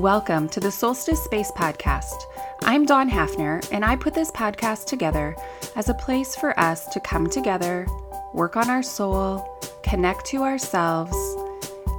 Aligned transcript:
Welcome 0.00 0.48
to 0.48 0.60
the 0.60 0.70
Solstice 0.70 1.22
Space 1.22 1.50
Podcast. 1.50 2.22
I'm 2.62 2.86
Dawn 2.86 3.10
Hafner, 3.10 3.68
and 3.70 3.84
I 3.84 3.96
put 3.96 4.14
this 4.14 4.30
podcast 4.30 4.86
together 4.86 5.36
as 5.76 5.90
a 5.90 5.94
place 5.94 6.34
for 6.34 6.58
us 6.58 6.86
to 6.94 7.00
come 7.00 7.28
together, 7.28 7.86
work 8.32 8.56
on 8.56 8.70
our 8.70 8.82
soul, 8.82 9.60
connect 9.82 10.24
to 10.28 10.38
ourselves, 10.38 11.14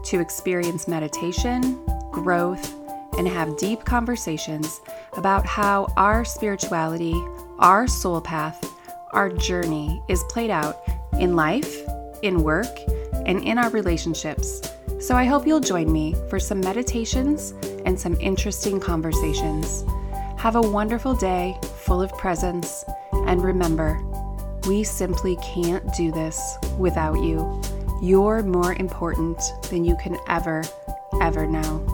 to 0.05 0.19
experience 0.19 0.87
meditation, 0.87 1.79
growth, 2.09 2.73
and 3.19 3.27
have 3.27 3.55
deep 3.57 3.85
conversations 3.85 4.81
about 5.15 5.45
how 5.45 5.85
our 5.95 6.25
spirituality, 6.25 7.13
our 7.59 7.85
soul 7.85 8.19
path, 8.19 8.65
our 9.11 9.29
journey 9.29 10.01
is 10.07 10.23
played 10.23 10.49
out 10.49 10.81
in 11.19 11.35
life, 11.35 11.77
in 12.23 12.41
work, 12.41 12.79
and 13.27 13.43
in 13.43 13.59
our 13.59 13.69
relationships. 13.69 14.59
So 14.99 15.15
I 15.15 15.25
hope 15.25 15.45
you'll 15.45 15.59
join 15.59 15.91
me 15.91 16.15
for 16.31 16.39
some 16.39 16.61
meditations 16.61 17.53
and 17.85 17.99
some 17.99 18.19
interesting 18.19 18.79
conversations. 18.79 19.83
Have 20.37 20.55
a 20.55 20.61
wonderful 20.61 21.13
day 21.13 21.57
full 21.85 22.01
of 22.01 22.11
presence, 22.17 22.85
and 23.27 23.43
remember, 23.43 24.01
we 24.67 24.83
simply 24.83 25.37
can't 25.37 25.83
do 25.95 26.11
this 26.11 26.57
without 26.77 27.21
you. 27.21 27.61
You're 28.01 28.43
more 28.43 28.73
important 28.73 29.41
than 29.69 29.85
you 29.85 29.95
can 29.97 30.17
ever, 30.27 30.63
ever 31.21 31.45
know. 31.47 31.85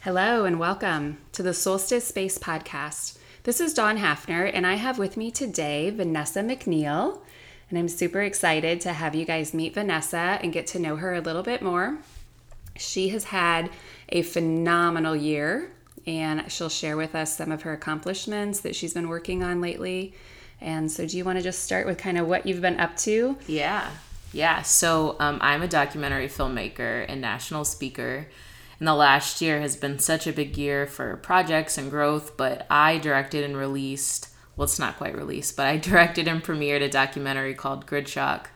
Hello, 0.00 0.44
and 0.44 0.60
welcome 0.60 1.16
to 1.32 1.42
the 1.42 1.54
Solstice 1.54 2.06
Space 2.06 2.36
Podcast. 2.36 3.16
This 3.44 3.60
is 3.60 3.74
Dawn 3.74 3.98
Hafner, 3.98 4.50
and 4.54 4.66
I 4.66 4.76
have 4.76 4.98
with 4.98 5.18
me 5.18 5.30
today 5.30 5.90
Vanessa 5.90 6.40
McNeal. 6.40 7.18
And 7.68 7.78
I'm 7.78 7.88
super 7.88 8.22
excited 8.22 8.80
to 8.80 8.94
have 8.94 9.14
you 9.14 9.26
guys 9.26 9.52
meet 9.52 9.74
Vanessa 9.74 10.38
and 10.40 10.50
get 10.50 10.66
to 10.68 10.78
know 10.78 10.96
her 10.96 11.12
a 11.12 11.20
little 11.20 11.42
bit 11.42 11.60
more. 11.60 11.98
She 12.78 13.10
has 13.10 13.24
had 13.24 13.68
a 14.08 14.22
phenomenal 14.22 15.14
year, 15.14 15.70
and 16.06 16.50
she'll 16.50 16.70
share 16.70 16.96
with 16.96 17.14
us 17.14 17.36
some 17.36 17.52
of 17.52 17.60
her 17.62 17.74
accomplishments 17.74 18.60
that 18.60 18.74
she's 18.74 18.94
been 18.94 19.10
working 19.10 19.42
on 19.42 19.60
lately. 19.60 20.14
And 20.62 20.90
so, 20.90 21.06
do 21.06 21.18
you 21.18 21.24
want 21.26 21.36
to 21.36 21.42
just 21.42 21.64
start 21.64 21.86
with 21.86 21.98
kind 21.98 22.16
of 22.16 22.26
what 22.26 22.46
you've 22.46 22.62
been 22.62 22.80
up 22.80 22.96
to? 23.00 23.36
Yeah. 23.46 23.90
Yeah. 24.32 24.62
So, 24.62 25.16
um, 25.20 25.36
I'm 25.42 25.60
a 25.60 25.68
documentary 25.68 26.28
filmmaker 26.28 27.04
and 27.06 27.20
national 27.20 27.66
speaker. 27.66 28.26
And 28.78 28.88
the 28.88 28.94
last 28.94 29.40
year 29.40 29.60
has 29.60 29.76
been 29.76 29.98
such 29.98 30.26
a 30.26 30.32
big 30.32 30.56
year 30.56 30.86
for 30.86 31.16
projects 31.16 31.78
and 31.78 31.90
growth, 31.90 32.36
but 32.36 32.66
I 32.68 32.98
directed 32.98 33.44
and 33.44 33.56
released 33.56 34.28
well, 34.56 34.64
it's 34.64 34.78
not 34.78 34.96
quite 34.96 35.16
released, 35.16 35.56
but 35.56 35.66
I 35.66 35.76
directed 35.78 36.28
and 36.28 36.42
premiered 36.42 36.82
a 36.82 36.88
documentary 36.88 37.54
called 37.54 37.86
Grid 37.86 38.08
Shock, 38.08 38.50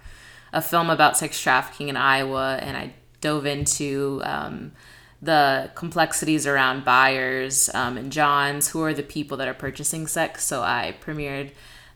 a 0.52 0.62
film 0.62 0.90
about 0.90 1.16
sex 1.16 1.40
trafficking 1.40 1.88
in 1.88 1.96
Iowa, 1.96 2.58
and 2.60 2.76
I 2.76 2.94
dove 3.20 3.46
into 3.46 4.20
um, 4.24 4.72
the 5.20 5.70
complexities 5.74 6.46
around 6.46 6.84
buyers 6.84 7.68
um, 7.74 7.96
and 7.96 8.12
Johns, 8.12 8.68
who 8.68 8.82
are 8.82 8.94
the 8.94 9.02
people 9.02 9.36
that 9.38 9.48
are 9.48 9.54
purchasing 9.54 10.06
sex. 10.06 10.44
So 10.44 10.62
I 10.62 10.96
premiered 11.00 11.50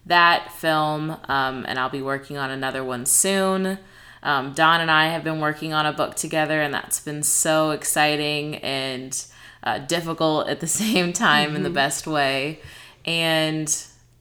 that 0.04 0.52
film, 0.52 1.16
um, 1.28 1.64
and 1.68 1.78
I'll 1.78 1.88
be 1.88 2.02
working 2.02 2.36
on 2.36 2.50
another 2.50 2.82
one 2.82 3.06
soon. 3.06 3.78
Um, 4.22 4.52
Dawn 4.52 4.80
and 4.80 4.90
I 4.90 5.08
have 5.08 5.24
been 5.24 5.40
working 5.40 5.72
on 5.72 5.86
a 5.86 5.92
book 5.92 6.14
together, 6.14 6.60
and 6.60 6.72
that's 6.72 7.00
been 7.00 7.22
so 7.22 7.70
exciting 7.70 8.56
and 8.56 9.24
uh, 9.62 9.78
difficult 9.78 10.48
at 10.48 10.60
the 10.60 10.66
same 10.82 11.12
time 11.12 11.48
mm-hmm. 11.48 11.56
in 11.56 11.62
the 11.62 11.68
mm-hmm. 11.68 11.74
best 11.74 12.06
way. 12.06 12.60
And 13.04 13.68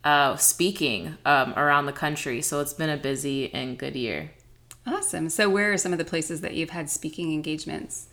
uh, 0.04 0.36
speaking 0.38 1.18
um, 1.26 1.54
around 1.56 1.86
the 1.86 1.94
country. 1.94 2.42
So 2.42 2.60
it's 2.60 2.74
been 2.74 2.90
a 2.90 2.98
busy 2.98 3.54
and 3.54 3.78
good 3.78 3.96
year. 3.96 4.32
Awesome. 4.86 5.30
So, 5.30 5.50
where 5.50 5.72
are 5.72 5.78
some 5.78 5.92
of 5.92 6.00
the 6.00 6.06
places 6.06 6.42
that 6.42 6.56
you've 6.56 6.72
had 6.72 6.90
speaking 6.90 7.34
engagements? 7.34 8.08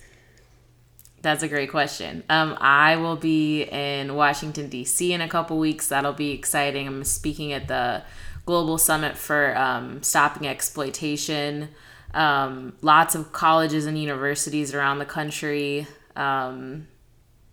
That's 1.22 1.43
a 1.43 1.48
great 1.48 1.71
question. 1.71 2.22
Um, 2.28 2.56
I 2.60 2.97
will 2.97 3.16
be 3.16 3.62
in 3.62 4.15
Washington, 4.15 4.69
D.C. 4.69 5.12
in 5.12 5.21
a 5.21 5.28
couple 5.28 5.59
weeks. 5.59 5.88
That'll 5.88 6.12
be 6.12 6.31
exciting. 6.32 6.87
I'm 6.87 7.04
speaking 7.04 7.53
at 7.53 7.69
the 7.69 8.03
Global 8.48 8.78
Summit 8.78 9.19
for 9.19 9.54
um, 9.59 10.03
Stopping 10.03 10.48
Exploitation. 10.48 11.69
Um, 12.14 12.72
lots 12.81 13.14
of 13.14 13.31
colleges 13.31 13.84
and 13.84 14.00
universities 14.00 14.72
around 14.72 15.00
the 15.00 15.04
country. 15.04 15.86
Um, 16.16 16.88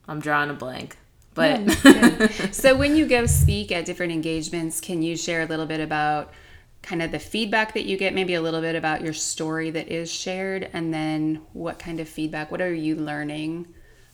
I'm 0.07 0.21
drawing 0.21 0.49
a 0.49 0.53
blank. 0.53 0.95
But 1.33 1.69
so 2.53 2.77
when 2.77 2.95
you 2.95 3.07
go 3.07 3.25
speak 3.25 3.73
at 3.73 3.83
different 3.83 4.13
engagements, 4.13 4.79
can 4.79 5.01
you 5.01 5.17
share 5.17 5.41
a 5.41 5.45
little 5.45 5.65
bit 5.65 5.81
about 5.81 6.31
kind 6.81 7.01
of 7.01 7.11
the 7.11 7.19
feedback 7.19 7.73
that 7.73 7.83
you 7.83 7.97
get, 7.97 8.13
maybe 8.13 8.35
a 8.35 8.41
little 8.41 8.61
bit 8.61 8.77
about 8.77 9.01
your 9.01 9.11
story 9.11 9.71
that 9.71 9.89
is 9.89 10.09
shared, 10.09 10.69
and 10.71 10.93
then 10.93 11.41
what 11.51 11.77
kind 11.77 11.99
of 11.99 12.07
feedback, 12.07 12.51
what 12.51 12.61
are 12.61 12.73
you 12.73 12.95
learning 12.95 13.67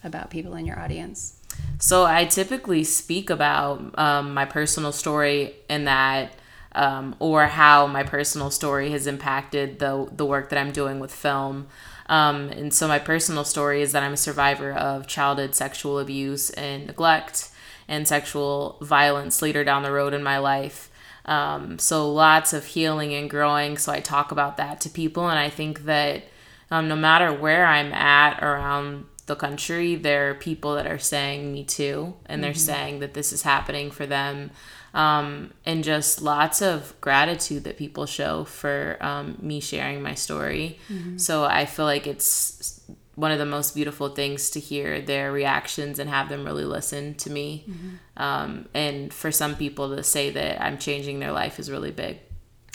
about 0.04 0.32
people 0.32 0.56
in 0.56 0.66
your 0.66 0.80
audience? 0.80 1.44
So 1.78 2.06
I 2.06 2.26
typically 2.26 2.84
speak 2.84 3.30
about 3.30 4.00
um, 4.00 4.34
my 4.34 4.46
personal 4.46 4.92
story 4.92 5.54
in 5.70 5.86
that. 5.86 6.34
Um, 6.74 7.16
or 7.20 7.48
how 7.48 7.86
my 7.88 8.04
personal 8.04 8.50
story 8.50 8.92
has 8.92 9.06
impacted 9.06 9.80
the 9.80 10.08
the 10.16 10.26
work 10.26 10.50
that 10.50 10.60
I'm 10.60 10.72
doing 10.72 11.00
with 11.02 11.14
film. 11.14 11.68
Um, 12.08 12.50
and 12.50 12.74
so 12.74 12.88
my 12.88 13.00
personal 13.00 13.44
story 13.44 13.82
is 13.82 13.94
that 13.94 14.04
I'm 14.04 14.14
a 14.14 14.18
survivor 14.18 14.72
of 14.74 15.08
childhood 15.08 15.56
sexual 15.56 16.00
abuse 16.00 16.50
and 16.52 16.88
neglect 16.88 17.50
and 17.88 18.08
sexual 18.08 18.78
violence 18.82 19.42
later 19.42 19.64
down 19.64 19.84
the 19.84 19.92
road 19.92 20.14
in 20.14 20.24
my 20.24 20.38
life. 20.38 20.90
Um, 21.26 21.78
so 21.80 22.12
lots 22.12 22.54
of 22.54 22.66
healing 22.66 23.14
and 23.14 23.30
growing. 23.30 23.78
So 23.78 23.92
I 23.92 24.00
talk 24.00 24.32
about 24.32 24.58
that 24.58 24.82
to 24.82 24.90
people, 24.90 25.30
and 25.30 25.40
I 25.40 25.50
think 25.50 25.86
that 25.86 26.24
um, 26.70 26.88
no 26.88 26.96
matter 26.96 27.34
where 27.34 27.66
I'm 27.66 27.94
at 27.94 28.42
around 28.42 29.06
the 29.28 29.36
country, 29.36 29.96
there 29.96 30.32
are 30.32 30.36
people 30.36 30.76
that 30.76 30.88
are 30.88 31.00
saying 31.00 31.52
me 31.52 31.64
too, 31.64 32.16
and 32.26 32.44
they're 32.44 32.52
mm-hmm. 32.52 32.60
saying 32.60 33.00
that 33.00 33.14
this 33.14 33.32
is 33.32 33.44
happening 33.44 33.92
for 33.92 34.06
them 34.06 34.52
um, 34.94 35.54
and 35.66 35.84
just 35.84 36.22
lots 36.22 36.62
of 36.62 36.94
gratitude 37.02 37.64
that 37.64 37.78
people 37.78 38.06
show 38.06 38.44
for 38.44 38.98
um, 39.00 39.38
me 39.42 39.60
sharing 39.60 40.02
my 40.02 40.14
story. 40.14 40.80
Mm-hmm. 40.90 41.18
So 41.18 41.44
I 41.44 41.66
feel 41.66 41.86
like 41.86 42.08
it's 42.08 42.82
one 43.16 43.32
of 43.32 43.40
the 43.40 43.46
most 43.46 43.76
beautiful 43.76 44.10
things 44.10 44.50
to 44.52 44.60
hear 44.60 45.02
their 45.02 45.32
reactions 45.32 46.00
and 46.00 46.10
have 46.10 46.30
them 46.30 46.46
really 46.46 46.66
listen 46.66 47.14
to 47.16 47.30
me. 47.30 47.66
Mm-hmm. 47.70 48.24
Um, 48.24 48.70
and 48.74 49.14
for 49.14 49.32
some 49.32 49.56
people 49.56 49.96
to 49.96 50.04
say 50.04 50.30
that 50.32 50.62
I'm 50.62 50.78
changing 50.78 51.20
their 51.20 51.32
life 51.32 51.60
is 51.60 51.70
really 51.70 51.92
big. 51.92 52.20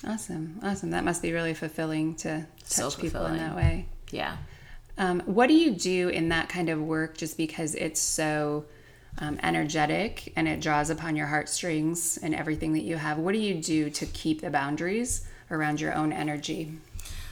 Awesome. 0.07 0.61
Awesome. 0.63 0.91
That 0.91 1.05
must 1.05 1.23
be 1.23 1.33
really 1.33 1.55
fulfilling 1.55 2.15
to 2.17 2.47
touch 2.61 2.69
so 2.69 2.91
people 2.91 3.25
in 3.27 3.39
that 3.39 3.57
way. 3.57 3.87
Yeah. 4.11 4.37
Um, 4.99 5.21
what 5.27 5.49
do 5.49 5.55
you 5.55 5.73
do 5.73 6.09
in 6.09 6.29
that 6.31 6.49
kind 6.49 6.69
of 6.69 6.81
work 6.81 7.17
just 7.17 7.37
because 7.37 7.75
it's 7.75 8.01
so 8.01 8.67
um, 9.19 9.39
energetic 9.43 10.33
and 10.37 10.47
it 10.47 10.61
draws 10.61 10.91
upon 10.91 11.17
your 11.17 11.27
heartstrings 11.27 12.19
and 12.19 12.35
everything 12.35 12.73
that 12.75 12.83
you 12.83 12.97
have. 12.97 13.19
What 13.19 13.33
do 13.33 13.39
you 13.39 13.55
do 13.55 13.91
to 13.91 14.07
keep 14.07 14.41
the 14.41 14.51
boundaries 14.51 15.27
around 15.51 15.81
your 15.81 15.95
own 15.95 16.13
energy? 16.13 16.73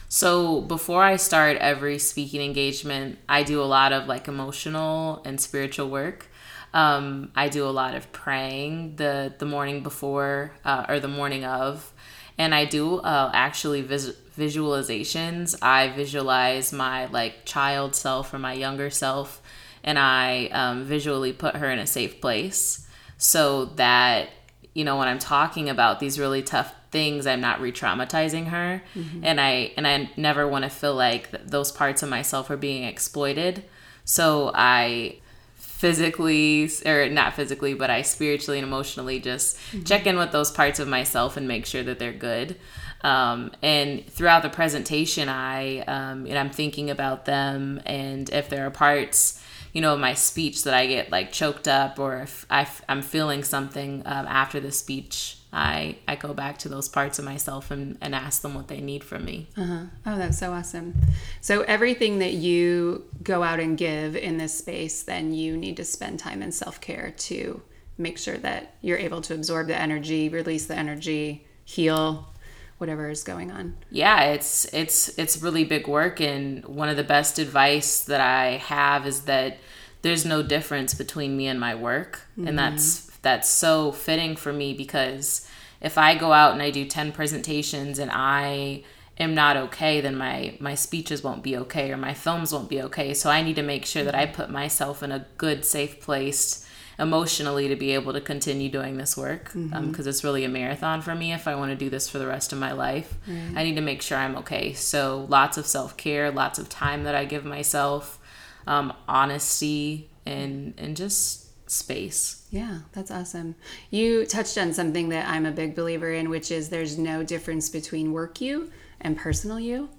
So 0.07 0.61
before 0.61 1.03
I 1.03 1.15
start 1.17 1.57
every 1.57 1.99
speaking 1.99 2.41
engagement, 2.41 3.17
I 3.27 3.43
do 3.43 3.61
a 3.61 3.65
lot 3.65 3.91
of 3.91 4.07
like 4.07 4.27
emotional 4.27 5.21
and 5.25 5.39
spiritual 5.41 5.89
work. 5.89 6.27
Um, 6.73 7.31
I 7.35 7.49
do 7.49 7.67
a 7.67 7.71
lot 7.71 7.95
of 7.95 8.11
praying 8.11 8.97
the 8.97 9.33
the 9.37 9.45
morning 9.45 9.81
before 9.81 10.51
uh, 10.63 10.85
or 10.89 10.99
the 10.99 11.07
morning 11.07 11.45
of, 11.45 11.91
and 12.37 12.53
I 12.53 12.65
do 12.65 12.97
uh, 12.97 13.31
actually 13.33 13.81
vis- 13.81 14.15
visualizations. 14.37 15.55
I 15.61 15.89
visualize 15.89 16.73
my 16.73 17.05
like 17.05 17.45
child 17.45 17.95
self 17.95 18.33
or 18.33 18.39
my 18.39 18.53
younger 18.53 18.89
self 18.89 19.41
and 19.85 19.97
I 19.97 20.47
um, 20.47 20.83
visually 20.83 21.31
put 21.31 21.55
her 21.55 21.71
in 21.71 21.79
a 21.79 21.87
safe 21.87 22.19
place 22.19 22.85
so 23.17 23.65
that 23.75 24.29
you 24.73 24.83
know 24.83 24.97
when 24.97 25.07
I'm 25.07 25.19
talking 25.19 25.69
about 25.69 26.01
these 26.01 26.19
really 26.19 26.41
tough 26.41 26.75
things, 26.91 27.25
I'm 27.27 27.39
not 27.39 27.61
re-traumatizing 27.61 28.47
her, 28.47 28.83
mm-hmm. 28.93 29.23
and 29.23 29.39
I 29.39 29.71
and 29.77 29.87
I 29.87 30.09
never 30.17 30.45
want 30.45 30.63
to 30.63 30.69
feel 30.69 30.95
like 30.95 31.31
th- 31.31 31.43
those 31.45 31.71
parts 31.71 32.03
of 32.03 32.09
myself 32.09 32.49
are 32.49 32.57
being 32.57 32.83
exploited. 32.83 33.63
So 34.03 34.51
I 34.53 35.19
physically 35.55 36.69
or 36.85 37.09
not 37.09 37.33
physically 37.33 37.73
but 37.73 37.89
i 37.89 38.01
spiritually 38.01 38.57
and 38.57 38.65
emotionally 38.65 39.19
just 39.19 39.57
mm-hmm. 39.57 39.83
check 39.83 40.07
in 40.07 40.17
with 40.17 40.31
those 40.31 40.49
parts 40.49 40.79
of 40.79 40.87
myself 40.87 41.35
and 41.35 41.49
make 41.49 41.65
sure 41.65 41.83
that 41.83 41.99
they're 41.99 42.13
good 42.13 42.55
um, 43.01 43.51
and 43.61 44.07
throughout 44.07 44.41
the 44.41 44.49
presentation 44.49 45.27
i 45.27 45.79
um, 45.81 46.25
and 46.27 46.37
i'm 46.37 46.49
thinking 46.49 46.89
about 46.89 47.25
them 47.25 47.81
and 47.85 48.29
if 48.29 48.47
there 48.47 48.65
are 48.65 48.71
parts 48.71 49.43
you 49.75 49.81
know, 49.81 49.97
my 49.97 50.13
speech 50.13 50.63
that 50.63 50.73
I 50.73 50.87
get 50.87 51.11
like 51.11 51.33
choked 51.33 51.67
up 51.67 51.99
or 51.99 52.21
if 52.21 52.45
I, 52.49 52.65
am 52.87 53.01
feeling 53.01 53.43
something 53.43 54.03
um, 54.05 54.25
after 54.25 54.61
the 54.61 54.71
speech, 54.71 55.37
I, 55.51 55.97
I 56.07 56.15
go 56.15 56.33
back 56.33 56.59
to 56.59 56.69
those 56.69 56.87
parts 56.87 57.19
of 57.19 57.25
myself 57.25 57.71
and, 57.71 57.97
and 57.99 58.15
ask 58.15 58.41
them 58.41 58.53
what 58.53 58.69
they 58.69 58.79
need 58.79 59.03
from 59.03 59.25
me. 59.25 59.49
Uh-huh. 59.57 59.83
Oh, 60.05 60.17
that's 60.17 60.39
so 60.39 60.53
awesome. 60.53 60.95
So, 61.41 61.63
everything 61.63 62.19
that 62.19 62.31
you 62.31 63.03
go 63.21 63.43
out 63.43 63.59
and 63.59 63.77
give 63.77 64.15
in 64.15 64.37
this 64.37 64.57
space, 64.57 65.03
then 65.03 65.33
you 65.33 65.57
need 65.57 65.75
to 65.75 65.83
spend 65.83 66.19
time 66.19 66.41
in 66.41 66.53
self 66.53 66.79
care 66.79 67.13
to 67.17 67.61
make 67.97 68.17
sure 68.17 68.37
that 68.37 68.75
you're 68.79 68.97
able 68.97 69.19
to 69.23 69.33
absorb 69.33 69.67
the 69.67 69.77
energy, 69.77 70.29
release 70.29 70.67
the 70.67 70.77
energy, 70.77 71.45
heal, 71.65 72.33
whatever 72.77 73.09
is 73.09 73.23
going 73.23 73.51
on. 73.51 73.75
Yeah, 73.89 74.23
it's 74.23 74.65
it's 74.73 75.17
it's 75.17 75.41
really 75.41 75.63
big 75.63 75.87
work 75.87 76.19
and 76.19 76.63
one 76.65 76.89
of 76.89 76.97
the 76.97 77.03
best 77.03 77.39
advice 77.39 78.03
that 78.05 78.21
I 78.21 78.57
have 78.57 79.07
is 79.07 79.21
that 79.21 79.57
there's 80.01 80.25
no 80.25 80.43
difference 80.43 80.93
between 80.93 81.35
me 81.35 81.47
and 81.47 81.59
my 81.59 81.73
work. 81.73 82.27
Mm-hmm. 82.37 82.47
And 82.49 82.59
that's 82.59 83.05
that's 83.21 83.49
so 83.49 83.91
fitting 83.91 84.35
for 84.35 84.53
me 84.53 84.73
because 84.73 85.49
if 85.81 85.97
I 85.97 86.15
go 86.15 86.31
out 86.31 86.53
and 86.53 86.61
I 86.61 86.69
do 86.69 86.85
10 86.85 87.11
presentations 87.11 87.97
and 87.97 88.11
I 88.13 88.83
am 89.17 89.33
not 89.33 89.57
okay, 89.57 90.01
then 90.01 90.15
my 90.15 90.57
my 90.59 90.75
speeches 90.75 91.23
won't 91.23 91.43
be 91.43 91.57
okay 91.57 91.91
or 91.91 91.97
my 91.97 92.13
films 92.13 92.53
won't 92.53 92.69
be 92.69 92.81
okay. 92.83 93.13
So 93.13 93.29
I 93.29 93.41
need 93.41 93.55
to 93.55 93.63
make 93.63 93.85
sure 93.85 94.03
that 94.03 94.15
I 94.15 94.25
put 94.25 94.49
myself 94.49 95.01
in 95.01 95.11
a 95.11 95.25
good 95.37 95.65
safe 95.65 96.01
place 96.01 96.67
emotionally 96.97 97.67
to 97.67 97.75
be 97.75 97.91
able 97.91 98.13
to 98.13 98.21
continue 98.21 98.69
doing 98.69 98.97
this 98.97 99.17
work 99.17 99.45
because 99.45 99.55
um, 99.55 99.69
mm-hmm. 99.69 100.01
um, 100.01 100.07
it's 100.07 100.23
really 100.23 100.43
a 100.43 100.49
marathon 100.49 101.01
for 101.01 101.13
me 101.13 101.33
if 101.33 101.47
i 101.47 101.55
want 101.55 101.71
to 101.71 101.75
do 101.75 101.89
this 101.89 102.09
for 102.09 102.19
the 102.19 102.27
rest 102.27 102.53
of 102.53 102.59
my 102.59 102.71
life. 102.71 103.17
I 103.55 103.63
need 103.63 103.75
to 103.75 103.81
make 103.81 104.01
sure 104.01 104.17
i'm 104.17 104.35
okay. 104.37 104.73
So 104.73 105.25
lots 105.29 105.57
of 105.57 105.65
self-care 105.65 106.31
lots 106.31 106.59
of 106.59 106.69
time 106.69 107.03
that 107.03 107.15
i 107.15 107.25
give 107.25 107.45
myself 107.45 108.19
um, 108.67 108.93
honesty 109.07 110.09
and 110.25 110.73
and 110.77 110.95
just 110.95 111.43
space. 111.69 112.45
Yeah 112.51 112.79
that's 112.93 113.11
awesome. 113.11 113.55
You 113.89 114.25
touched 114.25 114.57
on 114.57 114.73
something 114.73 115.09
that 115.09 115.27
i'm 115.27 115.45
a 115.45 115.51
big 115.51 115.75
believer 115.75 116.11
in 116.11 116.29
which 116.29 116.51
is 116.51 116.69
there's 116.69 116.97
no 116.97 117.23
difference 117.23 117.69
between 117.69 118.13
work 118.13 118.39
you 118.39 118.71
and 119.01 119.17
personal 119.17 119.59
you 119.59 119.89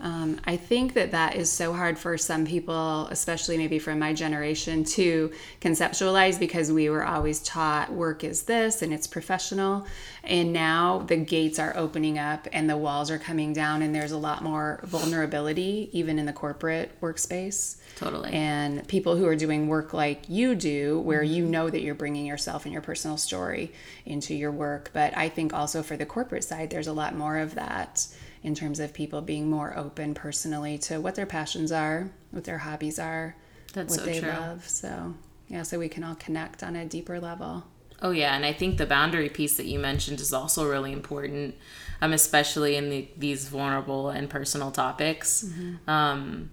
um, 0.00 0.40
I 0.44 0.56
think 0.56 0.94
that 0.94 1.10
that 1.10 1.36
is 1.36 1.50
so 1.50 1.74
hard 1.74 1.98
for 1.98 2.16
some 2.16 2.46
people, 2.46 3.06
especially 3.10 3.58
maybe 3.58 3.78
from 3.78 3.98
my 3.98 4.14
generation, 4.14 4.82
to 4.84 5.30
conceptualize 5.60 6.38
because 6.38 6.72
we 6.72 6.88
were 6.88 7.04
always 7.04 7.40
taught 7.40 7.92
work 7.92 8.24
is 8.24 8.42
this 8.42 8.80
and 8.80 8.94
it's 8.94 9.06
professional. 9.06 9.86
And 10.24 10.52
now 10.52 11.00
the 11.00 11.16
gates 11.16 11.58
are 11.58 11.76
opening 11.76 12.18
up 12.18 12.48
and 12.52 12.68
the 12.68 12.78
walls 12.78 13.10
are 13.10 13.18
coming 13.18 13.52
down, 13.52 13.82
and 13.82 13.94
there's 13.94 14.12
a 14.12 14.18
lot 14.18 14.42
more 14.42 14.80
vulnerability, 14.84 15.90
even 15.92 16.18
in 16.18 16.24
the 16.24 16.32
corporate 16.32 16.98
workspace. 17.00 17.76
Totally. 17.96 18.32
And 18.32 18.88
people 18.88 19.16
who 19.16 19.26
are 19.26 19.36
doing 19.36 19.68
work 19.68 19.92
like 19.92 20.22
you 20.28 20.54
do, 20.54 21.00
where 21.00 21.22
you 21.22 21.44
know 21.44 21.68
that 21.68 21.82
you're 21.82 21.94
bringing 21.94 22.24
yourself 22.24 22.64
and 22.64 22.72
your 22.72 22.80
personal 22.80 23.18
story 23.18 23.72
into 24.06 24.34
your 24.34 24.50
work. 24.50 24.90
But 24.94 25.14
I 25.14 25.28
think 25.28 25.52
also 25.52 25.82
for 25.82 25.98
the 25.98 26.06
corporate 26.06 26.44
side, 26.44 26.70
there's 26.70 26.86
a 26.86 26.94
lot 26.94 27.14
more 27.14 27.36
of 27.36 27.54
that 27.56 28.06
in 28.42 28.54
terms 28.54 28.80
of 28.80 28.94
people 28.94 29.20
being 29.20 29.50
more 29.50 29.76
open 29.76 30.14
personally 30.14 30.78
to 30.78 31.00
what 31.00 31.14
their 31.14 31.26
passions 31.26 31.70
are, 31.70 32.10
what 32.30 32.44
their 32.44 32.58
hobbies 32.58 32.98
are, 32.98 33.36
That's 33.74 33.90
what 33.90 34.00
so 34.00 34.06
they 34.06 34.20
true. 34.20 34.30
love. 34.30 34.66
So, 34.68 35.14
yeah, 35.48 35.62
so 35.62 35.78
we 35.78 35.88
can 35.88 36.04
all 36.04 36.14
connect 36.14 36.62
on 36.62 36.76
a 36.76 36.86
deeper 36.86 37.20
level. 37.20 37.64
Oh, 38.02 38.12
yeah. 38.12 38.34
And 38.34 38.46
I 38.46 38.52
think 38.54 38.78
the 38.78 38.86
boundary 38.86 39.28
piece 39.28 39.56
that 39.58 39.66
you 39.66 39.78
mentioned 39.78 40.20
is 40.20 40.32
also 40.32 40.68
really 40.68 40.92
important, 40.92 41.54
um, 42.00 42.12
especially 42.12 42.76
in 42.76 42.88
the, 42.88 43.08
these 43.18 43.46
vulnerable 43.48 44.08
and 44.08 44.30
personal 44.30 44.70
topics. 44.70 45.44
Mm-hmm. 45.44 45.90
Um, 45.90 46.50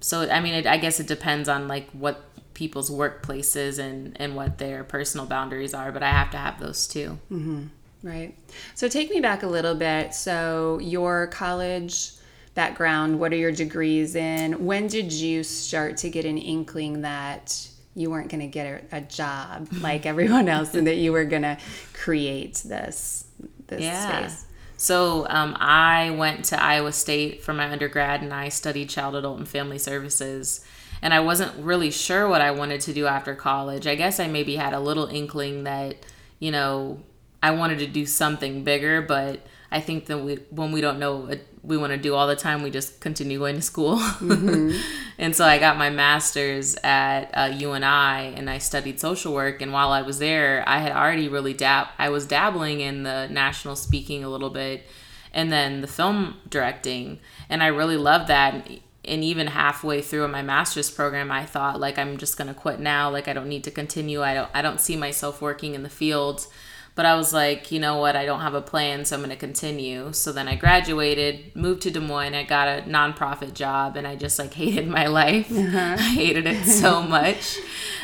so, 0.00 0.30
I 0.30 0.40
mean, 0.40 0.54
it, 0.54 0.66
I 0.66 0.78
guess 0.78 0.98
it 0.98 1.06
depends 1.06 1.50
on 1.50 1.68
like 1.68 1.90
what 1.90 2.24
people's 2.54 2.90
workplaces 2.90 3.78
and, 3.78 4.18
and 4.18 4.34
what 4.34 4.56
their 4.56 4.84
personal 4.84 5.26
boundaries 5.26 5.74
are, 5.74 5.92
but 5.92 6.02
I 6.02 6.10
have 6.10 6.30
to 6.30 6.38
have 6.38 6.58
those 6.58 6.86
too. 6.86 7.18
Mm-hmm. 7.30 7.66
Right. 8.02 8.34
So 8.74 8.88
take 8.88 9.10
me 9.10 9.20
back 9.20 9.42
a 9.42 9.46
little 9.46 9.74
bit. 9.74 10.14
So 10.14 10.78
your 10.82 11.26
college 11.26 12.12
background, 12.54 13.20
what 13.20 13.32
are 13.32 13.36
your 13.36 13.52
degrees 13.52 14.14
in? 14.14 14.64
When 14.64 14.86
did 14.86 15.12
you 15.12 15.42
start 15.42 15.98
to 15.98 16.10
get 16.10 16.24
an 16.24 16.38
inkling 16.38 17.02
that 17.02 17.68
you 17.94 18.10
weren't 18.10 18.30
going 18.30 18.40
to 18.40 18.46
get 18.46 18.84
a, 18.92 18.98
a, 18.98 19.00
job 19.00 19.68
like 19.80 20.06
everyone 20.06 20.48
else 20.48 20.74
and 20.74 20.86
that 20.86 20.96
you 20.96 21.12
were 21.12 21.24
going 21.24 21.42
to 21.42 21.58
create 21.92 22.56
this 22.64 23.26
this 23.66 23.82
yeah. 23.82 24.26
space? 24.26 24.46
So 24.76 25.26
um, 25.28 25.56
I 25.60 26.10
went 26.10 26.46
to 26.46 26.62
Iowa 26.62 26.92
State 26.92 27.42
for 27.42 27.52
my 27.52 27.70
undergrad 27.70 28.22
and 28.22 28.32
I 28.32 28.48
studied 28.48 28.88
child, 28.88 29.14
adult, 29.14 29.38
and 29.38 29.46
family 29.46 29.78
services. 29.78 30.64
And 31.02 31.12
I 31.12 31.20
wasn't 31.20 31.54
really 31.62 31.90
sure 31.90 32.26
what 32.26 32.40
I 32.40 32.50
wanted 32.50 32.80
to 32.82 32.94
do 32.94 33.06
after 33.06 33.34
college. 33.34 33.86
I 33.86 33.94
guess 33.94 34.18
I 34.18 34.26
maybe 34.26 34.56
had 34.56 34.72
a 34.72 34.80
little 34.80 35.06
inkling 35.06 35.64
that, 35.64 35.96
you 36.38 36.50
know, 36.50 37.02
I 37.42 37.52
wanted 37.52 37.78
to 37.80 37.86
do 37.86 38.06
something 38.06 38.64
bigger, 38.64 39.02
but 39.02 39.40
I 39.72 39.80
think 39.80 40.06
that 40.06 40.18
we, 40.18 40.36
when 40.50 40.72
we 40.72 40.80
don't 40.80 40.98
know 40.98 41.16
what 41.16 41.40
we 41.62 41.76
want 41.76 41.92
to 41.92 41.98
do 41.98 42.14
all 42.14 42.26
the 42.26 42.36
time, 42.36 42.62
we 42.62 42.70
just 42.70 43.00
continue 43.00 43.38
going 43.38 43.54
to 43.56 43.62
school. 43.62 43.96
Mm-hmm. 43.96 44.78
and 45.18 45.36
so 45.36 45.44
I 45.44 45.58
got 45.58 45.76
my 45.76 45.90
master's 45.90 46.76
at 46.82 47.30
uh, 47.34 47.52
UNI 47.54 48.34
and 48.34 48.48
I 48.50 48.58
studied 48.58 48.98
social 48.98 49.32
work. 49.32 49.62
And 49.62 49.72
while 49.72 49.90
I 49.90 50.02
was 50.02 50.18
there, 50.18 50.64
I 50.66 50.78
had 50.78 50.92
already 50.92 51.28
really 51.28 51.54
dab, 51.54 51.88
I 51.98 52.08
was 52.08 52.26
dabbling 52.26 52.80
in 52.80 53.04
the 53.04 53.28
national 53.28 53.76
speaking 53.76 54.24
a 54.24 54.28
little 54.28 54.50
bit 54.50 54.86
and 55.32 55.52
then 55.52 55.80
the 55.80 55.86
film 55.86 56.38
directing. 56.48 57.20
And 57.48 57.62
I 57.62 57.68
really 57.68 57.96
loved 57.96 58.26
that. 58.28 58.68
And 59.04 59.24
even 59.24 59.48
halfway 59.48 60.02
through 60.02 60.26
my 60.28 60.42
master's 60.42 60.90
program, 60.90 61.30
I 61.30 61.46
thought 61.46 61.78
like, 61.78 61.98
I'm 61.98 62.16
just 62.16 62.36
going 62.36 62.48
to 62.48 62.54
quit 62.54 62.80
now. 62.80 63.10
Like 63.10 63.28
I 63.28 63.32
don't 63.32 63.48
need 63.48 63.64
to 63.64 63.70
continue. 63.70 64.22
I 64.22 64.34
don't, 64.34 64.50
I 64.52 64.62
don't 64.62 64.80
see 64.80 64.96
myself 64.96 65.40
working 65.40 65.74
in 65.74 65.82
the 65.82 65.90
field 65.90 66.46
but 66.94 67.06
I 67.06 67.14
was 67.14 67.32
like, 67.32 67.70
you 67.70 67.78
know 67.80 67.98
what? 67.98 68.16
I 68.16 68.26
don't 68.26 68.40
have 68.40 68.54
a 68.54 68.60
plan, 68.60 69.04
so 69.04 69.16
I'm 69.16 69.22
going 69.22 69.30
to 69.30 69.36
continue. 69.36 70.12
So 70.12 70.32
then 70.32 70.48
I 70.48 70.56
graduated, 70.56 71.54
moved 71.54 71.82
to 71.82 71.90
Des 71.90 72.00
Moines. 72.00 72.34
I 72.34 72.42
got 72.42 72.68
a 72.68 72.82
nonprofit 72.82 73.54
job, 73.54 73.96
and 73.96 74.06
I 74.06 74.16
just 74.16 74.38
like 74.38 74.54
hated 74.62 74.88
my 74.88 75.06
life. 75.06 75.50
Uh-huh. 75.50 75.78
I 75.98 76.02
hated 76.02 76.46
it 76.46 76.64
so 76.64 77.02
much. 77.02 77.58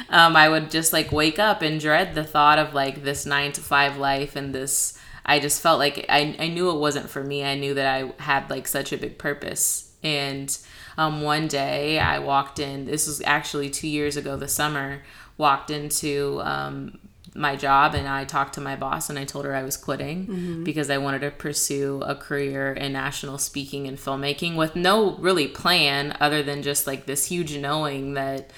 Um, 0.09 0.37
I 0.37 0.49
would 0.49 0.71
just 0.71 0.93
like 0.93 1.13
wake 1.13 1.39
up 1.39 1.63
and 1.63 1.81
dread 1.81 2.15
the 2.15 2.25
thought 2.25 2.59
of 2.59 2.75
like 2.75 3.03
this 3.03 3.27
nine 3.27 3.53
to 3.53 3.61
five 3.61 3.97
life 3.97 4.37
and 4.37 4.55
this. 4.55 4.99
I 5.25 5.41
just 5.41 5.61
felt 5.61 5.81
like 5.81 6.07
I, 6.09 6.37
I 6.39 6.49
knew 6.49 6.71
it 6.71 6.79
wasn't 6.79 7.11
for 7.11 7.25
me. 7.25 7.45
I 7.45 7.57
knew 7.57 7.75
that 7.75 7.87
I 7.87 8.13
had 8.23 8.49
like 8.49 8.69
such 8.69 8.93
a 8.93 8.99
big 8.99 9.19
purpose. 9.19 9.93
And 10.03 10.57
um, 10.97 11.21
one 11.23 11.49
day 11.49 11.99
I 11.99 12.21
walked 12.21 12.61
in, 12.61 12.87
this 12.87 13.09
was 13.09 13.21
actually 13.23 13.71
two 13.71 13.89
years 13.89 14.17
ago, 14.17 14.37
the 14.37 14.47
summer, 14.47 15.03
walked 15.37 15.71
into 15.71 16.41
um, 16.45 16.99
my 17.37 17.57
job 17.57 17.95
and 17.95 18.09
I 18.09 18.25
talked 18.25 18.55
to 18.55 18.61
my 18.61 18.77
boss 18.77 19.11
and 19.11 19.19
I 19.19 19.25
told 19.25 19.45
her 19.45 19.55
I 19.55 19.63
was 19.63 19.77
quitting 19.77 20.27
mm-hmm. 20.27 20.65
because 20.65 20.91
I 20.91 20.99
wanted 20.99 21.21
to 21.21 21.31
pursue 21.31 22.03
a 22.05 22.15
career 22.15 22.73
in 22.73 22.93
national 22.93 23.39
speaking 23.39 23.87
and 23.87 23.99
filmmaking 23.99 24.57
with 24.57 24.75
no 24.75 25.17
really 25.17 25.49
plan 25.49 26.17
other 26.21 26.43
than 26.43 26.63
just 26.63 26.87
like 26.87 27.07
this 27.07 27.27
huge 27.27 27.57
knowing 27.57 28.15
that 28.15 28.51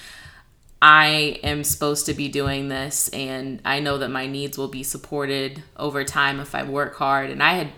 I 0.80 1.40
am 1.42 1.64
supposed 1.64 2.06
to 2.06 2.14
be 2.14 2.28
doing 2.28 2.68
this 2.68 3.08
and 3.08 3.60
I 3.64 3.80
know 3.80 3.98
that 3.98 4.10
my 4.10 4.26
needs 4.26 4.56
will 4.56 4.68
be 4.68 4.84
supported 4.84 5.62
over 5.76 6.04
time 6.04 6.38
if 6.38 6.54
I 6.54 6.62
work 6.62 6.94
hard 6.94 7.30
and 7.30 7.42
I 7.42 7.54
had 7.54 7.72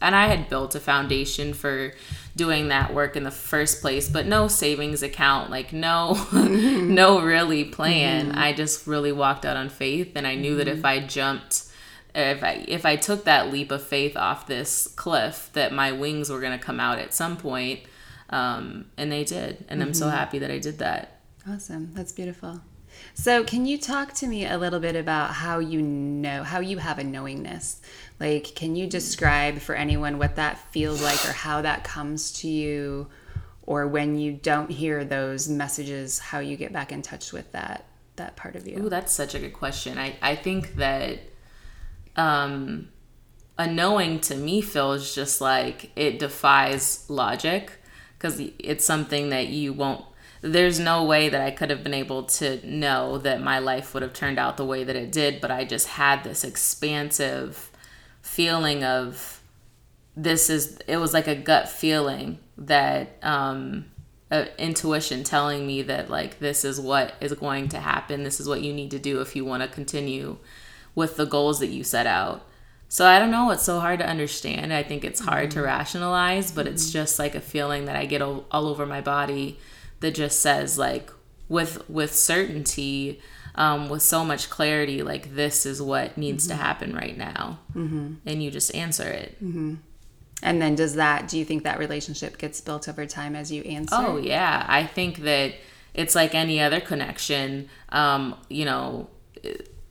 and 0.00 0.14
I 0.14 0.28
had 0.28 0.48
built 0.48 0.74
a 0.74 0.80
foundation 0.80 1.52
for 1.52 1.92
doing 2.36 2.68
that 2.68 2.92
work 2.92 3.16
in 3.16 3.24
the 3.24 3.30
first 3.30 3.80
place 3.80 4.08
but 4.08 4.26
no 4.26 4.46
savings 4.46 5.02
account 5.02 5.50
like 5.50 5.72
no 5.72 6.12
mm-hmm. 6.14 6.94
no 6.94 7.20
really 7.20 7.64
plan 7.64 8.28
mm-hmm. 8.28 8.38
i 8.38 8.52
just 8.52 8.86
really 8.86 9.10
walked 9.10 9.44
out 9.46 9.56
on 9.56 9.68
faith 9.68 10.12
and 10.14 10.26
i 10.26 10.34
knew 10.34 10.50
mm-hmm. 10.50 10.58
that 10.58 10.68
if 10.68 10.76
mm-hmm. 10.76 10.86
i 10.86 11.00
jumped 11.00 11.64
if 12.14 12.44
i 12.44 12.64
if 12.68 12.84
i 12.84 12.94
took 12.94 13.24
that 13.24 13.50
leap 13.50 13.70
of 13.70 13.82
faith 13.82 14.16
off 14.16 14.46
this 14.46 14.86
cliff 14.96 15.50
that 15.54 15.72
my 15.72 15.90
wings 15.90 16.28
were 16.28 16.40
going 16.40 16.56
to 16.56 16.64
come 16.64 16.78
out 16.78 16.98
at 16.98 17.12
some 17.12 17.36
point 17.36 17.80
um, 18.28 18.86
and 18.96 19.10
they 19.10 19.24
did 19.24 19.64
and 19.68 19.82
i'm 19.82 19.94
so 19.94 20.06
mm-hmm. 20.06 20.16
happy 20.16 20.38
that 20.38 20.50
i 20.50 20.58
did 20.58 20.78
that 20.78 21.20
awesome 21.48 21.90
that's 21.94 22.12
beautiful 22.12 22.60
so, 23.18 23.42
can 23.44 23.64
you 23.64 23.78
talk 23.78 24.12
to 24.14 24.26
me 24.26 24.44
a 24.44 24.58
little 24.58 24.78
bit 24.78 24.94
about 24.94 25.30
how 25.30 25.58
you 25.58 25.80
know, 25.80 26.42
how 26.42 26.60
you 26.60 26.76
have 26.76 26.98
a 26.98 27.02
knowingness? 27.02 27.80
Like, 28.20 28.54
can 28.54 28.76
you 28.76 28.86
describe 28.86 29.58
for 29.60 29.74
anyone 29.74 30.18
what 30.18 30.36
that 30.36 30.58
feels 30.70 31.02
like 31.02 31.24
or 31.24 31.32
how 31.32 31.62
that 31.62 31.82
comes 31.82 32.30
to 32.40 32.48
you? 32.48 33.08
Or 33.62 33.88
when 33.88 34.18
you 34.18 34.32
don't 34.32 34.70
hear 34.70 35.02
those 35.02 35.48
messages, 35.48 36.18
how 36.18 36.40
you 36.40 36.58
get 36.58 36.74
back 36.74 36.92
in 36.92 37.00
touch 37.00 37.32
with 37.32 37.50
that 37.52 37.86
that 38.16 38.36
part 38.36 38.54
of 38.54 38.68
you? 38.68 38.84
Ooh, 38.84 38.90
that's 38.90 39.12
such 39.12 39.34
a 39.34 39.38
good 39.38 39.54
question. 39.54 39.96
I, 39.96 40.16
I 40.20 40.36
think 40.36 40.76
that 40.76 41.20
um, 42.16 42.88
a 43.56 43.66
knowing 43.66 44.20
to 44.20 44.36
me 44.36 44.60
feels 44.60 45.14
just 45.14 45.40
like 45.40 45.90
it 45.96 46.18
defies 46.18 47.06
logic 47.08 47.72
because 48.18 48.40
it's 48.58 48.84
something 48.84 49.30
that 49.30 49.48
you 49.48 49.72
won't 49.72 50.04
there's 50.52 50.78
no 50.78 51.04
way 51.04 51.28
that 51.28 51.40
I 51.40 51.50
could 51.50 51.70
have 51.70 51.82
been 51.82 51.94
able 51.94 52.24
to 52.24 52.64
know 52.66 53.18
that 53.18 53.42
my 53.42 53.58
life 53.58 53.94
would 53.94 54.02
have 54.02 54.12
turned 54.12 54.38
out 54.38 54.56
the 54.56 54.64
way 54.64 54.84
that 54.84 54.96
it 54.96 55.12
did, 55.12 55.40
but 55.40 55.50
I 55.50 55.64
just 55.64 55.88
had 55.88 56.24
this 56.24 56.44
expansive 56.44 57.70
feeling 58.22 58.84
of 58.84 59.40
this 60.16 60.48
is 60.48 60.78
it 60.86 60.96
was 60.96 61.12
like 61.12 61.26
a 61.26 61.34
gut 61.34 61.68
feeling 61.68 62.38
that 62.56 63.18
um 63.22 63.84
intuition 64.58 65.22
telling 65.22 65.66
me 65.66 65.82
that 65.82 66.10
like 66.10 66.38
this 66.40 66.64
is 66.64 66.80
what 66.80 67.14
is 67.20 67.32
going 67.34 67.68
to 67.68 67.78
happen. 67.78 68.24
This 68.24 68.40
is 68.40 68.48
what 68.48 68.62
you 68.62 68.72
need 68.72 68.90
to 68.90 68.98
do 68.98 69.20
if 69.20 69.36
you 69.36 69.44
want 69.44 69.62
to 69.62 69.68
continue 69.68 70.38
with 70.94 71.16
the 71.16 71.26
goals 71.26 71.60
that 71.60 71.68
you 71.68 71.84
set 71.84 72.06
out. 72.06 72.44
So 72.88 73.06
i 73.06 73.18
don't 73.18 73.30
know. 73.30 73.50
It's 73.50 73.62
so 73.62 73.80
hard 73.80 73.98
to 74.00 74.06
understand. 74.06 74.72
I 74.72 74.82
think 74.82 75.04
it's 75.04 75.20
hard 75.20 75.50
mm-hmm. 75.50 75.60
to 75.60 75.64
rationalize 75.64 76.50
but 76.50 76.66
mm-hmm. 76.66 76.74
it's 76.74 76.90
just 76.90 77.18
like 77.18 77.34
a 77.34 77.40
feeling 77.40 77.84
that 77.84 77.96
i 77.96 78.06
get 78.06 78.22
all, 78.22 78.46
all 78.50 78.66
over 78.66 78.86
my 78.86 79.00
body 79.00 79.58
that 80.06 80.14
just 80.14 80.40
says 80.40 80.78
like 80.78 81.10
with 81.48 81.88
with 81.90 82.14
certainty 82.14 83.20
um, 83.56 83.88
with 83.88 84.02
so 84.02 84.24
much 84.24 84.50
clarity 84.50 85.02
like 85.02 85.34
this 85.34 85.66
is 85.66 85.82
what 85.82 86.16
needs 86.16 86.46
mm-hmm. 86.46 86.56
to 86.56 86.62
happen 86.62 86.94
right 86.94 87.16
now 87.16 87.58
mm-hmm. 87.74 88.14
and 88.24 88.42
you 88.42 88.50
just 88.50 88.74
answer 88.74 89.08
it 89.08 89.34
mm-hmm. 89.42 89.74
And 90.42 90.60
then 90.60 90.74
does 90.74 90.94
that, 90.96 91.28
do 91.28 91.38
you 91.38 91.44
think 91.44 91.64
that 91.64 91.78
relationship 91.78 92.38
gets 92.38 92.60
built 92.60 92.88
over 92.88 93.06
time 93.06 93.34
as 93.34 93.50
you 93.50 93.62
answer? 93.62 93.96
Oh, 93.96 94.18
yeah. 94.18 94.64
I 94.68 94.84
think 94.84 95.18
that 95.18 95.54
it's 95.94 96.14
like 96.14 96.34
any 96.34 96.60
other 96.60 96.80
connection. 96.80 97.68
Um, 97.88 98.36
you 98.48 98.64
know, 98.66 99.08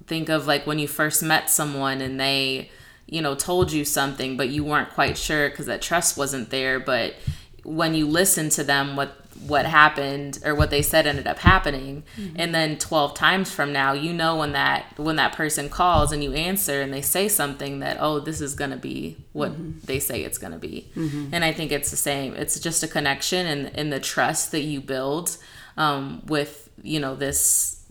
think 0.05 0.29
of 0.29 0.45
like 0.45 0.67
when 0.67 0.77
you 0.77 0.88
first 0.88 1.24
met 1.24 1.50
someone 1.50 2.00
and 2.00 2.19
they, 2.19 2.69
you 3.07 3.22
know, 3.22 3.34
told 3.34 3.72
you 3.72 3.84
something, 3.84 4.38
but 4.38 4.50
you 4.50 4.63
weren't 4.63 4.91
quite 4.91 5.17
sure 5.17 5.50
because 5.50 5.65
that 5.65 5.81
trust 5.81 6.15
wasn't 6.15 6.51
there. 6.51 6.79
But 6.79 7.15
when 7.63 7.95
you 7.95 8.07
listen 8.07 8.50
to 8.50 8.63
them, 8.63 8.95
what 8.95 9.25
what 9.47 9.65
happened 9.65 10.39
or 10.43 10.55
what 10.55 10.69
they 10.69 10.81
said 10.81 11.05
ended 11.05 11.27
up 11.27 11.39
happening 11.39 12.03
mm-hmm. 12.17 12.35
and 12.37 12.53
then 12.53 12.77
12 12.77 13.13
times 13.13 13.51
from 13.51 13.71
now 13.71 13.93
you 13.93 14.11
know 14.11 14.37
when 14.37 14.53
that 14.53 14.85
when 14.97 15.15
that 15.17 15.33
person 15.33 15.69
calls 15.69 16.11
and 16.11 16.23
you 16.23 16.33
answer 16.33 16.81
and 16.81 16.93
they 16.93 17.01
say 17.01 17.27
something 17.27 17.79
that 17.79 17.97
oh 17.99 18.19
this 18.19 18.41
is 18.41 18.55
going 18.55 18.71
to 18.71 18.77
be 18.77 19.15
what 19.33 19.51
mm-hmm. 19.51 19.79
they 19.85 19.99
say 19.99 20.23
it's 20.23 20.37
going 20.37 20.53
to 20.53 20.59
be 20.59 20.89
mm-hmm. 20.95 21.29
and 21.31 21.45
i 21.45 21.51
think 21.51 21.71
it's 21.71 21.91
the 21.91 21.97
same 21.97 22.33
it's 22.35 22.59
just 22.59 22.81
a 22.83 22.87
connection 22.87 23.45
and 23.45 23.67
in 23.77 23.89
the 23.89 23.99
trust 23.99 24.51
that 24.51 24.61
you 24.61 24.81
build 24.81 25.37
um, 25.77 26.21
with 26.25 26.69
you 26.81 26.99
know 26.99 27.15
this 27.15 27.83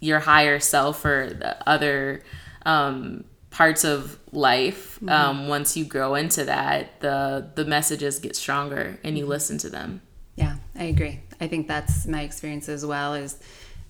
your 0.00 0.20
higher 0.20 0.58
self 0.60 1.04
or 1.04 1.30
the 1.30 1.68
other 1.68 2.22
um, 2.64 3.24
parts 3.50 3.84
of 3.84 4.18
life 4.32 4.96
mm-hmm. 4.96 5.08
um, 5.08 5.48
once 5.48 5.76
you 5.76 5.84
grow 5.84 6.14
into 6.14 6.44
that 6.44 7.00
the 7.00 7.50
the 7.54 7.64
messages 7.64 8.18
get 8.18 8.34
stronger 8.34 8.98
and 9.04 9.18
you 9.18 9.24
mm-hmm. 9.24 9.32
listen 9.32 9.58
to 9.58 9.68
them 9.68 10.00
yeah, 10.36 10.56
I 10.76 10.84
agree. 10.84 11.20
I 11.40 11.46
think 11.46 11.68
that's 11.68 12.06
my 12.06 12.22
experience 12.22 12.68
as 12.68 12.84
well 12.86 13.14
is 13.14 13.38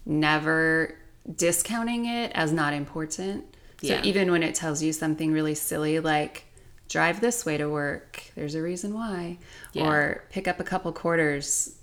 never 0.05 0.97
discounting 1.37 2.07
it 2.07 2.33
as 2.35 2.53
not 2.53 2.73
important. 2.73 3.45
So 3.81 3.89
yeah. 3.89 4.03
even 4.03 4.31
when 4.31 4.43
it 4.43 4.55
tells 4.55 4.83
you 4.83 4.93
something 4.93 5.33
really 5.33 5.55
silly 5.55 6.01
like 6.01 6.45
drive 6.89 7.21
this 7.21 7.45
way 7.45 7.57
to 7.57 7.69
work, 7.69 8.23
there's 8.35 8.55
a 8.55 8.63
reason 8.63 8.95
why. 8.95 9.39
Yeah. 9.73 9.89
Or 9.89 10.25
pick 10.31 10.47
up 10.47 10.61
a 10.61 10.65
couple 10.65 10.93
quarters, 10.93 11.77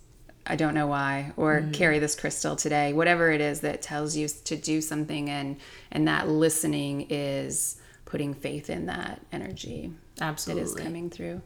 I 0.45 0.55
don't 0.55 0.73
know 0.73 0.87
why, 0.87 1.33
or 1.35 1.61
mm-hmm. 1.61 1.71
carry 1.71 1.99
this 1.99 2.15
crystal 2.15 2.55
today. 2.55 2.93
Whatever 2.93 3.31
it 3.31 3.41
is 3.41 3.61
that 3.61 3.81
tells 3.81 4.15
you 4.15 4.27
to 4.27 4.55
do 4.55 4.81
something 4.81 5.29
and 5.29 5.57
and 5.91 6.07
that 6.07 6.27
listening 6.27 7.07
is 7.09 7.81
putting 8.05 8.33
faith 8.33 8.69
in 8.69 8.87
that 8.87 9.21
energy. 9.31 9.93
Absolutely. 10.21 10.63
That 10.63 10.69
is 10.69 10.75
coming 10.75 11.09
through. 11.09 11.41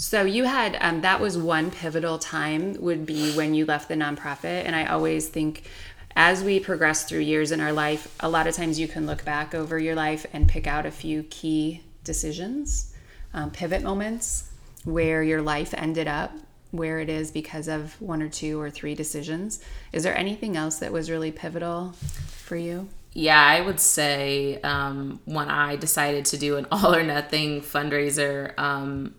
So 0.00 0.22
you 0.22 0.44
had 0.44 0.78
um, 0.80 1.00
that 1.00 1.20
was 1.20 1.36
one 1.36 1.72
pivotal 1.72 2.20
time 2.20 2.80
would 2.80 3.04
be 3.04 3.32
when 3.32 3.52
you 3.52 3.66
left 3.66 3.88
the 3.88 3.96
nonprofit, 3.96 4.64
and 4.64 4.76
I 4.76 4.86
always 4.86 5.28
think 5.28 5.64
as 6.14 6.44
we 6.44 6.60
progress 6.60 7.02
through 7.02 7.20
years 7.20 7.50
in 7.50 7.60
our 7.60 7.72
life, 7.72 8.14
a 8.20 8.28
lot 8.28 8.46
of 8.46 8.54
times 8.54 8.78
you 8.78 8.86
can 8.86 9.06
look 9.06 9.24
back 9.24 9.56
over 9.56 9.76
your 9.76 9.96
life 9.96 10.24
and 10.32 10.48
pick 10.48 10.68
out 10.68 10.86
a 10.86 10.92
few 10.92 11.24
key 11.24 11.82
decisions, 12.04 12.94
um, 13.34 13.50
pivot 13.50 13.82
moments 13.82 14.52
where 14.84 15.24
your 15.24 15.42
life 15.42 15.74
ended 15.76 16.06
up 16.06 16.32
where 16.70 17.00
it 17.00 17.08
is 17.08 17.32
because 17.32 17.66
of 17.66 18.00
one 18.00 18.22
or 18.22 18.28
two 18.28 18.60
or 18.60 18.70
three 18.70 18.94
decisions. 18.94 19.60
Is 19.92 20.04
there 20.04 20.16
anything 20.16 20.56
else 20.56 20.78
that 20.78 20.92
was 20.92 21.10
really 21.10 21.32
pivotal 21.32 21.92
for 21.92 22.54
you? 22.54 22.88
Yeah, 23.14 23.42
I 23.42 23.62
would 23.62 23.80
say 23.80 24.60
um, 24.62 25.18
when 25.24 25.48
I 25.48 25.76
decided 25.76 26.26
to 26.26 26.36
do 26.36 26.56
an 26.56 26.66
all 26.72 26.94
or 26.94 27.02
nothing 27.02 27.62
fundraiser 27.62 28.56
um, 28.58 29.14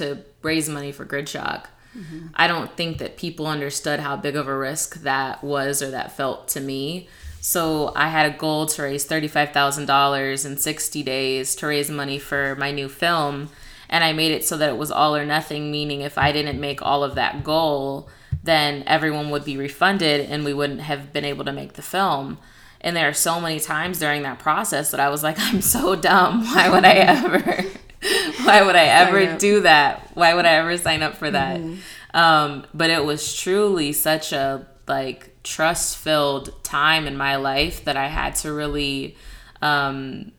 to 0.00 0.24
raise 0.42 0.68
money 0.68 0.92
for 0.92 1.04
grid 1.04 1.28
shock. 1.28 1.70
Mm-hmm. 1.96 2.28
I 2.34 2.46
don't 2.46 2.76
think 2.76 2.98
that 2.98 3.16
people 3.16 3.46
understood 3.46 4.00
how 4.00 4.16
big 4.16 4.36
of 4.36 4.48
a 4.48 4.56
risk 4.56 5.02
that 5.02 5.42
was 5.42 5.82
or 5.82 5.90
that 5.90 6.16
felt 6.16 6.48
to 6.48 6.60
me. 6.60 7.08
So 7.40 7.92
I 7.96 8.08
had 8.08 8.32
a 8.32 8.36
goal 8.36 8.66
to 8.66 8.82
raise 8.82 9.06
$35,000 9.06 10.46
in 10.46 10.56
60 10.56 11.02
days 11.02 11.54
to 11.56 11.66
raise 11.66 11.90
money 11.90 12.18
for 12.18 12.54
my 12.56 12.70
new 12.70 12.88
film. 12.88 13.50
And 13.88 14.04
I 14.04 14.12
made 14.12 14.32
it 14.32 14.44
so 14.44 14.56
that 14.56 14.68
it 14.68 14.76
was 14.76 14.90
all 14.90 15.16
or 15.16 15.24
nothing, 15.24 15.70
meaning 15.70 16.02
if 16.02 16.16
I 16.18 16.32
didn't 16.32 16.60
make 16.60 16.82
all 16.82 17.02
of 17.02 17.14
that 17.16 17.42
goal, 17.42 18.08
then 18.42 18.84
everyone 18.86 19.30
would 19.30 19.44
be 19.44 19.56
refunded 19.56 20.28
and 20.30 20.44
we 20.44 20.54
wouldn't 20.54 20.82
have 20.82 21.12
been 21.12 21.24
able 21.24 21.44
to 21.44 21.52
make 21.52 21.72
the 21.72 21.82
film. 21.82 22.38
And 22.80 22.94
there 22.94 23.08
are 23.08 23.14
so 23.14 23.40
many 23.40 23.58
times 23.58 23.98
during 23.98 24.22
that 24.22 24.38
process 24.38 24.90
that 24.90 25.00
I 25.00 25.08
was 25.08 25.22
like, 25.22 25.36
I'm 25.38 25.60
so 25.60 25.96
dumb. 25.96 26.44
Why 26.44 26.68
would 26.68 26.84
I 26.84 26.92
ever? 26.92 27.64
Why 28.44 28.62
would 28.62 28.76
I 28.76 28.84
ever 28.84 29.36
do 29.36 29.60
that? 29.60 30.10
Why 30.14 30.34
would 30.34 30.46
I 30.46 30.54
ever 30.54 30.76
sign 30.76 31.02
up 31.02 31.16
for 31.16 31.30
that? 31.30 31.60
Mm-hmm. 31.60 32.16
Um, 32.16 32.66
but 32.72 32.90
it 32.90 33.04
was 33.04 33.34
truly 33.34 33.92
such 33.92 34.32
a 34.32 34.66
like 34.88 35.42
trust 35.42 35.98
filled 35.98 36.62
time 36.64 37.06
in 37.06 37.16
my 37.16 37.36
life 37.36 37.84
that 37.84 37.96
I 37.96 38.08
had 38.08 38.34
to 38.36 38.52
really 38.52 39.16
um, 39.62 40.32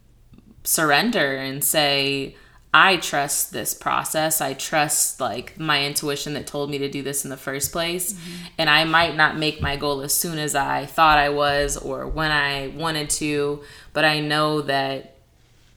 surrender 0.63 1.35
and 1.35 1.63
say, 1.63 2.35
I 2.73 2.97
trust 2.97 3.51
this 3.51 3.73
process. 3.73 4.39
I 4.39 4.53
trust 4.53 5.19
like 5.19 5.59
my 5.59 5.85
intuition 5.85 6.33
that 6.33 6.47
told 6.47 6.69
me 6.69 6.77
to 6.77 6.89
do 6.89 7.01
this 7.03 7.25
in 7.25 7.29
the 7.29 7.37
first 7.37 7.71
place. 7.71 8.13
Mm-hmm. 8.13 8.45
And 8.57 8.69
I 8.69 8.85
might 8.85 9.15
not 9.15 9.37
make 9.37 9.61
my 9.61 9.75
goal 9.75 10.01
as 10.01 10.13
soon 10.13 10.39
as 10.39 10.55
I 10.55 10.85
thought 10.85 11.17
I 11.17 11.29
was 11.29 11.75
or 11.75 12.07
when 12.07 12.31
I 12.31 12.67
wanted 12.67 13.09
to, 13.11 13.61
but 13.91 14.05
I 14.05 14.21
know 14.21 14.61
that 14.61 15.10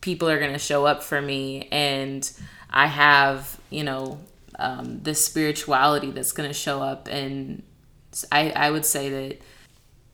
people 0.04 0.28
are 0.28 0.38
going 0.38 0.52
to 0.52 0.58
show 0.58 0.84
up 0.84 1.02
for 1.02 1.20
me 1.22 1.66
and 1.72 2.30
I 2.68 2.86
have, 2.88 3.58
you 3.70 3.82
know, 3.82 4.20
um, 4.58 5.00
this 5.02 5.24
spirituality 5.24 6.10
that's 6.10 6.32
going 6.32 6.50
to 6.50 6.54
show 6.54 6.82
up. 6.82 7.08
And 7.08 7.62
I, 8.30 8.50
I 8.50 8.70
would 8.70 8.84
say 8.84 9.08
that 9.08 9.38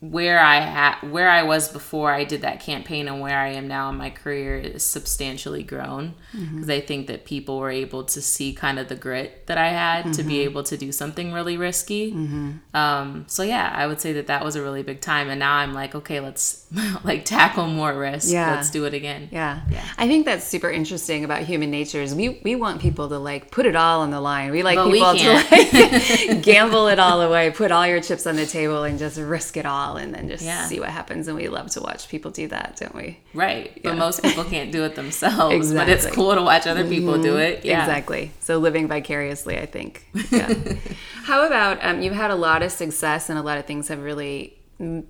where 0.01 0.41
I 0.41 0.61
had 0.61 1.11
where 1.11 1.29
I 1.29 1.43
was 1.43 1.69
before 1.69 2.11
I 2.11 2.25
did 2.25 2.41
that 2.41 2.61
campaign 2.61 3.07
and 3.07 3.21
where 3.21 3.39
I 3.39 3.49
am 3.49 3.69
now 3.69 3.91
in 3.91 3.97
my 3.97 4.09
career 4.09 4.57
is 4.57 4.83
substantially 4.83 5.63
grown 5.63 6.15
because 6.33 6.47
mm-hmm. 6.47 6.71
I 6.71 6.81
think 6.81 7.07
that 7.09 7.27
people 7.27 7.59
were 7.59 7.71
able 7.71 8.05
to 8.05 8.23
see 8.23 8.55
kind 8.55 8.79
of 8.79 8.89
the 8.89 8.95
grit 8.95 9.47
that 9.47 9.59
I 9.59 9.69
had 9.69 10.05
mm-hmm. 10.05 10.13
to 10.13 10.23
be 10.23 10.35
mm-hmm. 10.35 10.51
able 10.51 10.63
to 10.63 10.79
do 10.79 10.91
something 10.91 11.35
really 11.35 11.59
risky. 11.59 12.13
Mm-hmm. 12.13 12.51
Um, 12.75 13.27
so 13.29 13.43
yeah, 13.43 13.71
I 13.77 13.87
would 13.87 14.01
say 14.01 14.15
that 14.15 14.29
that 14.29 14.43
was 14.43 14.57
a 14.57 14.63
really 14.63 14.83
big 14.83 15.03
time, 15.03 15.29
and 15.29 15.39
now 15.39 15.57
I'm 15.57 15.75
like, 15.75 15.95
okay, 15.95 16.21
let's 16.21 16.67
like 17.05 17.27
tackle 17.27 17.67
more 17.67 17.93
risk. 17.93 18.33
Yeah. 18.33 18.55
let's 18.55 18.71
do 18.71 18.87
it 18.87 18.95
again. 18.95 19.29
Yeah, 19.31 19.61
yeah. 19.71 19.85
I 19.99 20.09
think 20.09 20.25
that's 20.25 20.47
super 20.47 20.71
interesting 20.71 21.25
about 21.25 21.43
human 21.43 21.71
nature 21.71 22.01
is 22.01 22.15
we 22.15 22.41
we 22.43 22.57
want 22.57 22.81
people 22.81 23.11
to 23.11 23.19
like 23.19 23.51
put 23.51 23.67
it 23.67 23.77
all 23.77 24.01
on 24.01 24.11
the 24.11 24.21
line. 24.23 24.51
We 24.51 24.63
like 24.63 24.77
but 24.77 24.91
people 24.91 25.13
we 25.13 25.19
to 25.19 25.35
like 25.35 26.43
gamble 26.43 26.89
it 26.89 26.99
all 26.99 27.21
away, 27.21 27.51
put 27.51 27.71
all 27.71 27.87
your 27.87 28.01
chips 28.01 28.27
on 28.27 28.37
the 28.37 28.47
table, 28.47 28.85
and 28.85 28.99
just 28.99 29.19
risk 29.19 29.59
it 29.59 29.67
all 29.67 29.90
and 29.97 30.15
then 30.15 30.29
just 30.29 30.45
yeah. 30.45 30.67
see 30.67 30.81
what 30.81 30.91
happens. 30.91 31.29
And 31.29 31.37
we 31.37 31.49
love 31.49 31.71
to 31.71 31.81
watch 31.81 32.09
people 32.09 32.31
do 32.31 32.49
that, 32.49 32.77
don't 32.81 32.95
we? 32.95 33.19
Right. 33.35 33.73
Yeah. 33.77 33.91
But 33.91 33.99
most 33.99 34.23
people 34.23 34.45
can't 34.45 34.73
do 34.73 34.85
it 34.85 34.95
themselves. 34.95 35.55
exactly. 35.55 35.77
But 35.77 35.89
it's 35.89 36.15
cool 36.15 36.35
to 36.35 36.43
watch 36.43 36.67
other 36.67 36.87
people 36.87 37.15
mm-hmm. 37.15 37.23
do 37.23 37.37
it. 37.39 37.65
Yeah. 37.65 37.81
Exactly. 37.81 38.33
So 38.41 38.59
living 38.59 38.89
vicariously, 38.89 39.59
I 39.59 39.67
think. 39.67 40.07
Yeah. 40.31 40.53
How 41.25 41.47
about 41.47 41.79
um, 41.85 42.03
you've 42.03 42.15
had 42.15 42.31
a 42.31 42.37
lot 42.37 42.63
of 42.63 42.73
success 42.73 43.29
and 43.31 43.39
a 43.39 43.43
lot 43.43 43.59
of 43.59 43.67
things 43.67 43.89
have 43.89 44.03
really 44.03 44.57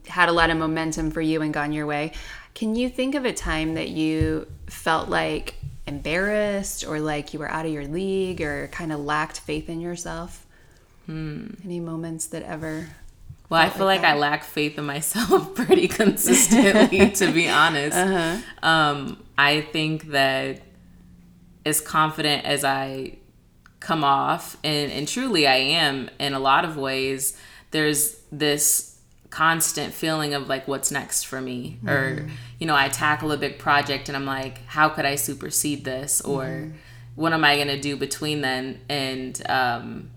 had 0.06 0.28
a 0.28 0.32
lot 0.32 0.50
of 0.50 0.58
momentum 0.58 1.10
for 1.10 1.20
you 1.20 1.42
and 1.42 1.54
gone 1.54 1.72
your 1.72 1.87
way. 1.87 2.12
Can 2.54 2.75
you 2.75 2.88
think 2.88 3.14
of 3.14 3.25
a 3.25 3.32
time 3.32 3.75
that 3.75 3.88
you 3.88 4.49
felt 4.66 5.08
like 5.08 5.54
embarrassed 5.87 6.84
or 6.87 7.00
like 7.00 7.32
you 7.32 7.38
were 7.38 7.50
out 7.50 7.66
of 7.66 7.72
your 7.72 7.87
league 7.87 8.40
or 8.40 8.68
kind 8.68 8.92
of 8.92 9.00
lacked 9.00 9.40
faith 9.40 9.68
in 9.68 9.80
yourself? 9.80 10.46
Hmm. 11.06 11.49
Any 11.64 11.80
moments 11.80 12.26
that 12.26 12.42
ever 12.42 12.88
well, 13.50 13.61
I 13.61 13.69
feel 13.69 13.85
like, 13.85 14.02
like 14.02 14.12
I 14.12 14.16
lack 14.16 14.45
faith 14.45 14.78
in 14.78 14.85
myself 14.85 15.54
pretty 15.57 15.88
consistently, 15.88 17.11
to 17.11 17.33
be 17.33 17.49
honest. 17.50 17.97
Uh-huh. 17.97 18.38
Um, 18.62 19.23
I 19.37 19.62
think 19.62 20.11
that 20.12 20.62
as 21.66 21.80
confident 21.80 22.45
as 22.45 22.64
I 22.64 23.19
come 23.80 24.04
off, 24.04 24.57
and, 24.62 24.92
and 24.92 25.09
truly 25.09 25.49
I 25.49 25.57
am 25.57 26.11
in 26.21 26.33
a 26.33 26.38
lot 26.38 26.64
of 26.64 26.76
ways, 26.76 27.37
there's 27.73 28.21
this 28.30 28.99
constant 29.30 29.95
feeling 29.95 30.33
of 30.35 30.49
like, 30.49 30.69
what's 30.69 30.92
next 30.92 31.25
for 31.25 31.40
me? 31.40 31.78
Mm. 31.83 31.90
Or, 31.90 32.30
you 32.61 32.69
know, 32.69 32.76
I 32.76 32.88
tackle 32.88 33.33
a 33.33 33.37
big 33.37 33.59
project 33.59 34.09
and 34.09 34.16
I'm 34.16 34.26
like, 34.26 34.64
how 34.66 34.88
could 34.90 35.04
I 35.04 35.16
supersede 35.16 35.85
this? 35.85 36.21
Or, 36.21 36.45
mm. 36.45 36.73
what 37.16 37.33
am 37.33 37.45
I 37.45 37.57
going 37.57 37.69
to 37.69 37.80
do 37.80 37.97
between 37.97 38.42
then? 38.42 38.80
And, 38.88 39.42
um, 39.49 40.11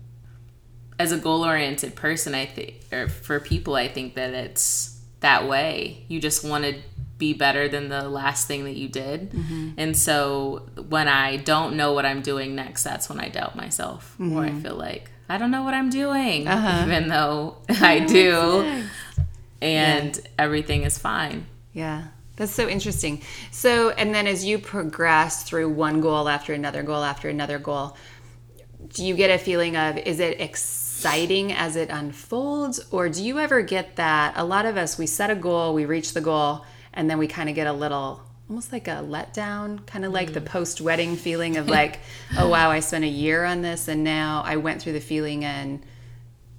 as 0.98 1.12
a 1.12 1.18
goal 1.18 1.44
oriented 1.44 1.94
person, 1.94 2.34
I 2.34 2.46
think, 2.46 2.80
or 2.92 3.08
for 3.08 3.40
people, 3.40 3.74
I 3.74 3.88
think 3.88 4.14
that 4.14 4.32
it's 4.32 5.00
that 5.20 5.48
way. 5.48 6.04
You 6.08 6.20
just 6.20 6.44
want 6.44 6.64
to 6.64 6.76
be 7.18 7.32
better 7.32 7.68
than 7.68 7.88
the 7.88 8.08
last 8.08 8.46
thing 8.46 8.64
that 8.64 8.76
you 8.76 8.88
did. 8.88 9.30
Mm-hmm. 9.30 9.70
And 9.76 9.96
so 9.96 10.68
when 10.88 11.08
I 11.08 11.36
don't 11.36 11.76
know 11.76 11.92
what 11.92 12.04
I'm 12.04 12.22
doing 12.22 12.54
next, 12.54 12.82
that's 12.84 13.08
when 13.08 13.20
I 13.20 13.28
doubt 13.28 13.56
myself, 13.56 14.14
mm-hmm. 14.18 14.36
or 14.36 14.44
I 14.44 14.52
feel 14.52 14.74
like 14.74 15.10
I 15.28 15.38
don't 15.38 15.50
know 15.50 15.62
what 15.62 15.74
I'm 15.74 15.90
doing, 15.90 16.46
uh-huh. 16.46 16.84
even 16.86 17.08
though 17.08 17.56
I 17.68 18.00
do. 18.00 18.84
And 19.60 20.16
yeah. 20.16 20.22
everything 20.38 20.82
is 20.82 20.98
fine. 20.98 21.46
Yeah. 21.72 22.08
That's 22.36 22.52
so 22.52 22.68
interesting. 22.68 23.22
So, 23.52 23.90
and 23.90 24.14
then 24.14 24.26
as 24.26 24.44
you 24.44 24.58
progress 24.58 25.44
through 25.44 25.70
one 25.70 26.00
goal 26.00 26.28
after 26.28 26.52
another 26.52 26.82
goal 26.82 27.02
after 27.02 27.28
another 27.28 27.58
goal, 27.58 27.96
do 28.92 29.04
you 29.04 29.14
get 29.14 29.30
a 29.30 29.38
feeling 29.38 29.76
of 29.76 29.96
is 29.96 30.20
it 30.20 30.40
exciting 30.40 30.83
as 31.06 31.76
it 31.76 31.90
unfolds 31.90 32.80
or 32.90 33.08
do 33.08 33.22
you 33.22 33.38
ever 33.38 33.62
get 33.62 33.96
that 33.96 34.32
a 34.36 34.44
lot 34.44 34.66
of 34.66 34.76
us 34.76 34.98
we 34.98 35.06
set 35.06 35.30
a 35.30 35.34
goal 35.34 35.74
we 35.74 35.84
reach 35.84 36.12
the 36.14 36.20
goal 36.20 36.64
and 36.92 37.10
then 37.10 37.18
we 37.18 37.26
kind 37.26 37.48
of 37.48 37.54
get 37.54 37.66
a 37.66 37.72
little 37.72 38.22
almost 38.48 38.72
like 38.72 38.88
a 38.88 39.02
letdown, 39.02 39.84
kind 39.86 40.04
of 40.04 40.12
like 40.12 40.32
the 40.32 40.40
mm. 40.40 40.46
post 40.46 40.80
wedding 40.80 41.16
feeling 41.16 41.56
of 41.56 41.68
like, 41.80 42.00
oh 42.38 42.48
wow, 42.48 42.70
I 42.70 42.80
spent 42.80 43.04
a 43.04 43.08
year 43.08 43.44
on 43.44 43.62
this 43.62 43.88
and 43.88 44.04
now 44.04 44.42
I 44.44 44.56
went 44.56 44.82
through 44.82 44.94
the 44.94 45.00
feeling 45.00 45.44
and 45.44 45.84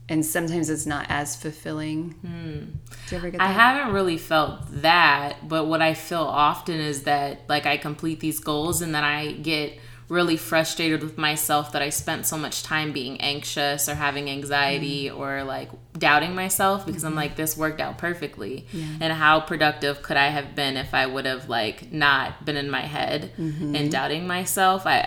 and 0.08 0.24
sometimes 0.24 0.70
it's 0.70 0.86
not 0.86 1.08
as 1.10 1.36
fulfilling. 1.36 2.12
Hmm. 2.12 2.60
Do 3.08 3.16
you 3.16 3.18
ever 3.18 3.30
get 3.32 3.40
that? 3.40 3.50
I 3.50 3.52
haven't 3.52 3.92
really 3.92 4.20
felt 4.20 4.60
that, 4.82 5.48
but 5.48 5.66
what 5.66 5.82
I 5.82 5.96
feel 5.96 6.22
often 6.22 6.80
is 6.80 7.04
that 7.04 7.42
like 7.50 7.66
I 7.66 7.78
complete 7.78 8.20
these 8.20 8.40
goals 8.40 8.82
and 8.82 8.94
then 8.94 9.04
I 9.04 9.32
get 9.32 9.80
really 10.08 10.38
frustrated 10.38 11.02
with 11.02 11.18
myself 11.18 11.72
that 11.72 11.82
I 11.82 11.90
spent 11.90 12.28
so 12.28 12.38
much 12.38 12.62
time 12.62 12.92
being 12.92 13.20
anxious 13.22 13.90
or 13.90 13.96
having 13.96 14.30
anxiety 14.30 15.06
Mm. 15.10 15.18
or 15.18 15.44
like 15.44 15.70
doubting 15.98 16.36
myself 16.36 16.86
because 16.86 17.02
Mm-hmm. 17.02 17.08
I'm 17.08 17.16
like 17.16 17.36
this 17.36 17.58
worked 17.58 17.82
out 17.82 17.98
perfectly. 17.98 18.68
And 19.02 19.12
how 19.12 19.40
productive 19.40 20.04
could 20.04 20.16
I 20.18 20.28
have 20.28 20.54
been 20.54 20.78
if 20.78 20.94
I 20.94 21.08
would 21.08 21.26
have 21.26 21.50
like 21.50 21.92
not 21.92 22.46
been 22.46 22.56
in 22.56 22.70
my 22.70 22.82
head 22.82 23.32
Mm-hmm. 23.40 23.76
and 23.76 23.92
doubting 23.92 24.28
myself? 24.28 24.86
I 24.86 25.00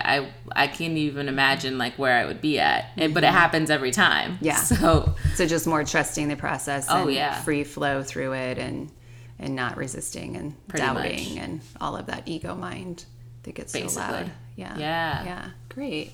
I 0.55 0.64
I 0.64 0.67
can't 0.67 0.97
even 0.97 1.28
imagine 1.28 1.78
like 1.78 1.97
where 1.97 2.17
I 2.17 2.25
would 2.26 2.40
be 2.40 2.59
at. 2.59 2.87
It- 2.97 3.14
but 3.14 3.23
it 3.23 3.31
happens 3.31 3.71
every 3.71 3.93
time. 3.93 4.33
Mm-hmm. 4.35 4.45
Yeah. 4.47 4.57
So 4.64 5.14
So 5.37 5.47
just 5.47 5.67
more 5.69 5.85
trusting 5.85 6.26
the 6.26 6.37
process 6.37 6.87
Oh, 6.90 7.02
and 7.02 7.12
yeah. 7.12 7.40
free 7.43 7.62
flow 7.64 8.02
through 8.02 8.33
it 8.33 8.59
and 8.59 8.90
and 9.38 9.55
not 9.55 9.76
resisting 9.76 10.37
and 10.37 10.57
Pretty 10.67 10.85
doubting 10.85 11.35
much. 11.37 11.38
and 11.45 11.61
all 11.81 11.95
of 11.97 12.07
that 12.07 12.23
ego 12.26 12.57
mind 12.57 13.05
that 13.45 13.55
gets 13.55 13.73
so 13.73 13.87
loud. 14.00 14.33
Yeah. 14.59 14.77
Yeah. 14.77 15.25
Yeah. 15.25 15.50
Great. 15.69 16.12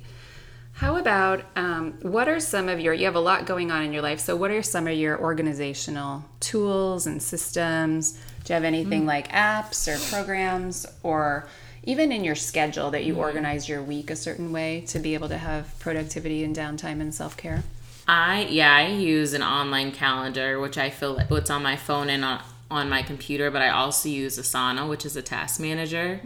How 0.75 0.97
about 0.97 1.45
um, 1.57 1.95
what 2.03 2.29
are 2.29 2.41
some 2.41 2.69
of 2.69 2.81
your 2.81 2.93
you 2.95 3.05
have 3.07 3.15
a 3.15 3.21
lot 3.21 3.47
going 3.47 3.71
on 3.71 3.83
in 3.85 3.93
your 3.93 4.03
life, 4.03 4.21
so 4.21 4.35
what 4.37 4.51
are 4.51 4.63
some 4.63 4.87
of 4.89 4.95
your 4.95 5.19
organizational 5.21 6.25
tools 6.41 7.07
and 7.07 7.23
systems? 7.23 8.13
Do 8.45 8.53
you 8.53 8.55
have 8.55 8.65
anything 8.65 9.03
Hmm. 9.03 9.07
like 9.09 9.29
apps 9.33 9.87
or 9.89 9.97
programs 10.11 10.85
or 11.03 11.49
even 11.85 12.13
in 12.13 12.25
your 12.25 12.35
schedule 12.35 12.91
that 12.91 13.05
you 13.05 13.15
organize 13.17 13.69
your 13.69 13.83
week 13.83 14.11
a 14.11 14.17
certain 14.17 14.53
way 14.53 14.85
to 14.89 14.99
be 14.99 15.15
able 15.15 15.29
to 15.29 15.39
have 15.39 15.79
productivity 15.79 16.43
and 16.45 16.55
downtime 16.57 17.01
and 17.01 17.15
self-care? 17.15 17.63
I 18.07 18.47
yeah, 18.51 18.75
I 18.75 18.89
use 18.89 19.33
an 19.33 19.43
online 19.43 19.93
calendar, 19.93 20.61
which 20.61 20.77
I 20.77 20.91
feel 20.91 21.15
like 21.15 21.31
what's 21.31 21.51
on 21.51 21.63
my 21.63 21.77
phone 21.77 22.11
and 22.11 22.25
on, 22.25 22.43
on 22.71 22.89
my 22.89 23.03
computer, 23.03 23.51
but 23.51 23.63
I 23.63 23.69
also 23.69 24.09
use 24.09 24.39
Asana, 24.39 24.89
which 24.89 25.05
is 25.05 25.17
a 25.17 25.23
task 25.23 25.61
manager. 25.61 26.21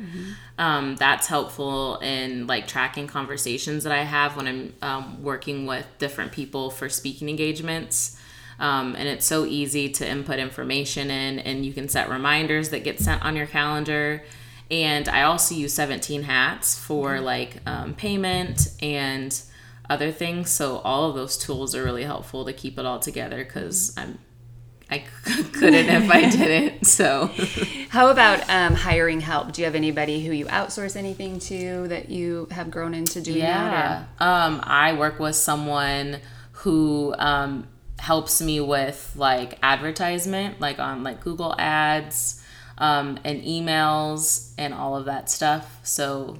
Um, 0.56 0.96
that's 0.96 1.26
helpful 1.26 1.98
in 1.98 2.46
like 2.46 2.66
tracking 2.66 3.06
conversations 3.06 3.84
that 3.84 3.92
I 3.92 4.04
have 4.04 4.36
when 4.36 4.46
I'm 4.46 4.72
um, 4.80 5.22
working 5.22 5.66
with 5.66 5.86
different 5.98 6.32
people 6.32 6.70
for 6.70 6.88
speaking 6.88 7.28
engagements. 7.28 8.18
Um, 8.58 8.96
and 8.96 9.08
it's 9.08 9.26
so 9.26 9.44
easy 9.44 9.88
to 9.90 10.08
input 10.08 10.38
information 10.38 11.10
in, 11.10 11.38
and 11.38 11.64
you 11.64 11.72
can 11.72 11.88
set 11.88 12.08
reminders 12.08 12.70
that 12.70 12.82
get 12.82 12.98
sent 12.98 13.24
on 13.24 13.36
your 13.36 13.46
calendar. 13.46 14.24
And 14.70 15.08
I 15.08 15.22
also 15.22 15.54
use 15.54 15.72
17 15.74 16.24
Hats 16.24 16.78
for 16.78 17.20
like 17.20 17.58
um, 17.66 17.94
payment 17.94 18.68
and 18.82 19.40
other 19.88 20.12
things. 20.12 20.50
So 20.50 20.78
all 20.78 21.08
of 21.08 21.14
those 21.14 21.38
tools 21.38 21.74
are 21.74 21.82
really 21.82 22.04
helpful 22.04 22.44
to 22.44 22.52
keep 22.52 22.78
it 22.78 22.84
all 22.84 22.98
together 22.98 23.44
because 23.44 23.94
I'm 23.96 24.18
I 24.90 25.04
couldn't 25.52 25.88
if 25.90 26.10
I 26.10 26.30
didn't. 26.30 26.86
So 26.86 27.30
How 27.90 28.08
about 28.08 28.48
um, 28.48 28.74
hiring 28.74 29.20
help? 29.20 29.52
Do 29.52 29.60
you 29.60 29.66
have 29.66 29.74
anybody 29.74 30.24
who 30.24 30.32
you 30.32 30.46
outsource 30.46 30.96
anything 30.96 31.38
to 31.40 31.88
that 31.88 32.08
you 32.08 32.48
have 32.50 32.70
grown 32.70 32.94
into 32.94 33.20
doing 33.20 33.38
yeah, 33.38 34.04
that? 34.18 34.24
um, 34.26 34.60
I 34.64 34.94
work 34.94 35.18
with 35.18 35.36
someone 35.36 36.20
who 36.52 37.14
um, 37.18 37.68
helps 37.98 38.40
me 38.40 38.60
with 38.60 39.12
like 39.16 39.58
advertisement, 39.62 40.60
like 40.60 40.78
on 40.78 41.02
like 41.02 41.20
Google 41.20 41.54
Ads 41.58 42.42
um, 42.78 43.18
and 43.24 43.42
emails 43.42 44.52
and 44.56 44.72
all 44.72 44.96
of 44.96 45.04
that 45.04 45.28
stuff. 45.28 45.80
So 45.82 46.38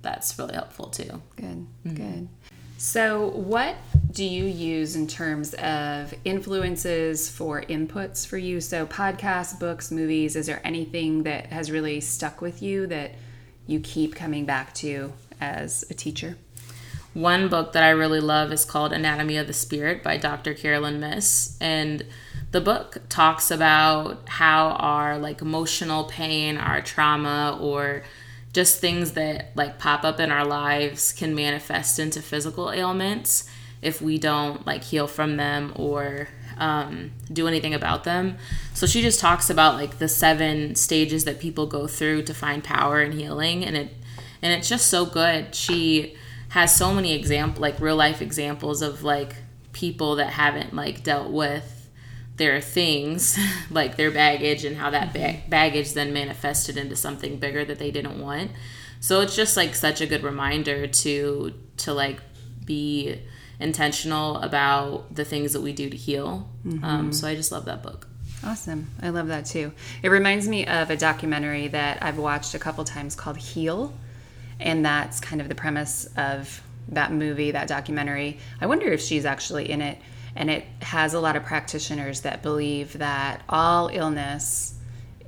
that's 0.00 0.38
really 0.38 0.54
helpful 0.54 0.86
too. 0.86 1.20
Good, 1.36 1.66
Mm-hmm. 1.86 1.94
good. 1.94 2.28
So, 2.78 3.28
what 3.28 3.76
do 4.12 4.24
you 4.24 4.44
use 4.44 4.94
in 4.94 5.06
terms 5.06 5.54
of 5.54 6.12
influences 6.24 7.30
for 7.30 7.62
inputs 7.62 8.26
for 8.26 8.36
you? 8.36 8.60
So, 8.60 8.86
podcasts, 8.86 9.58
books, 9.58 9.90
movies, 9.90 10.36
is 10.36 10.46
there 10.46 10.60
anything 10.64 11.22
that 11.22 11.46
has 11.46 11.70
really 11.70 12.00
stuck 12.00 12.40
with 12.40 12.62
you 12.62 12.86
that 12.88 13.12
you 13.66 13.80
keep 13.80 14.14
coming 14.14 14.44
back 14.44 14.74
to 14.74 15.12
as 15.40 15.84
a 15.88 15.94
teacher? 15.94 16.36
One 17.14 17.48
book 17.48 17.72
that 17.72 17.82
I 17.82 17.90
really 17.90 18.20
love 18.20 18.52
is 18.52 18.64
called 18.64 18.92
Anatomy 18.92 19.36
of 19.36 19.46
the 19.46 19.52
Spirit 19.52 20.02
by 20.02 20.18
Dr. 20.18 20.52
Caroline 20.54 21.00
Myss. 21.00 21.56
And 21.60 22.04
the 22.50 22.60
book 22.60 22.98
talks 23.08 23.50
about 23.50 24.28
how 24.28 24.70
our 24.70 25.18
like 25.18 25.40
emotional 25.40 26.04
pain, 26.04 26.58
our 26.58 26.82
trauma, 26.82 27.58
or 27.60 28.02
just 28.52 28.78
things 28.78 29.12
that 29.12 29.52
like 29.54 29.78
pop 29.78 30.04
up 30.04 30.20
in 30.20 30.30
our 30.30 30.44
lives 30.44 31.12
can 31.12 31.34
manifest 31.34 31.98
into 31.98 32.20
physical 32.20 32.70
ailments 32.70 33.48
if 33.82 34.00
we 34.00 34.16
don't 34.16 34.64
like 34.66 34.84
heal 34.84 35.06
from 35.06 35.36
them 35.36 35.72
or 35.76 36.28
um, 36.58 37.10
do 37.32 37.48
anything 37.48 37.74
about 37.74 38.04
them. 38.04 38.38
So 38.74 38.86
she 38.86 39.02
just 39.02 39.20
talks 39.20 39.50
about 39.50 39.74
like 39.74 39.98
the 39.98 40.08
seven 40.08 40.74
stages 40.76 41.24
that 41.24 41.40
people 41.40 41.66
go 41.66 41.86
through 41.86 42.22
to 42.24 42.34
find 42.34 42.62
power 42.62 43.00
and 43.00 43.12
healing, 43.12 43.64
and 43.64 43.76
it 43.76 43.94
and 44.40 44.52
it's 44.52 44.68
just 44.68 44.86
so 44.86 45.04
good. 45.04 45.54
She 45.54 46.16
has 46.50 46.74
so 46.74 46.92
many 46.92 47.12
example 47.14 47.62
like 47.62 47.80
real 47.80 47.96
life 47.96 48.22
examples 48.22 48.82
of 48.82 49.02
like 49.02 49.36
people 49.72 50.16
that 50.16 50.28
haven't 50.28 50.74
like 50.74 51.02
dealt 51.02 51.30
with 51.30 51.90
their 52.36 52.60
things 52.60 53.38
like 53.70 53.96
their 53.96 54.10
baggage 54.10 54.64
and 54.64 54.76
how 54.76 54.90
that 54.90 55.12
ba- 55.12 55.40
baggage 55.48 55.92
then 55.94 56.12
manifested 56.12 56.76
into 56.76 56.94
something 56.94 57.38
bigger 57.38 57.64
that 57.64 57.78
they 57.78 57.90
didn't 57.90 58.18
want 58.20 58.50
so 59.00 59.20
it's 59.20 59.34
just 59.34 59.56
like 59.56 59.74
such 59.74 60.00
a 60.00 60.06
good 60.06 60.22
reminder 60.22 60.86
to 60.86 61.52
to 61.76 61.92
like 61.92 62.20
be 62.64 63.18
intentional 63.62 64.36
about 64.38 65.14
the 65.14 65.24
things 65.24 65.52
that 65.52 65.60
we 65.60 65.72
do 65.72 65.88
to 65.88 65.96
heal 65.96 66.48
um, 66.82 67.12
so 67.12 67.26
i 67.26 67.34
just 67.34 67.52
love 67.52 67.64
that 67.64 67.82
book 67.82 68.08
Awesome. 68.44 68.90
I 69.00 69.10
love 69.10 69.28
that 69.28 69.46
too. 69.46 69.72
It 70.02 70.08
reminds 70.08 70.48
me 70.48 70.66
of 70.66 70.90
a 70.90 70.96
documentary 70.96 71.68
that 71.68 72.02
I've 72.02 72.18
watched 72.18 72.54
a 72.54 72.58
couple 72.58 72.82
times 72.84 73.14
called 73.14 73.36
Heal. 73.36 73.94
And 74.58 74.84
that's 74.84 75.20
kind 75.20 75.40
of 75.40 75.48
the 75.48 75.54
premise 75.54 76.08
of 76.16 76.62
that 76.88 77.12
movie, 77.12 77.52
that 77.52 77.68
documentary. 77.68 78.38
I 78.60 78.66
wonder 78.66 78.86
if 78.86 79.00
she's 79.00 79.24
actually 79.24 79.70
in 79.70 79.80
it. 79.80 79.98
And 80.34 80.50
it 80.50 80.64
has 80.80 81.14
a 81.14 81.20
lot 81.20 81.36
of 81.36 81.44
practitioners 81.44 82.22
that 82.22 82.42
believe 82.42 82.94
that 82.94 83.42
all 83.48 83.88
illness 83.88 84.74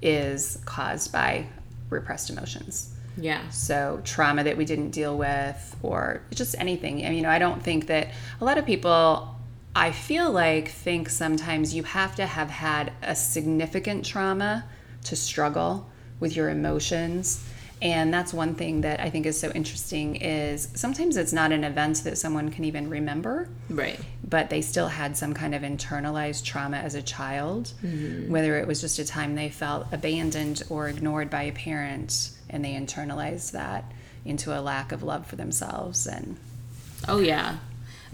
is 0.02 0.58
caused 0.64 1.12
by 1.12 1.46
repressed 1.90 2.30
emotions. 2.30 2.93
Yeah 3.16 3.48
So 3.50 4.00
trauma 4.04 4.44
that 4.44 4.56
we 4.56 4.64
didn't 4.64 4.90
deal 4.90 5.16
with, 5.16 5.76
or 5.82 6.22
just 6.32 6.54
anything. 6.58 7.04
I 7.04 7.08
mean, 7.08 7.18
you 7.18 7.22
know, 7.22 7.30
I 7.30 7.38
don't 7.38 7.62
think 7.62 7.86
that 7.86 8.08
a 8.40 8.44
lot 8.44 8.58
of 8.58 8.66
people. 8.66 9.30
I 9.76 9.90
feel 9.90 10.30
like 10.30 10.68
think 10.68 11.08
sometimes 11.08 11.74
you 11.74 11.82
have 11.82 12.14
to 12.14 12.26
have 12.26 12.48
had 12.48 12.92
a 13.02 13.16
significant 13.16 14.04
trauma 14.04 14.64
to 15.04 15.16
struggle 15.16 15.90
with 16.20 16.36
your 16.36 16.48
emotions. 16.48 17.44
And 17.84 18.12
that's 18.12 18.32
one 18.32 18.54
thing 18.54 18.80
that 18.80 18.98
I 18.98 19.10
think 19.10 19.26
is 19.26 19.38
so 19.38 19.52
interesting 19.52 20.16
is 20.16 20.68
sometimes 20.74 21.16
it's 21.16 21.32
not 21.32 21.52
an 21.52 21.62
event 21.62 22.02
that 22.04 22.18
someone 22.18 22.50
can 22.50 22.64
even 22.64 22.88
remember 22.88 23.48
right 23.68 24.00
but 24.34 24.50
they 24.50 24.62
still 24.62 24.88
had 24.88 25.16
some 25.16 25.34
kind 25.34 25.54
of 25.54 25.62
internalized 25.62 26.44
trauma 26.44 26.78
as 26.78 26.96
a 26.96 27.02
child, 27.02 27.72
mm-hmm. 27.84 28.32
whether 28.32 28.58
it 28.58 28.66
was 28.66 28.80
just 28.80 28.98
a 28.98 29.04
time 29.04 29.34
they 29.34 29.48
felt 29.48 29.86
abandoned 29.92 30.62
or 30.68 30.88
ignored 30.88 31.30
by 31.30 31.42
a 31.42 31.52
parent, 31.52 32.30
and 32.50 32.64
they 32.64 32.72
internalized 32.72 33.52
that 33.52 33.84
into 34.24 34.58
a 34.58 34.60
lack 34.60 34.92
of 34.92 35.02
love 35.02 35.26
for 35.26 35.36
themselves. 35.36 36.06
And 36.06 36.36
Oh 37.06 37.20
yeah. 37.20 37.58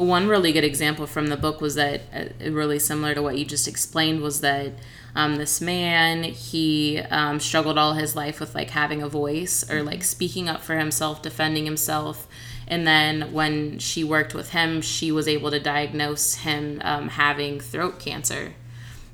One 0.00 0.28
really 0.28 0.52
good 0.52 0.64
example 0.64 1.06
from 1.06 1.26
the 1.26 1.36
book 1.36 1.60
was 1.60 1.74
that 1.74 2.00
uh, 2.14 2.50
really 2.50 2.78
similar 2.78 3.14
to 3.14 3.20
what 3.20 3.36
you 3.36 3.44
just 3.44 3.68
explained 3.68 4.22
was 4.22 4.40
that 4.40 4.72
um, 5.14 5.36
this 5.36 5.60
man 5.60 6.22
he 6.22 7.00
um, 7.10 7.38
struggled 7.38 7.76
all 7.76 7.92
his 7.92 8.16
life 8.16 8.40
with 8.40 8.54
like 8.54 8.70
having 8.70 9.02
a 9.02 9.10
voice 9.10 9.70
or 9.70 9.82
like 9.82 10.02
speaking 10.02 10.48
up 10.48 10.62
for 10.62 10.78
himself, 10.78 11.20
defending 11.20 11.66
himself, 11.66 12.26
and 12.66 12.86
then 12.86 13.30
when 13.34 13.78
she 13.78 14.02
worked 14.02 14.32
with 14.32 14.52
him, 14.52 14.80
she 14.80 15.12
was 15.12 15.28
able 15.28 15.50
to 15.50 15.60
diagnose 15.60 16.36
him 16.36 16.80
um, 16.82 17.08
having 17.10 17.60
throat 17.60 17.98
cancer. 17.98 18.54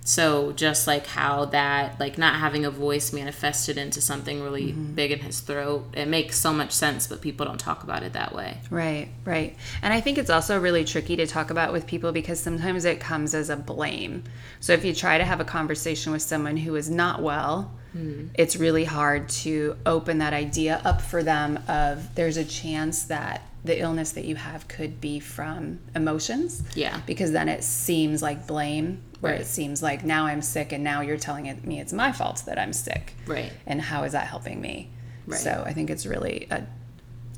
So 0.06 0.52
just 0.52 0.86
like 0.86 1.04
how 1.04 1.46
that 1.46 1.98
like 1.98 2.16
not 2.16 2.36
having 2.36 2.64
a 2.64 2.70
voice 2.70 3.12
manifested 3.12 3.76
into 3.76 4.00
something 4.00 4.40
really 4.40 4.68
mm-hmm. 4.68 4.94
big 4.94 5.10
in 5.10 5.18
his 5.18 5.40
throat, 5.40 5.84
it 5.94 6.06
makes 6.06 6.38
so 6.38 6.52
much 6.52 6.70
sense, 6.70 7.08
but 7.08 7.20
people 7.20 7.44
don't 7.44 7.58
talk 7.58 7.82
about 7.82 8.04
it 8.04 8.12
that 8.12 8.32
way. 8.32 8.58
Right, 8.70 9.08
right. 9.24 9.56
And 9.82 9.92
I 9.92 10.00
think 10.00 10.16
it's 10.16 10.30
also 10.30 10.60
really 10.60 10.84
tricky 10.84 11.16
to 11.16 11.26
talk 11.26 11.50
about 11.50 11.72
with 11.72 11.88
people 11.88 12.12
because 12.12 12.38
sometimes 12.38 12.84
it 12.84 13.00
comes 13.00 13.34
as 13.34 13.50
a 13.50 13.56
blame. 13.56 14.22
So 14.60 14.72
if 14.74 14.84
you 14.84 14.94
try 14.94 15.18
to 15.18 15.24
have 15.24 15.40
a 15.40 15.44
conversation 15.44 16.12
with 16.12 16.22
someone 16.22 16.56
who 16.56 16.76
is 16.76 16.88
not 16.88 17.20
well, 17.20 17.74
mm-hmm. 17.92 18.28
it's 18.34 18.54
really 18.54 18.84
hard 18.84 19.28
to 19.28 19.76
open 19.86 20.18
that 20.18 20.32
idea 20.32 20.80
up 20.84 21.02
for 21.02 21.24
them 21.24 21.58
of 21.66 22.14
there's 22.14 22.36
a 22.36 22.44
chance 22.44 23.02
that 23.04 23.42
the 23.66 23.80
illness 23.80 24.12
that 24.12 24.24
you 24.24 24.36
have 24.36 24.68
could 24.68 25.00
be 25.00 25.20
from 25.20 25.78
emotions. 25.94 26.62
Yeah. 26.74 27.00
Because 27.06 27.32
then 27.32 27.48
it 27.48 27.62
seems 27.64 28.22
like 28.22 28.46
blame, 28.46 29.02
where 29.20 29.32
Right. 29.32 29.40
it 29.42 29.46
seems 29.46 29.82
like 29.82 30.04
now 30.04 30.26
I'm 30.26 30.42
sick 30.42 30.72
and 30.72 30.82
now 30.84 31.00
you're 31.00 31.16
telling 31.16 31.46
it, 31.46 31.64
me 31.66 31.80
it's 31.80 31.92
my 31.92 32.12
fault 32.12 32.42
that 32.46 32.58
I'm 32.58 32.72
sick. 32.72 33.14
Right. 33.26 33.52
And 33.66 33.80
how 33.80 34.04
is 34.04 34.12
that 34.12 34.26
helping 34.26 34.60
me? 34.60 34.90
Right. 35.26 35.40
So 35.40 35.64
I 35.66 35.72
think 35.72 35.90
it's 35.90 36.06
really 36.06 36.46
a 36.50 36.62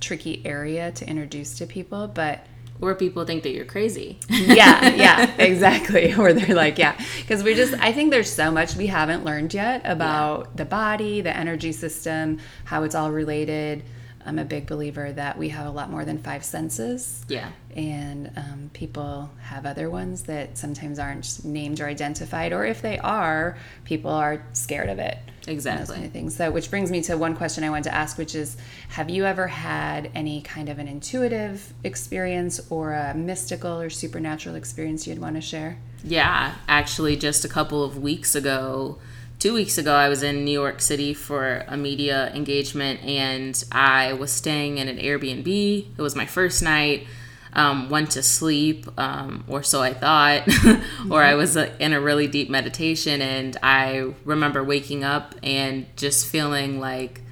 tricky 0.00 0.42
area 0.44 0.92
to 0.92 1.08
introduce 1.08 1.56
to 1.58 1.66
people, 1.66 2.06
but 2.08 2.40
Or 2.80 2.94
people 2.94 3.24
think 3.24 3.42
that 3.42 3.50
you're 3.50 3.64
crazy. 3.64 4.20
yeah, 4.30 4.94
yeah, 4.94 5.34
exactly. 5.38 6.14
Or 6.18 6.32
they're 6.32 6.54
like, 6.54 6.78
yeah, 6.78 6.96
because 7.20 7.42
we 7.42 7.54
just, 7.54 7.74
I 7.74 7.92
think 7.92 8.12
there's 8.12 8.30
so 8.32 8.52
much 8.52 8.76
we 8.76 8.86
haven't 8.86 9.24
learned 9.24 9.52
yet 9.52 9.82
about 9.84 10.56
the 10.56 10.64
body, 10.64 11.20
the 11.20 11.36
energy 11.36 11.72
system, 11.72 12.38
how 12.64 12.84
it's 12.84 12.94
all 12.94 13.10
related. 13.10 13.82
I'm 14.24 14.38
a 14.38 14.44
big 14.44 14.66
believer 14.66 15.12
that 15.12 15.38
we 15.38 15.48
have 15.50 15.66
a 15.66 15.70
lot 15.70 15.90
more 15.90 16.04
than 16.04 16.18
five 16.18 16.44
senses. 16.44 17.24
yeah. 17.28 17.50
And 17.74 18.30
um, 18.36 18.70
people 18.72 19.30
have 19.42 19.64
other 19.64 19.88
ones 19.88 20.24
that 20.24 20.58
sometimes 20.58 20.98
aren't 20.98 21.44
named 21.44 21.80
or 21.80 21.86
identified, 21.86 22.52
or 22.52 22.64
if 22.64 22.82
they 22.82 22.98
are, 22.98 23.56
people 23.84 24.10
are 24.10 24.44
scared 24.52 24.88
of 24.88 24.98
it. 24.98 25.18
Exactly. 25.46 25.94
kind 25.94 26.06
of 26.06 26.12
things. 26.12 26.36
So, 26.36 26.50
which 26.50 26.70
brings 26.70 26.90
me 26.90 27.00
to 27.02 27.16
one 27.16 27.34
question 27.34 27.64
I 27.64 27.70
wanted 27.70 27.84
to 27.84 27.94
ask, 27.94 28.18
which 28.18 28.34
is 28.34 28.56
Have 28.90 29.08
you 29.08 29.24
ever 29.24 29.46
had 29.46 30.10
any 30.14 30.42
kind 30.42 30.68
of 30.68 30.78
an 30.78 30.88
intuitive 30.88 31.72
experience 31.84 32.60
or 32.70 32.92
a 32.92 33.14
mystical 33.14 33.80
or 33.80 33.88
supernatural 33.88 34.54
experience 34.56 35.06
you'd 35.06 35.20
want 35.20 35.36
to 35.36 35.40
share? 35.40 35.78
Yeah, 36.04 36.54
actually, 36.68 37.16
just 37.16 37.44
a 37.44 37.48
couple 37.48 37.82
of 37.82 37.98
weeks 37.98 38.34
ago, 38.34 38.98
two 39.38 39.54
weeks 39.54 39.78
ago, 39.78 39.94
I 39.94 40.08
was 40.08 40.22
in 40.22 40.44
New 40.44 40.52
York 40.52 40.80
City 40.80 41.14
for 41.14 41.64
a 41.68 41.76
media 41.76 42.32
engagement 42.34 43.02
and 43.04 43.62
I 43.70 44.12
was 44.14 44.32
staying 44.32 44.78
in 44.78 44.88
an 44.88 44.98
Airbnb. 44.98 45.86
It 45.96 46.02
was 46.02 46.16
my 46.16 46.26
first 46.26 46.62
night. 46.62 47.06
Um, 47.50 47.88
went 47.88 48.10
to 48.12 48.22
sleep, 48.22 48.86
um, 49.00 49.42
or 49.48 49.62
so 49.62 49.82
I 49.82 49.94
thought, 49.94 50.46
or 51.10 51.24
I 51.24 51.34
was 51.34 51.56
uh, 51.56 51.74
in 51.80 51.94
a 51.94 52.00
really 52.00 52.26
deep 52.26 52.50
meditation. 52.50 53.22
And 53.22 53.56
I 53.62 54.12
remember 54.24 54.62
waking 54.62 55.02
up 55.02 55.34
and 55.42 55.86
just 55.96 56.26
feeling 56.26 56.78
like 56.78 57.22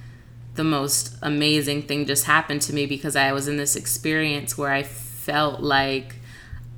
the 0.55 0.65
most 0.65 1.17
amazing 1.21 1.83
thing 1.83 2.07
just 2.07 2.25
happened 2.25 2.63
to 2.63 2.73
me 2.73 2.87
because 2.87 3.15
I 3.15 3.33
was 3.33 3.47
in 3.47 3.59
this 3.59 3.77
experience 3.77 4.57
where 4.57 4.73
I 4.73 4.83
felt 4.83 5.61
like 5.61 6.17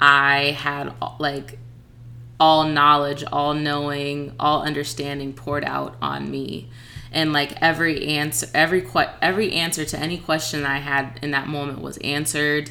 I 0.01 0.57
had 0.59 0.93
like 1.21 1.59
all 2.41 2.65
knowledge, 2.65 3.25
all 3.33 3.55
knowing, 3.55 4.33
all 4.39 4.63
understanding 4.63 5.33
poured 5.33 5.65
out 5.65 5.97
on 6.01 6.31
me. 6.31 6.69
And 7.11 7.33
like 7.33 7.61
every 7.61 8.07
answer, 8.07 8.47
every 8.55 8.83
que- 8.83 9.11
every 9.23 9.53
answer 9.53 9.85
to 9.85 9.99
any 9.99 10.19
question 10.19 10.65
I 10.65 10.79
had 10.79 11.19
in 11.23 11.31
that 11.31 11.49
moment 11.49 11.81
was 11.81 11.97
answered. 11.99 12.71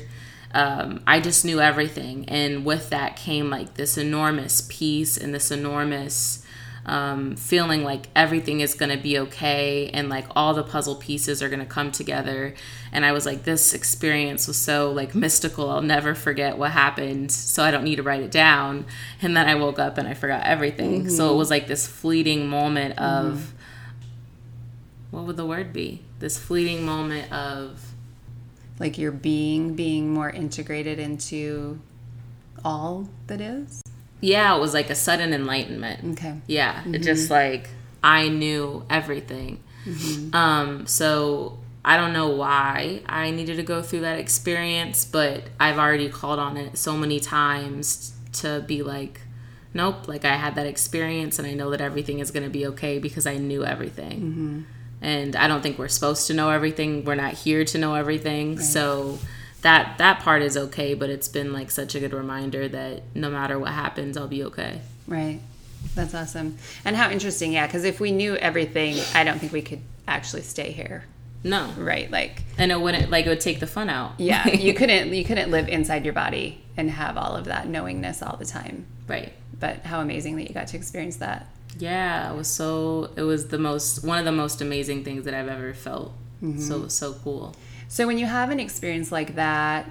Um, 0.53 1.01
I 1.06 1.19
just 1.19 1.43
knew 1.43 1.60
everything, 1.60 2.25
and 2.30 2.63
with 2.63 2.89
that 2.89 3.17
came 3.17 3.49
like 3.49 3.73
this 3.73 3.97
enormous 3.97 4.65
peace 4.69 5.17
and 5.17 5.34
this 5.34 5.51
enormous 5.51 6.43
um, 6.88 7.36
feeling 7.36 7.84
like 7.84 8.08
everything 8.15 8.62
is 8.62 8.73
going 8.73 8.95
to 8.95 9.02
be 9.02 9.19
okay 9.19 9.89
and 9.93 10.08
like 10.10 10.26
all 10.36 10.54
the 10.54 10.63
puzzle 10.63 10.95
pieces 10.95 11.43
are 11.43 11.50
going 11.50 11.60
to 11.60 11.65
come 11.65 11.91
together. 11.91 12.54
And 12.91 13.06
i 13.06 13.12
was 13.12 13.26
like 13.26 13.43
this 13.43 13.73
experience 13.73 14.47
was 14.47 14.58
so 14.58 14.91
like 14.91 15.13
mystical. 15.13 15.69
I'll 15.69 15.82
never 15.82 16.15
forget 16.15 16.58
what 16.58 16.71
happened 16.71 17.32
so 17.32 17.63
i 17.63 17.71
don't 17.71 17.84
need 17.84 17.97
to 17.97 18.04
write 18.04 18.21
it 18.21 18.32
down. 18.32 18.86
And 19.21 19.36
then 19.36 19.47
i 19.47 19.56
woke 19.56 19.80
up 19.80 19.97
and 19.97 20.08
i 20.08 20.13
forgot 20.13 20.45
everything. 20.45 21.10
So 21.10 21.34
it 21.34 21.38
was 21.38 21.50
like 21.50 21.67
this 21.67 21.86
fleeting 21.88 22.47
moment 22.47 22.97
of 23.00 23.54
what 25.12 25.26
would 25.26 25.38
the 25.38 25.45
word 25.45 25.73
be? 25.73 26.02
This 26.19 26.38
fleeting 26.38 26.86
moment 26.86 27.32
of 27.32 27.93
Like 28.80 28.97
your 28.97 29.12
being 29.12 29.73
being 29.76 30.13
more 30.13 30.30
integrated 30.30 31.00
into 31.00 31.80
all 32.63 33.10
that 33.28 33.41
is? 33.41 33.82
Yeah 34.21 34.56
it 34.56 34.60
was 34.60 34.73
like 34.73 34.89
a 34.89 34.95
sudden 34.95 35.34
enlightenment 35.34 36.17
Okay. 36.17 36.36
Yeah, 36.47 36.82
it 36.82 36.86
mm-hmm. 36.86 37.01
just 37.03 37.30
like 37.30 37.69
I 38.03 38.30
knew 38.30 38.86
everything. 38.89 39.63
Mm-hmm. 39.86 40.36
Um, 40.36 40.88
so 40.88 41.58
I 41.84 41.97
don't 41.97 42.13
know 42.13 42.30
why 42.30 43.01
I 43.06 43.32
needed 43.32 43.58
to 43.58 43.63
go 43.63 43.82
through 43.82 44.01
that 44.01 44.19
experience, 44.19 45.06
but 45.06 45.43
I've 45.60 45.77
already 45.77 46.10
called 46.10 46.39
on 46.39 46.58
it 46.58 46.77
so 46.77 46.95
many 46.97 47.19
times 47.19 48.13
to 48.34 48.63
be 48.67 48.84
like, 48.84 49.21
nope, 49.73 50.08
like 50.08 50.25
I 50.25 50.36
had 50.36 50.56
that 50.56 50.67
experience 50.67 51.39
and 51.39 51.47
I 51.47 51.53
know 51.53 51.69
that 51.71 51.82
everything 51.82 52.19
is 52.19 52.32
going 52.32 52.43
to 52.43 52.49
be 52.49 52.65
okay 52.67 52.99
because 52.99 53.25
I 53.25 53.38
knew 53.38 53.63
everything. 53.63 54.21
Mm-hmm. 54.21 54.62
And 55.01 55.36
I 55.36 55.47
don't 55.47 55.62
think 55.62 55.77
we're 55.77 55.88
supposed 55.88 56.27
to 56.27 56.34
know 56.34 56.49
everything. 56.49 57.06
We're 57.06 57.15
not 57.15 57.34
here 57.34 57.63
to 57.65 57.77
know 57.77 57.95
everything. 57.95 58.60
So 58.60 59.19
that 59.62 59.98
that 59.98 60.20
part 60.20 60.41
is 60.41 60.56
okay, 60.58 60.93
but 60.93 61.10
it's 61.10 61.28
been 61.28 61.52
like 61.54 61.72
such 61.72 61.96
a 61.96 62.00
good 62.00 62.13
reminder 62.13 62.67
that 62.67 63.04
no 63.15 63.30
matter 63.30 63.58
what 63.58 63.72
happens, 63.72 64.15
I'll 64.17 64.28
be 64.28 64.43
okay. 64.46 64.82
Right. 65.08 65.39
That's 65.96 66.13
awesome. 66.13 66.58
And 66.86 66.96
how 66.96 67.10
interesting, 67.10 67.54
yeah, 67.54 67.65
because 67.67 67.84
if 67.84 68.00
we 68.00 68.12
knew 68.12 68.36
everything, 68.36 68.98
I 69.13 69.24
don't 69.24 69.39
think 69.39 69.52
we 69.52 69.62
could 69.62 69.82
actually 70.08 70.41
stay 70.43 70.72
here. 70.72 71.06
No. 71.43 71.70
Right. 71.78 72.10
Like, 72.12 72.43
and 72.58 72.72
it 72.72 72.80
wouldn't 72.82 73.10
like 73.10 73.26
it 73.26 73.30
would 73.30 73.39
take 73.39 73.60
the 73.60 73.67
fun 73.67 73.89
out 73.89 74.13
yeah, 74.17 74.48
you 74.48 74.74
couldn't 74.80 75.13
you 75.13 75.24
couldn't 75.24 75.52
live 75.52 75.67
inside 75.70 76.04
your 76.04 76.13
body 76.13 76.62
and 76.76 76.89
have 76.91 77.17
all 77.17 77.36
of 77.36 77.46
that 77.46 77.67
knowingness 77.67 78.22
all 78.22 78.38
the 78.38 78.46
time. 78.46 78.86
right 79.08 79.32
But 79.60 79.86
how 79.86 80.02
amazing 80.02 80.36
that 80.38 80.48
you 80.48 80.54
got 80.54 80.67
to 80.67 80.78
experience 80.78 81.17
that. 81.17 81.48
yeah 81.80 82.32
it 82.32 82.36
was 82.36 82.48
so 82.48 83.12
it 83.15 83.22
was 83.22 83.48
the 83.50 83.58
most 83.60 84.04
one 84.04 84.17
of 84.20 84.26
the 84.26 84.32
most 84.32 84.62
amazing 84.62 85.04
things 85.04 85.26
that 85.26 85.34
i've 85.36 85.48
ever 85.48 85.74
felt 85.74 86.12
mm-hmm. 86.43 86.60
so 86.60 86.78
it 86.78 86.84
was 86.86 86.93
so 86.93 87.13
cool 87.24 87.56
So 87.89 88.06
when 88.06 88.17
you 88.17 88.26
have 88.26 88.50
an 88.50 88.60
experience 88.60 89.12
like 89.12 89.36
that, 89.36 89.89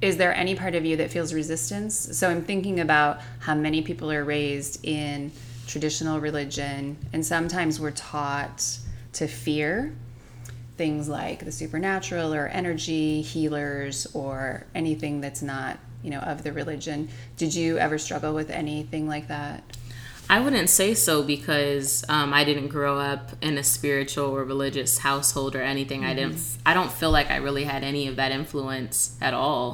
is 0.00 0.16
there 0.16 0.34
any 0.34 0.54
part 0.54 0.74
of 0.74 0.84
you 0.84 0.96
that 0.96 1.10
feels 1.10 1.32
resistance? 1.32 2.16
So 2.16 2.28
I'm 2.28 2.42
thinking 2.42 2.80
about 2.80 3.20
how 3.38 3.54
many 3.54 3.82
people 3.82 4.10
are 4.10 4.24
raised 4.24 4.84
in 4.84 5.32
traditional 5.66 6.20
religion, 6.20 6.96
and 7.12 7.24
sometimes 7.24 7.80
we're 7.80 7.92
taught 7.92 8.78
to 9.14 9.26
fear 9.26 9.94
things 10.76 11.08
like 11.08 11.44
the 11.44 11.52
supernatural 11.52 12.34
or 12.34 12.48
energy 12.48 13.22
healers 13.22 14.06
or 14.14 14.66
anything 14.74 15.20
that's 15.20 15.42
not, 15.42 15.78
you 16.02 16.10
know, 16.10 16.18
of 16.18 16.42
the 16.42 16.52
religion. 16.52 17.08
Did 17.36 17.54
you 17.54 17.78
ever 17.78 17.98
struggle 17.98 18.34
with 18.34 18.50
anything 18.50 19.06
like 19.06 19.28
that? 19.28 19.62
I 20.36 20.38
wouldn't 20.40 20.70
say 20.80 20.90
so 21.06 21.14
because 21.22 21.88
um, 22.08 22.28
i 22.32 22.42
didn't 22.48 22.68
grow 22.76 22.94
up 23.12 23.24
in 23.40 23.54
a 23.58 23.62
spiritual 23.76 24.26
or 24.36 24.42
religious 24.54 24.92
household 24.98 25.52
or 25.54 25.62
anything. 25.74 26.00
I 26.04 26.14
didn't 26.14 26.32
i 26.70 26.72
don't 26.78 26.92
feel 27.00 27.10
like 27.18 27.28
i 27.30 27.36
really 27.46 27.64
had 27.64 27.82
any 27.92 28.04
of 28.10 28.16
that 28.16 28.30
influence 28.40 28.96
at 29.20 29.34
all 29.34 29.64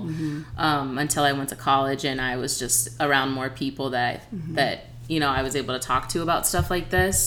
um, 0.66 0.98
until 1.04 1.22
i 1.24 1.32
went 1.38 1.48
to 1.54 1.56
college 1.70 2.02
and 2.10 2.20
i 2.20 2.36
was 2.36 2.58
just 2.58 2.80
around 3.06 3.28
more 3.38 3.50
people 3.62 3.86
that 3.90 4.16
that 4.58 4.76
you 5.12 5.18
know 5.22 5.30
i 5.38 5.42
was 5.42 5.54
able 5.56 5.74
to 5.78 5.80
talk 5.92 6.08
to 6.10 6.22
about 6.22 6.46
stuff 6.46 6.70
like 6.70 6.90
this. 6.90 7.18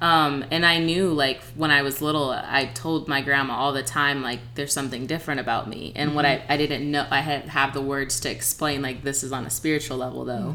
Um, 0.00 0.44
and 0.50 0.66
I 0.66 0.78
knew 0.80 1.04
like 1.24 1.40
when 1.54 1.70
I 1.70 1.82
was 1.82 2.02
little, 2.02 2.28
I 2.30 2.66
told 2.74 3.06
my 3.08 3.20
grandma 3.22 3.54
all 3.54 3.72
the 3.72 3.82
time 3.84 4.22
like 4.22 4.40
there's 4.56 4.72
something 4.72 5.06
different 5.06 5.40
about 5.40 5.68
me. 5.68 5.92
And 5.94 6.14
what 6.16 6.24
I, 6.26 6.42
I 6.48 6.56
didn't 6.56 6.90
know, 6.90 7.06
I 7.10 7.20
had 7.20 7.42
have 7.48 7.72
the 7.72 7.80
words 7.80 8.18
to 8.20 8.28
explain 8.30 8.82
like 8.82 9.04
this 9.04 9.22
is 9.22 9.32
on 9.32 9.46
a 9.46 9.50
spiritual 9.50 9.96
level 9.98 10.24
though. 10.24 10.52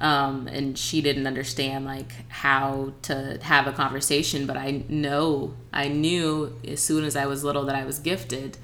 Um, 0.00 0.48
and 0.48 0.78
she 0.78 1.02
didn't 1.02 1.26
understand 1.26 1.84
like 1.84 2.12
how 2.28 2.94
to 3.02 3.38
have 3.42 3.66
a 3.66 3.72
conversation, 3.72 4.46
but 4.46 4.56
I 4.56 4.82
know 4.88 5.54
I 5.72 5.88
knew 5.88 6.56
as 6.66 6.80
soon 6.80 7.04
as 7.04 7.16
I 7.16 7.26
was 7.26 7.44
little 7.44 7.64
that 7.66 7.76
I 7.76 7.84
was 7.84 7.98
gifted. 7.98 8.56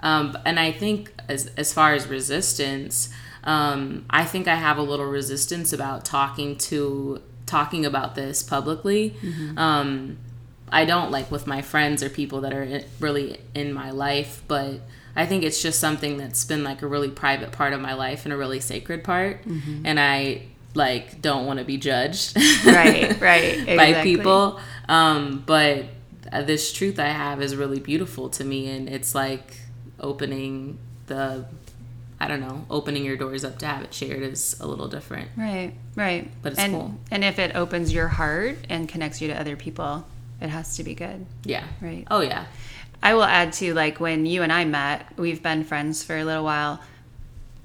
Um, 0.00 0.36
and 0.44 0.60
I 0.60 0.70
think 0.72 1.12
as 1.28 1.46
as 1.56 1.72
far 1.72 1.94
as 1.94 2.06
resistance, 2.08 3.08
um, 3.44 4.04
I 4.10 4.24
think 4.24 4.46
I 4.48 4.56
have 4.56 4.76
a 4.76 4.82
little 4.82 5.06
resistance 5.06 5.72
about 5.72 6.04
talking 6.04 6.56
to 6.58 7.22
talking 7.46 7.86
about 7.86 8.14
this 8.14 8.42
publicly. 8.42 9.14
Um, 9.58 10.18
I 10.70 10.84
don't 10.86 11.10
like 11.10 11.30
with 11.30 11.46
my 11.46 11.60
friends 11.62 12.02
or 12.02 12.08
people 12.10 12.40
that 12.42 12.52
are 12.52 12.82
really 13.00 13.38
in 13.54 13.72
my 13.72 13.90
life, 13.90 14.42
but 14.48 14.80
I 15.14 15.26
think 15.26 15.42
it's 15.44 15.60
just 15.62 15.78
something 15.78 16.16
that's 16.16 16.44
been 16.46 16.64
like 16.64 16.80
a 16.82 16.86
really 16.86 17.10
private 17.10 17.52
part 17.52 17.74
of 17.74 17.80
my 17.80 17.92
life 17.94 18.24
and 18.24 18.32
a 18.32 18.36
really 18.36 18.60
sacred 18.60 19.04
part. 19.04 19.44
And 19.84 20.00
I 20.00 20.42
like 20.74 21.20
don't 21.20 21.46
want 21.46 21.58
to 21.58 21.64
be 21.64 21.76
judged 21.76 22.36
Right, 22.64 23.20
right. 23.20 23.66
by 23.66 24.02
people. 24.02 24.60
Um, 24.88 25.42
but 25.46 25.86
this 26.44 26.72
truth 26.72 26.98
I 26.98 27.08
have 27.08 27.42
is 27.42 27.56
really 27.56 27.80
beautiful 27.80 28.28
to 28.30 28.44
me, 28.44 28.70
and 28.70 28.88
it's 28.88 29.14
like 29.14 29.56
opening 30.00 30.78
the, 31.06 31.44
I 32.18 32.26
don't 32.28 32.40
know, 32.40 32.64
opening 32.70 33.04
your 33.04 33.16
doors 33.16 33.44
up 33.44 33.58
to 33.58 33.66
have 33.66 33.82
it 33.82 33.92
shared 33.92 34.22
is 34.22 34.58
a 34.60 34.66
little 34.66 34.88
different. 34.88 35.28
Right, 35.36 35.74
right. 35.94 36.30
But 36.42 36.52
it's 36.52 36.60
and, 36.60 36.72
cool. 36.72 36.94
And 37.10 37.22
if 37.24 37.38
it 37.38 37.54
opens 37.54 37.92
your 37.92 38.08
heart 38.08 38.58
and 38.68 38.88
connects 38.88 39.20
you 39.20 39.28
to 39.28 39.38
other 39.38 39.56
people, 39.56 40.06
it 40.40 40.48
has 40.48 40.76
to 40.76 40.84
be 40.84 40.94
good. 40.94 41.26
Yeah. 41.44 41.64
Right. 41.80 42.06
Oh 42.10 42.20
yeah. 42.20 42.46
I 43.02 43.14
will 43.14 43.24
add 43.24 43.52
to 43.54 43.74
like 43.74 44.00
when 44.00 44.26
you 44.26 44.42
and 44.42 44.52
I 44.52 44.64
met, 44.64 45.06
we've 45.18 45.42
been 45.42 45.64
friends 45.64 46.02
for 46.04 46.16
a 46.16 46.24
little 46.24 46.44
while, 46.44 46.80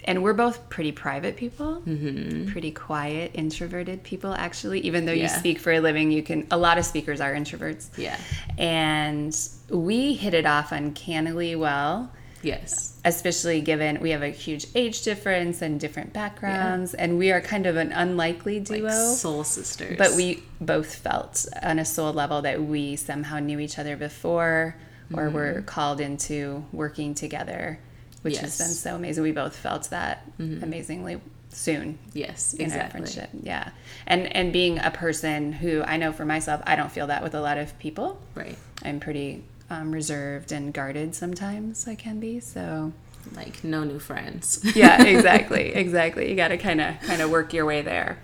and 0.08 0.24
we're 0.24 0.34
both 0.34 0.70
pretty 0.70 0.94
private 0.94 1.36
people, 1.36 1.84
mm-hmm. 1.86 2.50
pretty 2.50 2.72
quiet, 2.72 3.32
introverted 3.34 4.04
people, 4.04 4.34
actually. 4.34 4.80
Even 4.80 5.06
though 5.06 5.12
you 5.12 5.28
speak 5.28 5.60
for 5.60 5.74
a 5.74 5.82
living, 5.82 6.12
you 6.12 6.24
can, 6.24 6.48
a 6.50 6.58
lot 6.58 6.78
of 6.78 6.86
speakers 6.86 7.20
are 7.20 7.34
introverts. 7.34 7.96
Yeah. 7.98 8.18
And 8.58 9.38
we 9.70 10.14
hit 10.14 10.34
it 10.34 10.46
off 10.46 10.72
uncannily 10.72 11.58
well. 11.58 12.12
Yes. 12.42 13.00
Especially 13.04 13.62
given 13.62 14.00
we 14.00 14.12
have 14.12 14.22
a 14.22 14.30
huge 14.30 14.68
age 14.76 15.04
difference 15.04 15.62
and 15.62 15.80
different 15.80 16.14
backgrounds, 16.14 16.94
yeah. 16.94 17.04
and 17.04 17.18
we 17.18 17.32
are 17.32 17.42
kind 17.42 17.66
of 17.66 17.76
an 17.76 17.92
unlikely 17.92 18.60
duo. 18.60 18.84
Like 18.84 19.18
soul 19.18 19.44
sisters. 19.44 19.98
But 19.98 20.14
we 20.14 20.44
both 20.62 20.96
felt 20.96 21.46
on 21.62 21.80
a 21.80 21.86
soul 21.86 22.14
level 22.14 22.42
that 22.44 22.62
we 22.62 22.96
somehow 22.96 23.40
knew 23.40 23.60
each 23.60 23.78
other 23.78 23.98
before 23.98 24.76
or 25.14 25.24
mm-hmm. 25.24 25.36
were 25.36 25.64
called 25.66 26.00
into 26.00 26.66
working 26.72 27.16
together, 27.16 27.80
which 28.28 28.42
yes. 28.42 28.58
has 28.58 28.58
been 28.58 28.76
so 28.76 28.96
amazing. 28.96 29.24
We 29.24 29.32
both 29.32 29.56
felt 29.56 29.90
that 29.92 30.26
mm-hmm. 30.38 30.62
amazingly 30.62 31.22
soon. 31.50 31.98
Yes, 32.12 32.54
in 32.54 32.66
exactly. 32.66 32.84
our 32.84 32.90
friendship. 32.90 33.30
Yeah, 33.42 33.70
and 34.06 34.36
and 34.36 34.52
being 34.52 34.80
a 34.80 34.92
person 34.92 35.54
who 35.54 35.82
I 35.84 35.96
know 35.96 36.12
for 36.12 36.26
myself, 36.26 36.62
I 36.68 36.76
don't 36.76 36.92
feel 36.92 37.08
that 37.08 37.24
with 37.24 37.34
a 37.34 37.40
lot 37.40 37.58
of 37.58 37.80
people. 37.80 38.20
Right. 38.36 38.58
I'm 38.84 39.00
pretty 39.00 39.46
um, 39.70 39.94
reserved 39.94 40.52
and 40.52 40.74
guarded 40.74 41.16
sometimes. 41.16 41.88
I 41.88 41.96
can 41.96 42.20
be 42.20 42.42
so. 42.42 42.92
Like 43.34 43.64
no 43.64 43.84
new 43.86 44.00
friends. 44.00 44.62
yeah, 44.76 45.04
exactly, 45.04 45.74
exactly. 45.74 46.30
You 46.30 46.36
got 46.36 46.50
to 46.50 46.58
kind 46.58 46.82
of 46.82 47.00
kind 47.02 47.22
of 47.22 47.30
work 47.30 47.54
your 47.54 47.66
way 47.66 47.82
there. 47.82 48.20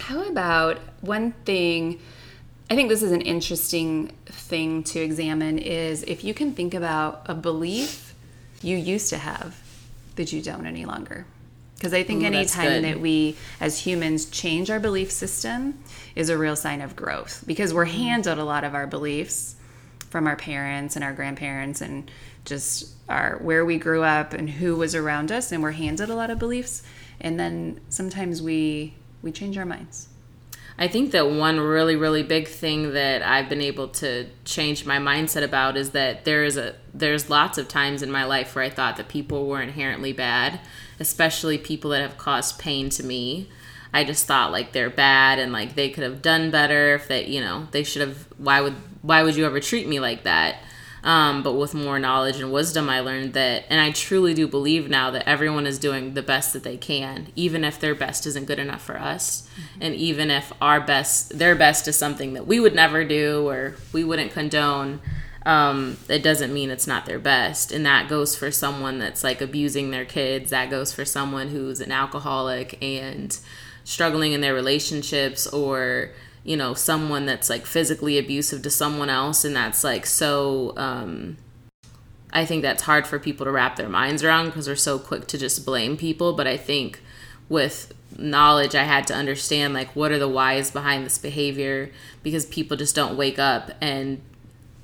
How 0.00 0.22
about 0.28 0.78
one 1.00 1.32
thing? 1.44 2.00
I 2.70 2.76
think 2.76 2.88
this 2.88 3.02
is 3.02 3.12
an 3.12 3.20
interesting 3.20 4.12
thing 4.26 4.82
to 4.84 5.00
examine 5.00 5.58
is 5.58 6.02
if 6.04 6.22
you 6.22 6.32
can 6.34 6.52
think 6.54 6.74
about 6.74 7.22
a 7.26 7.34
belief 7.34 8.05
you 8.62 8.76
used 8.76 9.10
to 9.10 9.18
have 9.18 9.62
that 10.16 10.32
you 10.32 10.42
don't 10.42 10.66
any 10.66 10.84
longer. 10.84 11.26
Because 11.74 11.92
I 11.92 12.02
think 12.02 12.22
Ooh, 12.22 12.26
anytime 12.26 12.82
that 12.82 13.00
we 13.00 13.36
as 13.60 13.80
humans 13.80 14.26
change 14.26 14.70
our 14.70 14.80
belief 14.80 15.10
system 15.10 15.78
is 16.14 16.30
a 16.30 16.38
real 16.38 16.56
sign 16.56 16.80
of 16.80 16.96
growth 16.96 17.44
because 17.46 17.74
we're 17.74 17.84
mm-hmm. 17.84 17.98
handed 17.98 18.38
a 18.38 18.44
lot 18.44 18.64
of 18.64 18.74
our 18.74 18.86
beliefs 18.86 19.56
from 20.08 20.26
our 20.26 20.36
parents 20.36 20.96
and 20.96 21.04
our 21.04 21.12
grandparents 21.12 21.82
and 21.82 22.10
just 22.46 22.94
our 23.08 23.36
where 23.42 23.64
we 23.64 23.76
grew 23.76 24.02
up 24.02 24.32
and 24.32 24.48
who 24.48 24.76
was 24.76 24.94
around 24.94 25.30
us 25.30 25.52
and 25.52 25.62
we're 25.62 25.72
handed 25.72 26.08
a 26.08 26.14
lot 26.14 26.30
of 26.30 26.38
beliefs 26.38 26.82
and 27.20 27.38
then 27.38 27.78
sometimes 27.90 28.40
we 28.40 28.94
we 29.20 29.30
change 29.30 29.58
our 29.58 29.66
minds 29.66 30.08
I 30.78 30.88
think 30.88 31.12
that 31.12 31.30
one 31.30 31.58
really, 31.58 31.96
really 31.96 32.22
big 32.22 32.48
thing 32.48 32.92
that 32.92 33.22
I've 33.22 33.48
been 33.48 33.62
able 33.62 33.88
to 33.88 34.26
change 34.44 34.84
my 34.84 34.98
mindset 34.98 35.42
about 35.42 35.76
is 35.76 35.90
that 35.90 36.24
there 36.24 36.44
is 36.44 36.58
a 36.58 36.74
there's 36.92 37.30
lots 37.30 37.56
of 37.56 37.68
times 37.68 38.02
in 38.02 38.10
my 38.10 38.24
life 38.24 38.54
where 38.54 38.64
I 38.64 38.70
thought 38.70 38.96
that 38.98 39.08
people 39.08 39.46
were 39.46 39.62
inherently 39.62 40.12
bad, 40.12 40.60
especially 41.00 41.56
people 41.56 41.90
that 41.90 42.02
have 42.02 42.18
caused 42.18 42.58
pain 42.58 42.90
to 42.90 43.02
me. 43.02 43.48
I 43.94 44.04
just 44.04 44.26
thought 44.26 44.52
like 44.52 44.72
they're 44.72 44.90
bad 44.90 45.38
and 45.38 45.50
like 45.52 45.74
they 45.74 45.88
could 45.88 46.04
have 46.04 46.20
done 46.20 46.50
better 46.50 46.94
if 46.94 47.08
they 47.08 47.26
you 47.26 47.40
know 47.40 47.68
they 47.70 47.82
should 47.82 48.06
have 48.06 48.28
why 48.36 48.60
would 48.60 48.74
why 49.00 49.22
would 49.22 49.36
you 49.36 49.46
ever 49.46 49.60
treat 49.60 49.88
me 49.88 50.00
like 50.00 50.24
that 50.24 50.56
um, 51.06 51.44
but 51.44 51.52
with 51.52 51.72
more 51.72 52.00
knowledge 52.00 52.40
and 52.40 52.52
wisdom, 52.52 52.90
I 52.90 52.98
learned 52.98 53.32
that, 53.34 53.64
and 53.70 53.80
I 53.80 53.92
truly 53.92 54.34
do 54.34 54.48
believe 54.48 54.90
now 54.90 55.12
that 55.12 55.26
everyone 55.26 55.64
is 55.64 55.78
doing 55.78 56.14
the 56.14 56.22
best 56.22 56.52
that 56.52 56.64
they 56.64 56.76
can, 56.76 57.28
even 57.36 57.62
if 57.62 57.78
their 57.78 57.94
best 57.94 58.26
isn't 58.26 58.46
good 58.46 58.58
enough 58.58 58.82
for 58.82 58.98
us, 58.98 59.42
mm-hmm. 59.42 59.82
and 59.82 59.94
even 59.94 60.32
if 60.32 60.52
our 60.60 60.80
best, 60.80 61.38
their 61.38 61.54
best 61.54 61.86
is 61.86 61.96
something 61.96 62.32
that 62.32 62.48
we 62.48 62.58
would 62.58 62.74
never 62.74 63.04
do 63.04 63.48
or 63.48 63.76
we 63.92 64.02
wouldn't 64.02 64.32
condone. 64.32 65.00
Um, 65.44 65.96
it 66.08 66.24
doesn't 66.24 66.52
mean 66.52 66.70
it's 66.70 66.88
not 66.88 67.06
their 67.06 67.20
best, 67.20 67.70
and 67.70 67.86
that 67.86 68.08
goes 68.08 68.34
for 68.34 68.50
someone 68.50 68.98
that's 68.98 69.22
like 69.22 69.40
abusing 69.40 69.92
their 69.92 70.04
kids. 70.04 70.50
That 70.50 70.70
goes 70.70 70.92
for 70.92 71.04
someone 71.04 71.50
who's 71.50 71.80
an 71.80 71.92
alcoholic 71.92 72.82
and 72.82 73.38
struggling 73.84 74.32
in 74.32 74.40
their 74.40 74.54
relationships 74.54 75.46
or 75.46 76.10
you 76.46 76.56
know 76.56 76.72
someone 76.72 77.26
that's 77.26 77.50
like 77.50 77.66
physically 77.66 78.18
abusive 78.18 78.62
to 78.62 78.70
someone 78.70 79.10
else 79.10 79.44
and 79.44 79.54
that's 79.54 79.82
like 79.82 80.06
so 80.06 80.72
um 80.76 81.36
I 82.32 82.44
think 82.44 82.62
that's 82.62 82.82
hard 82.82 83.06
for 83.06 83.18
people 83.18 83.46
to 83.46 83.50
wrap 83.50 83.76
their 83.76 83.88
minds 83.88 84.22
around 84.22 84.46
because 84.46 84.66
they're 84.66 84.76
so 84.76 84.98
quick 84.98 85.26
to 85.28 85.38
just 85.38 85.64
blame 85.64 85.96
people. 85.96 86.34
But 86.34 86.46
I 86.46 86.58
think 86.58 87.00
with 87.48 87.94
knowledge 88.18 88.74
I 88.74 88.82
had 88.82 89.06
to 89.06 89.14
understand 89.14 89.72
like 89.72 89.94
what 89.96 90.12
are 90.12 90.18
the 90.18 90.28
whys 90.28 90.70
behind 90.70 91.06
this 91.06 91.18
behavior 91.18 91.90
because 92.22 92.44
people 92.44 92.76
just 92.76 92.94
don't 92.94 93.16
wake 93.16 93.38
up 93.38 93.70
and 93.80 94.20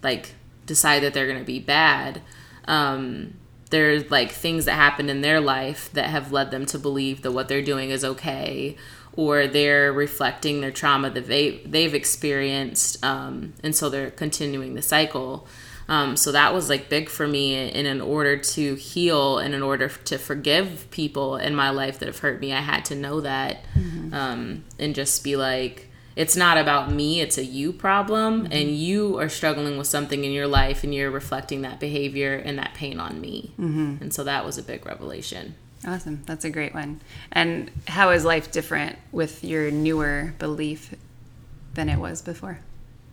like 0.03 0.35
decide 0.65 1.03
that 1.03 1.13
they're 1.15 1.27
going 1.27 1.39
to 1.39 1.45
be 1.45 1.61
bad. 1.61 2.23
Um 2.67 3.35
there's 3.71 4.11
like 4.11 4.31
things 4.31 4.65
that 4.67 4.75
happened 4.75 5.11
in 5.11 5.23
their 5.23 5.41
life 5.41 5.91
that 5.93 6.07
have 6.07 6.33
led 6.33 6.51
them 6.51 6.67
to 6.67 6.79
believe 6.79 7.23
that 7.23 7.33
what 7.33 7.49
they're 7.49 7.63
doing 7.63 7.91
is 7.91 8.05
okay 8.05 8.77
or 9.15 9.47
they're 9.47 9.93
reflecting 9.93 10.61
their 10.61 10.71
trauma 10.71 11.11
that 11.11 11.27
they 11.27 11.59
they've 11.67 11.95
experienced, 11.95 13.05
um, 13.05 13.55
and 13.63 13.75
so 13.75 13.89
they're 13.89 14.11
continuing 14.11 14.75
the 14.75 14.83
cycle. 14.83 15.47
Um, 15.89 16.17
so 16.17 16.33
that 16.33 16.55
was 16.55 16.69
like 16.69 16.89
big 16.89 17.09
for 17.09 17.27
me 17.27 17.55
and 17.71 17.87
in 17.87 18.01
order 18.01 18.37
to 18.37 18.75
heal 18.77 19.39
and 19.39 19.53
in 19.55 19.63
order 19.63 19.89
to 19.89 20.17
forgive 20.17 20.89
people 20.91 21.37
in 21.37 21.55
my 21.55 21.71
life 21.71 21.99
that 21.99 22.07
have 22.07 22.21
hurt 22.21 22.41
me 22.41 22.53
i 22.53 22.61
had 22.61 22.85
to 22.87 22.95
know 22.95 23.21
that 23.21 23.65
mm-hmm. 23.75 24.15
um, 24.15 24.65
and 24.79 24.95
just 24.95 25.25
be 25.25 25.37
like 25.37 25.91
it's 26.15 26.37
not 26.37 26.57
about 26.57 26.91
me 26.91 27.21
it's 27.21 27.37
a 27.37 27.45
you 27.45 27.73
problem 27.73 28.45
mm-hmm. 28.45 28.53
and 28.53 28.71
you 28.71 29.19
are 29.19 29.29
struggling 29.29 29.77
with 29.77 29.87
something 29.87 30.25
in 30.25 30.33
your 30.33 30.47
life 30.47 30.85
and 30.85 30.95
you're 30.95 31.11
reflecting 31.11 31.63
that 31.63 31.81
behavior 31.81 32.37
and 32.37 32.59
that 32.59 32.75
pain 32.75 33.01
on 33.01 33.21
me 33.21 33.53
mm-hmm. 33.59 33.97
and 34.01 34.15
so 34.15 34.23
that 34.23 34.45
was 34.45 34.57
a 34.57 34.63
big 34.63 34.87
revelation 34.87 35.55
Awesome. 35.87 36.23
That's 36.27 36.45
a 36.45 36.51
great 36.51 36.75
one. 36.75 37.01
And 37.33 37.71
how 37.89 38.11
is 38.11 38.25
life 38.25 38.53
different 38.53 38.99
with 39.11 39.43
your 39.43 39.71
newer 39.71 40.35
belief 40.39 40.95
than 41.75 41.89
it 41.89 41.99
was 41.99 42.23
before? 42.23 42.61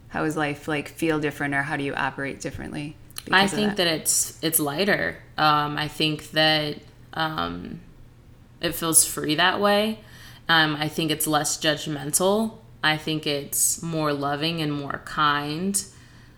How 0.10 0.24
is 0.24 0.38
life 0.38 0.68
like 0.68 0.90
feel 0.90 1.20
different 1.20 1.54
or 1.54 1.64
how 1.64 1.78
do 1.78 1.84
you 1.84 1.94
operate 1.94 2.40
differently? 2.42 2.96
I 3.32 3.48
think 3.48 3.78
that? 3.78 3.78
that? 3.78 3.88
it's 3.88 4.40
it's 4.44 4.60
lighter. 4.60 5.18
Um, 5.38 5.78
I 5.78 5.88
think 5.88 6.32
that 6.32 6.78
um, 7.14 7.80
it 8.62 8.76
feels 8.76 9.06
free 9.06 9.36
that 9.36 9.60
way. 9.60 10.00
Um, 10.48 10.76
I 10.76 10.88
think 10.88 11.12
it's 11.12 11.28
less 11.28 11.58
judgmental. 11.58 12.58
I 12.84 12.98
think 12.98 13.28
it's 13.28 13.84
more 13.84 14.14
loving 14.14 14.62
and 14.62 14.72
more 14.72 15.02
kind. 15.06 15.84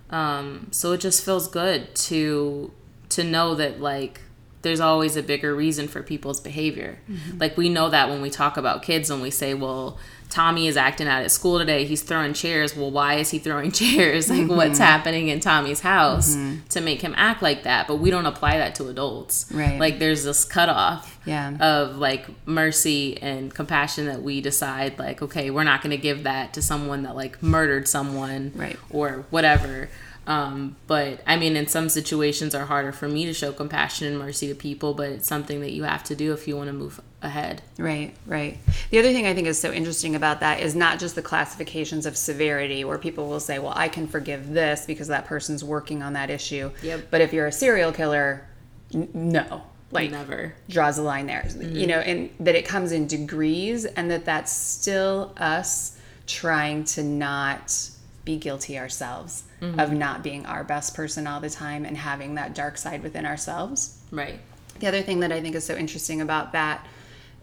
Um, 0.09 0.67
so 0.71 0.91
it 0.91 0.99
just 0.99 1.23
feels 1.23 1.47
good 1.47 1.95
to 1.95 2.71
to 3.09 3.23
know 3.23 3.55
that 3.55 3.79
like 3.79 4.21
there's 4.61 4.79
always 4.79 5.15
a 5.15 5.23
bigger 5.23 5.55
reason 5.55 5.87
for 5.87 6.03
people's 6.03 6.39
behavior. 6.39 6.99
Mm-hmm. 7.09 7.37
Like 7.39 7.57
we 7.57 7.69
know 7.69 7.89
that 7.89 8.09
when 8.09 8.21
we 8.21 8.29
talk 8.29 8.57
about 8.57 8.83
kids 8.83 9.09
and 9.09 9.21
we 9.21 9.31
say, 9.31 9.53
well, 9.53 9.97
Tommy 10.31 10.67
is 10.67 10.77
acting 10.77 11.07
out 11.07 11.23
at 11.23 11.29
school 11.29 11.59
today. 11.59 11.83
He's 11.83 12.01
throwing 12.01 12.33
chairs. 12.33 12.75
Well, 12.75 12.89
why 12.89 13.15
is 13.15 13.29
he 13.29 13.37
throwing 13.37 13.71
chairs? 13.71 14.29
Like, 14.29 14.41
mm-hmm. 14.41 14.55
what's 14.55 14.79
happening 14.79 15.27
in 15.27 15.41
Tommy's 15.41 15.81
house 15.81 16.35
mm-hmm. 16.35 16.65
to 16.69 16.81
make 16.81 17.01
him 17.01 17.13
act 17.17 17.41
like 17.41 17.63
that? 17.63 17.87
But 17.87 17.97
we 17.97 18.09
don't 18.09 18.25
apply 18.25 18.57
that 18.57 18.73
to 18.75 18.87
adults. 18.87 19.51
Right. 19.51 19.77
Like, 19.77 19.99
there's 19.99 20.23
this 20.23 20.45
cutoff 20.45 21.19
yeah. 21.25 21.57
of 21.59 21.97
like 21.97 22.27
mercy 22.47 23.21
and 23.21 23.53
compassion 23.53 24.05
that 24.05 24.23
we 24.23 24.39
decide, 24.39 24.97
like, 24.97 25.21
okay, 25.21 25.51
we're 25.51 25.65
not 25.65 25.81
going 25.81 25.91
to 25.91 26.01
give 26.01 26.23
that 26.23 26.53
to 26.53 26.61
someone 26.61 27.03
that 27.03 27.15
like 27.15 27.43
murdered 27.43 27.87
someone 27.87 28.53
right. 28.55 28.77
or 28.89 29.25
whatever. 29.29 29.89
Um, 30.27 30.75
but 30.87 31.21
I 31.25 31.37
mean, 31.37 31.55
in 31.55 31.67
some 31.67 31.89
situations, 31.89 32.53
are 32.53 32.65
harder 32.65 32.91
for 32.91 33.07
me 33.07 33.25
to 33.25 33.33
show 33.33 33.51
compassion 33.51 34.07
and 34.07 34.19
mercy 34.19 34.47
to 34.47 34.55
people. 34.55 34.93
But 34.93 35.09
it's 35.09 35.27
something 35.27 35.61
that 35.61 35.71
you 35.71 35.83
have 35.83 36.03
to 36.05 36.15
do 36.15 36.33
if 36.33 36.47
you 36.47 36.55
want 36.55 36.67
to 36.67 36.73
move 36.73 37.01
ahead. 37.21 37.61
Right, 37.77 38.15
right. 38.25 38.57
The 38.89 38.99
other 38.99 39.11
thing 39.11 39.25
I 39.25 39.33
think 39.33 39.47
is 39.47 39.59
so 39.59 39.71
interesting 39.71 40.15
about 40.15 40.39
that 40.39 40.59
is 40.59 40.75
not 40.75 40.99
just 40.99 41.15
the 41.15 41.21
classifications 41.21 42.05
of 42.05 42.15
severity, 42.15 42.83
where 42.83 42.97
people 42.97 43.27
will 43.27 43.39
say, 43.39 43.59
"Well, 43.59 43.73
I 43.75 43.87
can 43.87 44.07
forgive 44.07 44.51
this 44.51 44.85
because 44.85 45.07
that 45.07 45.25
person's 45.25 45.63
working 45.63 46.03
on 46.03 46.13
that 46.13 46.29
issue." 46.29 46.71
Yep. 46.83 47.07
But 47.09 47.21
if 47.21 47.33
you're 47.33 47.47
a 47.47 47.51
serial 47.51 47.91
killer, 47.91 48.47
n- 48.93 49.09
no, 49.13 49.63
like 49.91 50.11
never 50.11 50.53
draws 50.69 50.97
a 50.97 51.03
line 51.03 51.25
there. 51.25 51.43
Mm-hmm. 51.47 51.75
You 51.75 51.87
know, 51.87 51.99
and 51.99 52.29
that 52.39 52.55
it 52.55 52.65
comes 52.65 52.91
in 52.91 53.07
degrees, 53.07 53.85
and 53.85 54.11
that 54.11 54.25
that's 54.25 54.51
still 54.51 55.33
us 55.37 55.97
trying 56.27 56.83
to 56.85 57.03
not 57.03 57.89
be 58.23 58.37
guilty 58.37 58.77
ourselves 58.77 59.43
mm-hmm. 59.61 59.79
of 59.79 59.91
not 59.91 60.23
being 60.23 60.45
our 60.45 60.63
best 60.63 60.95
person 60.95 61.27
all 61.27 61.39
the 61.39 61.49
time 61.49 61.85
and 61.85 61.97
having 61.97 62.35
that 62.35 62.53
dark 62.53 62.77
side 62.77 63.03
within 63.03 63.25
ourselves. 63.25 63.99
Right. 64.11 64.39
The 64.79 64.87
other 64.87 65.01
thing 65.01 65.21
that 65.21 65.31
I 65.31 65.41
think 65.41 65.55
is 65.55 65.65
so 65.65 65.75
interesting 65.75 66.21
about 66.21 66.51
that 66.51 66.85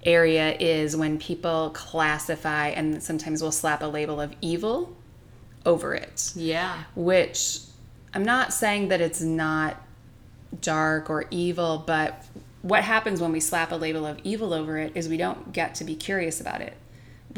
area 0.05 0.57
is 0.59 0.97
when 0.97 1.19
people 1.19 1.71
classify 1.71 2.69
and 2.69 3.03
sometimes 3.03 3.43
will 3.43 3.53
slap 3.53 3.83
a 3.83 3.87
label 3.87 4.21
of 4.21 4.35
evil 4.41 4.97
over 5.67 5.95
it. 5.95 6.33
Yeah. 6.37 6.85
Which 6.95 7.61
I'm 8.15 8.25
not 8.25 8.53
saying 8.53 8.89
that 8.89 9.01
it's 9.01 9.21
not 9.21 9.77
dark 10.61 11.11
or 11.11 11.27
evil, 11.31 11.83
but 11.87 12.25
what 12.63 12.85
happens 12.85 13.21
when 13.21 13.33
we 13.33 13.41
slap 13.41 13.73
a 13.73 13.77
label 13.77 14.07
of 14.07 14.19
evil 14.25 14.55
over 14.55 14.79
it 14.79 14.93
is 14.95 15.09
we 15.09 15.17
don't 15.17 15.53
get 15.53 15.75
to 15.77 15.85
be 15.85 15.95
curious 15.95 16.41
about 16.41 16.61
it 16.61 16.75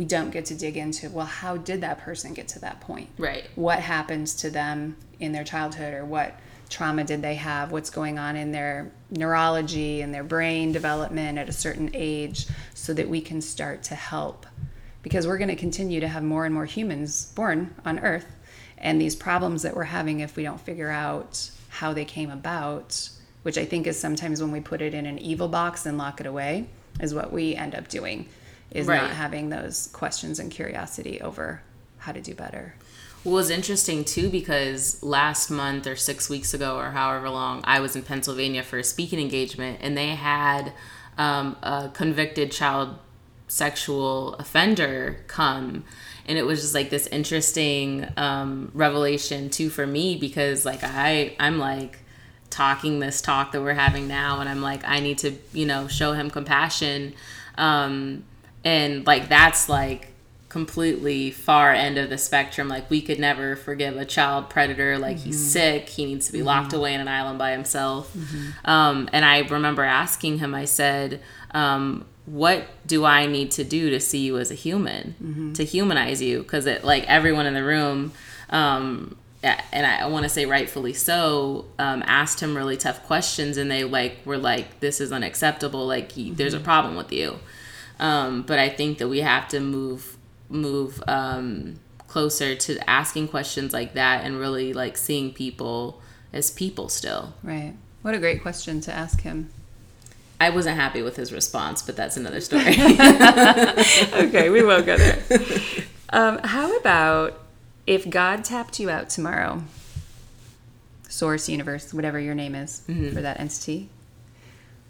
we 0.00 0.06
don't 0.06 0.30
get 0.30 0.46
to 0.46 0.54
dig 0.54 0.78
into 0.78 1.10
well 1.10 1.26
how 1.26 1.58
did 1.58 1.82
that 1.82 1.98
person 1.98 2.32
get 2.32 2.48
to 2.48 2.58
that 2.58 2.80
point? 2.80 3.06
Right. 3.18 3.44
What 3.54 3.80
happens 3.80 4.34
to 4.36 4.48
them 4.48 4.96
in 5.18 5.32
their 5.32 5.44
childhood 5.44 5.92
or 5.92 6.06
what 6.06 6.40
trauma 6.70 7.04
did 7.04 7.20
they 7.20 7.34
have? 7.34 7.70
What's 7.70 7.90
going 7.90 8.18
on 8.18 8.34
in 8.34 8.50
their 8.50 8.90
neurology 9.10 10.00
and 10.00 10.14
their 10.14 10.24
brain 10.24 10.72
development 10.72 11.36
at 11.36 11.50
a 11.50 11.52
certain 11.52 11.90
age 11.92 12.46
so 12.72 12.94
that 12.94 13.10
we 13.10 13.20
can 13.20 13.42
start 13.42 13.82
to 13.82 13.94
help? 13.94 14.46
Because 15.02 15.26
we're 15.26 15.36
going 15.36 15.48
to 15.48 15.54
continue 15.56 16.00
to 16.00 16.08
have 16.08 16.22
more 16.22 16.46
and 16.46 16.54
more 16.54 16.64
humans 16.64 17.26
born 17.34 17.74
on 17.84 17.98
earth 17.98 18.38
and 18.78 18.98
these 18.98 19.14
problems 19.14 19.60
that 19.60 19.76
we're 19.76 19.84
having 19.84 20.20
if 20.20 20.34
we 20.34 20.44
don't 20.44 20.62
figure 20.62 20.90
out 20.90 21.50
how 21.68 21.92
they 21.92 22.06
came 22.06 22.30
about 22.30 23.10
which 23.42 23.58
I 23.58 23.66
think 23.66 23.86
is 23.86 23.98
sometimes 23.98 24.40
when 24.42 24.52
we 24.52 24.60
put 24.60 24.82
it 24.82 24.94
in 24.94 25.06
an 25.06 25.18
evil 25.18 25.48
box 25.48 25.86
and 25.86 25.96
lock 25.96 26.20
it 26.20 26.26
away, 26.26 26.68
is 27.00 27.14
what 27.14 27.32
we 27.32 27.54
end 27.54 27.74
up 27.74 27.88
doing, 27.88 28.28
is 28.70 28.86
Right. 28.86 29.02
not 29.02 29.10
having 29.12 29.48
those 29.50 29.88
questions 29.92 30.38
and 30.38 30.50
curiosity 30.50 31.20
over 31.20 31.62
how 31.98 32.12
to 32.12 32.20
do 32.20 32.34
better. 32.34 32.74
Well, 33.24 33.34
it 33.34 33.36
was 33.36 33.50
interesting 33.50 34.04
too 34.04 34.30
because 34.30 35.02
last 35.02 35.50
month 35.50 35.86
or 35.86 35.96
six 35.96 36.30
weeks 36.30 36.54
ago 36.54 36.78
or 36.78 36.90
however 36.92 37.28
long 37.28 37.60
I 37.64 37.80
was 37.80 37.94
in 37.94 38.02
Pennsylvania 38.02 38.62
for 38.62 38.78
a 38.78 38.84
speaking 38.84 39.20
engagement 39.20 39.80
and 39.82 39.96
they 39.96 40.10
had 40.14 40.72
um, 41.18 41.56
a 41.62 41.90
convicted 41.92 42.50
child 42.50 42.96
sexual 43.48 44.34
offender 44.34 45.18
come 45.26 45.84
and 46.26 46.38
it 46.38 46.46
was 46.46 46.60
just 46.62 46.74
like 46.74 46.88
this 46.90 47.06
interesting 47.08 48.06
um, 48.16 48.70
revelation 48.74 49.50
too 49.50 49.68
for 49.68 49.86
me 49.86 50.16
because 50.16 50.64
like 50.64 50.80
I 50.84 51.34
I'm 51.40 51.58
like 51.58 51.98
talking 52.48 53.00
this 53.00 53.20
talk 53.20 53.52
that 53.52 53.60
we're 53.60 53.74
having 53.74 54.06
now 54.08 54.40
and 54.40 54.48
I'm 54.48 54.62
like 54.62 54.82
I 54.86 55.00
need 55.00 55.18
to 55.18 55.32
you 55.52 55.66
know 55.66 55.88
show 55.88 56.12
him 56.12 56.30
compassion 56.30 57.12
um, 57.58 58.24
and 58.64 59.06
like 59.06 59.28
that's 59.28 59.68
like 59.68 60.08
completely 60.48 61.30
far 61.30 61.72
end 61.72 61.96
of 61.96 62.10
the 62.10 62.18
spectrum. 62.18 62.68
Like 62.68 62.90
we 62.90 63.00
could 63.00 63.18
never 63.18 63.56
forgive 63.56 63.96
a 63.96 64.04
child 64.04 64.50
predator. 64.50 64.98
Like 64.98 65.18
he's 65.18 65.52
sick. 65.52 65.88
He 65.88 66.04
needs 66.04 66.26
to 66.26 66.32
be 66.32 66.42
locked 66.42 66.72
away 66.72 66.92
in 66.94 67.00
an 67.00 67.08
island 67.08 67.38
by 67.38 67.52
himself. 67.52 68.14
Um, 68.64 69.08
and 69.12 69.24
i 69.24 69.40
remember 69.40 69.82
asking 69.82 70.38
him 70.38 70.54
i 70.54 70.64
said 70.64 71.20
um, 71.52 72.04
what 72.26 72.66
do 72.86 73.04
i 73.04 73.26
need 73.26 73.50
to 73.52 73.64
do 73.64 73.90
to 73.90 74.00
see 74.00 74.18
you 74.18 74.38
as 74.38 74.50
a 74.50 74.54
human 74.54 75.14
to 75.54 75.64
humanize 75.64 76.20
you? 76.20 76.42
Because 76.42 76.66
it 76.66 76.84
like 76.84 77.04
everyone 77.08 77.46
in 77.46 77.54
the 77.54 77.64
room 77.64 78.12
um, 78.50 79.16
and 79.42 79.86
I 79.86 80.06
want 80.06 80.24
to 80.24 80.28
say 80.28 80.44
rightfully 80.44 80.92
so, 80.92 81.64
um, 81.78 82.02
asked 82.06 82.40
him 82.40 82.54
really 82.54 82.76
tough 82.76 83.04
questions, 83.04 83.56
and 83.56 83.70
they 83.70 83.84
like 83.84 84.18
were 84.26 84.36
like, 84.36 84.80
"This 84.80 85.00
is 85.00 85.12
unacceptable. 85.12 85.86
Like, 85.86 86.12
he, 86.12 86.30
there's 86.30 86.52
a 86.52 86.60
problem 86.60 86.94
with 86.96 87.10
you." 87.10 87.38
Um, 88.00 88.42
but 88.42 88.58
I 88.58 88.70
think 88.70 88.98
that 88.98 89.08
we 89.08 89.20
have 89.20 89.46
to 89.48 89.60
move 89.60 90.16
move 90.48 91.00
um, 91.06 91.78
closer 92.08 92.56
to 92.56 92.90
asking 92.90 93.28
questions 93.28 93.72
like 93.72 93.94
that 93.94 94.24
and 94.24 94.40
really 94.40 94.72
like 94.72 94.96
seeing 94.96 95.32
people 95.32 96.00
as 96.32 96.50
people 96.50 96.88
still. 96.88 97.34
Right. 97.44 97.74
What 98.02 98.14
a 98.14 98.18
great 98.18 98.42
question 98.42 98.80
to 98.82 98.92
ask 98.92 99.20
him. 99.20 99.50
I 100.40 100.48
wasn't 100.48 100.76
happy 100.76 101.02
with 101.02 101.16
his 101.16 101.32
response, 101.32 101.82
but 101.82 101.96
that's 101.96 102.16
another 102.16 102.40
story. 102.40 102.62
okay, 102.72 104.48
we 104.48 104.64
won't 104.64 104.86
go 104.86 104.96
there. 104.96 105.22
Um, 106.08 106.38
how 106.38 106.74
about 106.78 107.38
if 107.86 108.08
God 108.08 108.42
tapped 108.42 108.80
you 108.80 108.88
out 108.88 109.10
tomorrow, 109.10 109.62
source, 111.08 111.48
universe, 111.48 111.92
whatever 111.92 112.18
your 112.18 112.34
name 112.34 112.54
is 112.54 112.80
for 113.12 113.20
that 113.20 113.38
entity, 113.38 113.90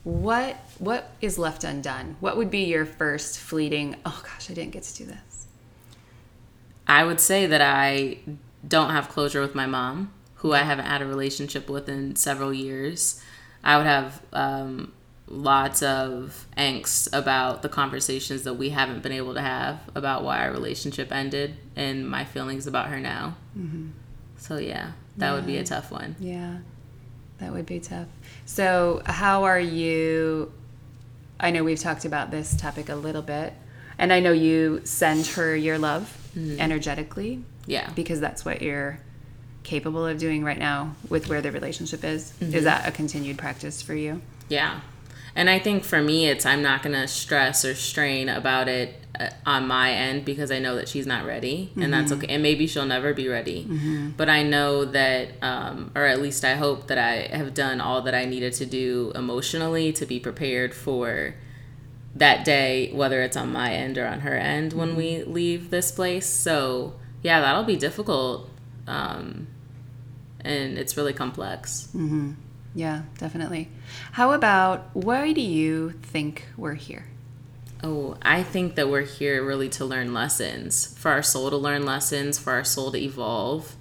what 0.05 0.57
what 0.79 1.11
is 1.21 1.39
left 1.39 1.65
undone? 1.65 2.17
What 2.21 2.37
would 2.37 2.51
be 2.51 2.65
your 2.65 2.87
first 2.87 3.39
fleeting? 3.39 3.97
Oh 4.05 4.23
gosh, 4.25 4.51
I 4.51 4.55
didn't 4.55 4.73
get 4.73 4.83
to 4.85 4.97
do 4.97 5.05
this. 5.05 5.47
I 6.87 7.05
would 7.05 7.21
say 7.21 7.47
that 7.47 7.61
I 7.61 8.19
don't 8.67 8.91
have 8.91 9.09
closure 9.09 9.41
with 9.41 9.55
my 9.55 9.67
mom, 9.67 10.13
who 10.37 10.53
I 10.53 10.61
haven't 10.61 10.87
had 10.87 11.03
a 11.03 11.07
relationship 11.07 11.69
with 11.69 11.89
in 11.89 12.17
several 12.17 12.53
years. 12.53 13.23
I 13.63 13.77
would 13.77 13.87
have 13.87 14.23
um, 14.33 14.93
lots 15.29 15.83
of 15.83 16.47
angst 16.57 17.09
about 17.17 17.63
the 17.63 17.69
conversations 17.69 18.43
that 18.43 18.55
we 18.55 18.71
haven't 18.71 19.03
been 19.03 19.13
able 19.13 19.35
to 19.35 19.41
have 19.41 19.81
about 19.95 20.25
why 20.25 20.41
our 20.41 20.51
relationship 20.51 21.13
ended 21.13 21.57
and 21.77 22.09
my 22.09 22.25
feelings 22.25 22.67
about 22.67 22.89
her 22.89 22.99
now. 22.99 23.37
So, 24.37 24.57
yeah, 24.59 24.93
that 25.19 25.33
would 25.33 25.47
be 25.47 25.59
a 25.59 25.65
tough 25.65 25.91
one. 25.93 26.17
Yeah, 26.19 26.59
that 27.39 27.53
would 27.53 27.67
be 27.67 27.79
tough. 27.79 28.09
So, 28.51 29.01
how 29.07 29.45
are 29.45 29.61
you? 29.61 30.53
I 31.39 31.53
know 31.53 31.63
we've 31.63 31.79
talked 31.79 32.05
about 32.05 32.33
this 32.33 32.57
topic 32.57 32.89
a 32.89 32.97
little 32.97 33.23
bit, 33.23 33.53
and 33.97 34.13
I 34.13 34.19
know 34.19 34.33
you 34.33 34.81
send 34.83 35.25
her 35.29 35.55
your 35.55 35.79
love 35.79 36.13
mm-hmm. 36.37 36.61
energetically 36.61 37.45
Yeah. 37.67 37.89
because 37.95 38.19
that's 38.19 38.45
what 38.45 38.61
you're 38.61 38.99
capable 39.63 40.05
of 40.05 40.19
doing 40.19 40.43
right 40.43 40.59
now 40.59 40.97
with 41.09 41.29
where 41.29 41.41
the 41.41 41.53
relationship 41.53 42.03
is. 42.03 42.33
Is 42.41 42.49
mm-hmm. 42.49 42.65
that 42.65 42.89
a 42.89 42.91
continued 42.91 43.39
practice 43.39 43.83
for 43.83 43.95
you? 43.95 44.21
Yeah. 44.49 44.81
And 45.35 45.49
I 45.49 45.59
think 45.59 45.85
for 45.85 46.03
me, 46.03 46.27
it's 46.29 46.45
I'm 46.45 46.63
not 46.63 46.83
going 46.83 46.95
to 46.95 47.07
stress 47.07 47.65
or 47.65 47.75
strain 47.75 48.29
about 48.29 48.69
it 48.69 48.97
uh, 49.19 49.31
on 49.47 49.67
my 49.69 49.93
end 49.93 50.25
because 50.25 50.51
I 50.51 50.59
know 50.59 50.75
that 50.77 50.89
she's 50.89 51.07
not 51.07 51.25
ready. 51.25 51.73
And 51.81 51.93
that's 51.93 52.11
okay. 52.19 52.27
And 52.35 52.43
maybe 52.43 52.67
she'll 52.67 52.87
never 52.87 53.15
be 53.15 53.29
ready. 53.29 53.63
But 54.17 54.29
I 54.29 54.43
know 54.43 54.85
that, 54.87 55.29
um, 55.43 55.93
or 55.95 56.07
at 56.07 56.21
least 56.21 56.45
I 56.45 56.55
hope 56.55 56.89
that 56.89 56.99
I 56.99 57.29
have 57.37 57.55
done 57.55 57.81
all 57.81 58.03
that 58.03 58.15
I 58.15 58.25
needed 58.25 58.53
to 58.55 58.67
do 58.67 59.13
emotionally 59.15 59.93
to 59.95 60.07
be 60.07 60.19
prepared 60.19 60.75
for 60.75 61.35
that 62.17 62.45
day, 62.45 62.91
whether 62.93 63.23
it's 63.23 63.37
on 63.37 63.53
my 63.53 63.73
end 63.73 63.97
or 63.99 64.07
on 64.07 64.21
her 64.21 64.35
end 64.37 64.73
when 64.73 64.97
we 64.97 65.23
leave 65.23 65.71
this 65.71 65.93
place. 65.93 66.27
So, 66.27 66.95
yeah, 67.23 67.41
that'll 67.41 67.63
be 67.65 67.77
difficult. 67.77 68.51
Um, 68.89 69.47
and 70.41 70.77
it's 70.79 70.97
really 70.97 71.13
complex. 71.13 71.89
Yeah, 72.75 73.03
definitely. 73.19 73.69
How 74.13 74.33
about 74.33 74.91
why 74.95 75.33
do 75.33 75.41
you 75.41 75.91
think 76.03 76.47
we're 76.57 76.75
here? 76.75 77.07
Oh, 77.83 78.17
I 78.23 78.43
think 78.43 78.75
that 78.75 78.89
we're 78.89 79.01
here 79.03 79.45
really 79.45 79.69
to 79.71 79.85
learn 79.85 80.13
lessons, 80.13 80.95
for 80.99 81.11
our 81.11 81.23
soul 81.23 81.51
to 81.51 81.57
learn 81.57 81.85
lessons, 81.85 82.39
for 82.39 82.53
our 82.53 82.65
soul 82.65 82.93
to 82.93 82.99
evolve, 82.99 83.75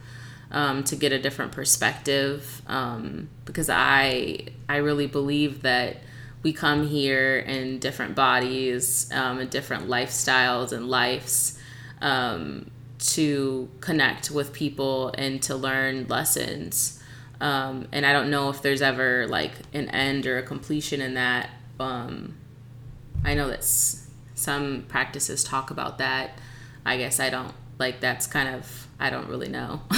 um, 0.52 0.84
to 0.86 0.96
get 0.96 1.12
a 1.12 1.20
different 1.20 1.52
perspective. 1.52 2.62
Um, 2.68 3.30
because 3.46 3.70
I, 3.70 4.48
I 4.68 4.78
really 4.78 5.08
believe 5.08 5.64
that 5.64 5.98
we 6.42 6.54
come 6.54 6.88
here 6.88 7.38
in 7.40 7.80
different 7.80 8.16
bodies, 8.16 9.12
um, 9.12 9.40
and 9.40 9.50
different 9.50 9.88
lifestyles 9.88 10.72
and 10.72 10.88
lives, 10.88 11.60
um, 12.02 12.72
to 13.00 13.70
connect 13.82 14.32
with 14.32 14.54
people 14.54 15.14
and 15.18 15.42
to 15.44 15.56
learn 15.56 16.08
lessons. 16.08 16.99
Um, 17.42 17.88
and 17.92 18.06
I 18.06 18.12
don't 18.14 18.30
know 18.30 18.50
if 18.50 18.62
there's 18.62 18.82
ever 18.82 19.26
like 19.28 19.52
an 19.74 19.90
end 19.90 20.26
or 20.28 20.38
a 20.38 20.44
completion 20.44 21.02
in 21.02 21.14
that. 21.14 21.50
Um, 21.80 22.36
I 23.24 23.34
know 23.34 23.48
that 23.50 23.60
s- 23.60 24.10
some 24.36 24.86
practices 24.88 25.44
talk 25.44 25.72
about 25.72 25.98
that. 26.00 26.40
I 26.86 26.98
guess 26.98 27.20
I 27.20 27.30
don't 27.30 27.54
like 27.78 28.00
that's 28.02 28.28
kind 28.28 28.50
of 28.56 28.88
I 29.00 29.10
don't 29.10 29.30
really 29.30 29.48
know. 29.48 29.82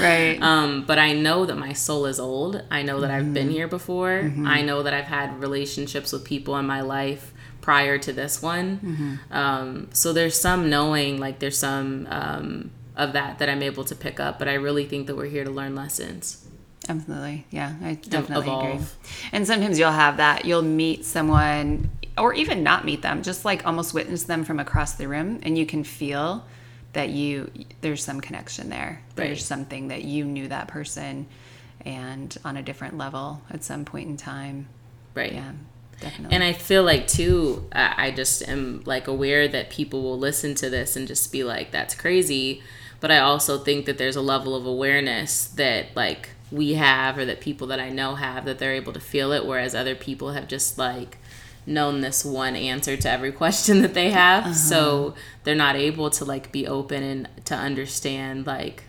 Right. 0.00 0.38
um, 0.42 0.84
but 0.86 0.98
I 0.98 1.12
know 1.12 1.46
that 1.46 1.56
my 1.56 1.72
soul 1.74 2.06
is 2.06 2.18
old. 2.18 2.62
I 2.70 2.82
know 2.82 3.00
that 3.02 3.10
I've 3.10 3.32
been 3.34 3.50
here 3.50 3.68
before. 3.68 4.32
I 4.44 4.62
know 4.62 4.82
that 4.82 4.92
I've 4.94 5.04
had 5.04 5.40
relationships 5.40 6.10
with 6.12 6.24
people 6.24 6.56
in 6.56 6.66
my 6.66 6.80
life 6.80 7.32
prior 7.60 7.98
to 7.98 8.12
this 8.12 8.42
one. 8.42 9.20
Um, 9.30 9.88
so 9.92 10.12
there's 10.12 10.34
some 10.40 10.68
knowing, 10.70 11.20
like 11.20 11.38
there's 11.38 11.58
some 11.58 12.08
um, 12.10 12.70
of 12.96 13.12
that 13.12 13.38
that 13.38 13.48
I'm 13.48 13.62
able 13.62 13.84
to 13.84 13.94
pick 13.94 14.18
up. 14.18 14.38
But 14.40 14.48
I 14.48 14.54
really 14.54 14.86
think 14.86 15.06
that 15.06 15.16
we're 15.16 15.26
here 15.26 15.44
to 15.44 15.50
learn 15.50 15.74
lessons. 15.76 16.46
Absolutely. 16.88 17.46
Yeah, 17.50 17.74
I 17.82 17.94
definitely 17.94 18.48
agree. 18.50 18.84
And 19.32 19.46
sometimes 19.46 19.78
you'll 19.78 19.90
have 19.92 20.16
that. 20.16 20.44
You'll 20.44 20.62
meet 20.62 21.04
someone 21.04 21.90
or 22.18 22.34
even 22.34 22.62
not 22.62 22.84
meet 22.84 23.02
them, 23.02 23.22
just 23.22 23.44
like 23.44 23.66
almost 23.66 23.94
witness 23.94 24.24
them 24.24 24.44
from 24.44 24.58
across 24.58 24.94
the 24.94 25.06
room 25.06 25.40
and 25.42 25.56
you 25.56 25.66
can 25.66 25.84
feel 25.84 26.44
that 26.92 27.10
you 27.10 27.50
there's 27.82 28.02
some 28.02 28.20
connection 28.20 28.68
there. 28.68 29.02
There's 29.14 29.28
Right. 29.30 29.38
something 29.38 29.88
that 29.88 30.02
you 30.04 30.24
knew 30.24 30.48
that 30.48 30.68
person 30.68 31.26
and 31.84 32.36
on 32.44 32.56
a 32.56 32.62
different 32.62 32.98
level 32.98 33.42
at 33.50 33.62
some 33.62 33.84
point 33.84 34.08
in 34.08 34.16
time. 34.16 34.68
Right. 35.14 35.32
Yeah. 35.32 35.52
Definitely. 36.00 36.34
And 36.34 36.42
I 36.42 36.54
feel 36.54 36.82
like 36.82 37.06
too, 37.06 37.68
I 37.72 38.10
just 38.10 38.46
am 38.48 38.82
like 38.86 39.06
aware 39.06 39.46
that 39.48 39.68
people 39.70 40.02
will 40.02 40.18
listen 40.18 40.54
to 40.56 40.70
this 40.70 40.96
and 40.96 41.06
just 41.06 41.30
be 41.30 41.44
like, 41.44 41.72
"That's 41.72 41.94
crazy," 41.94 42.62
but 43.00 43.10
I 43.10 43.18
also 43.18 43.58
think 43.58 43.84
that 43.84 43.98
there's 43.98 44.16
a 44.16 44.22
level 44.22 44.54
of 44.56 44.64
awareness 44.64 45.44
that 45.56 45.94
like 45.94 46.30
we 46.52 46.74
have, 46.74 47.16
or 47.18 47.24
that 47.24 47.40
people 47.40 47.66
that 47.68 47.80
I 47.80 47.90
know 47.90 48.14
have, 48.16 48.44
that 48.44 48.58
they're 48.58 48.74
able 48.74 48.92
to 48.92 49.00
feel 49.00 49.32
it, 49.32 49.46
whereas 49.46 49.74
other 49.74 49.94
people 49.94 50.32
have 50.32 50.48
just 50.48 50.78
like 50.78 51.18
known 51.66 52.00
this 52.00 52.24
one 52.24 52.56
answer 52.56 52.96
to 52.96 53.08
every 53.10 53.32
question 53.42 53.82
that 53.82 53.94
they 53.94 54.10
have, 54.10 54.44
uh-huh. 54.44 54.54
so 54.54 55.14
they're 55.44 55.54
not 55.54 55.76
able 55.76 56.10
to 56.10 56.24
like 56.24 56.50
be 56.52 56.66
open 56.66 57.02
and 57.02 57.28
to 57.44 57.54
understand 57.54 58.46
like 58.46 58.84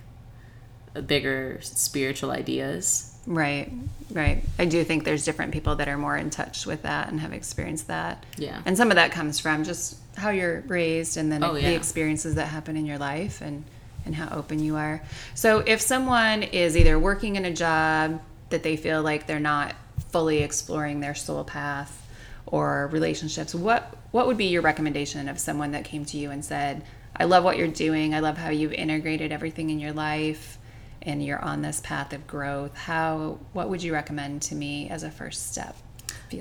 bigger 1.05 1.59
spiritual 1.61 2.31
ideas. 2.31 3.07
Right, 3.27 3.71
right. 4.11 4.43
I 4.57 4.65
do 4.65 4.83
think 4.83 5.03
there's 5.03 5.23
different 5.23 5.53
people 5.53 5.75
that 5.75 5.87
are 5.87 5.97
more 5.97 6.17
in 6.17 6.31
touch 6.31 6.65
with 6.65 6.81
that 6.81 7.09
and 7.09 7.19
have 7.19 7.33
experienced 7.33 7.87
that. 7.87 8.25
Yeah. 8.37 8.61
And 8.65 8.75
some 8.75 8.89
of 8.89 8.95
that 8.95 9.11
comes 9.11 9.39
from 9.39 9.63
just 9.63 9.97
how 10.17 10.31
you're 10.31 10.61
raised 10.61 11.17
and 11.17 11.31
then 11.31 11.43
Oh, 11.43 11.53
the 11.53 11.61
yeah. 11.61 11.69
experiences 11.69 12.35
that 12.35 12.47
happen 12.47 12.75
in 12.75 12.85
your 12.85 12.97
life 12.97 13.41
and, 13.41 13.63
and 14.05 14.15
how 14.15 14.35
open 14.35 14.59
you 14.59 14.75
are. 14.75 15.01
So 15.35 15.59
if 15.59 15.81
someone 15.81 16.43
is 16.43 16.75
either 16.75 16.97
working 16.97 17.35
in 17.35 17.45
a 17.45 17.53
job 17.53 18.21
that 18.49 18.63
they 18.63 18.75
feel 18.75 19.01
like 19.01 19.27
they're 19.27 19.39
not 19.39 19.75
fully 20.09 20.39
exploring 20.39 20.99
their 20.99 21.15
soul 21.15 21.43
path 21.43 22.07
or 22.45 22.89
relationships, 22.91 23.55
what 23.55 23.95
what 24.11 24.27
would 24.27 24.37
be 24.37 24.47
your 24.47 24.61
recommendation 24.61 25.29
of 25.29 25.39
someone 25.39 25.71
that 25.71 25.85
came 25.85 26.03
to 26.03 26.17
you 26.17 26.31
and 26.31 26.43
said, 26.43 26.83
I 27.15 27.23
love 27.23 27.45
what 27.45 27.57
you're 27.57 27.67
doing. 27.67 28.13
I 28.13 28.19
love 28.19 28.37
how 28.37 28.49
you've 28.49 28.73
integrated 28.73 29.31
everything 29.31 29.69
in 29.69 29.79
your 29.79 29.93
life 29.93 30.57
and 31.01 31.23
you're 31.23 31.43
on 31.43 31.61
this 31.61 31.79
path 31.81 32.13
of 32.13 32.27
growth, 32.27 32.75
how 32.75 33.39
what 33.53 33.69
would 33.69 33.81
you 33.81 33.93
recommend 33.93 34.41
to 34.43 34.55
me 34.55 34.89
as 34.89 35.03
a 35.03 35.11
first 35.11 35.51
step? 35.51 35.75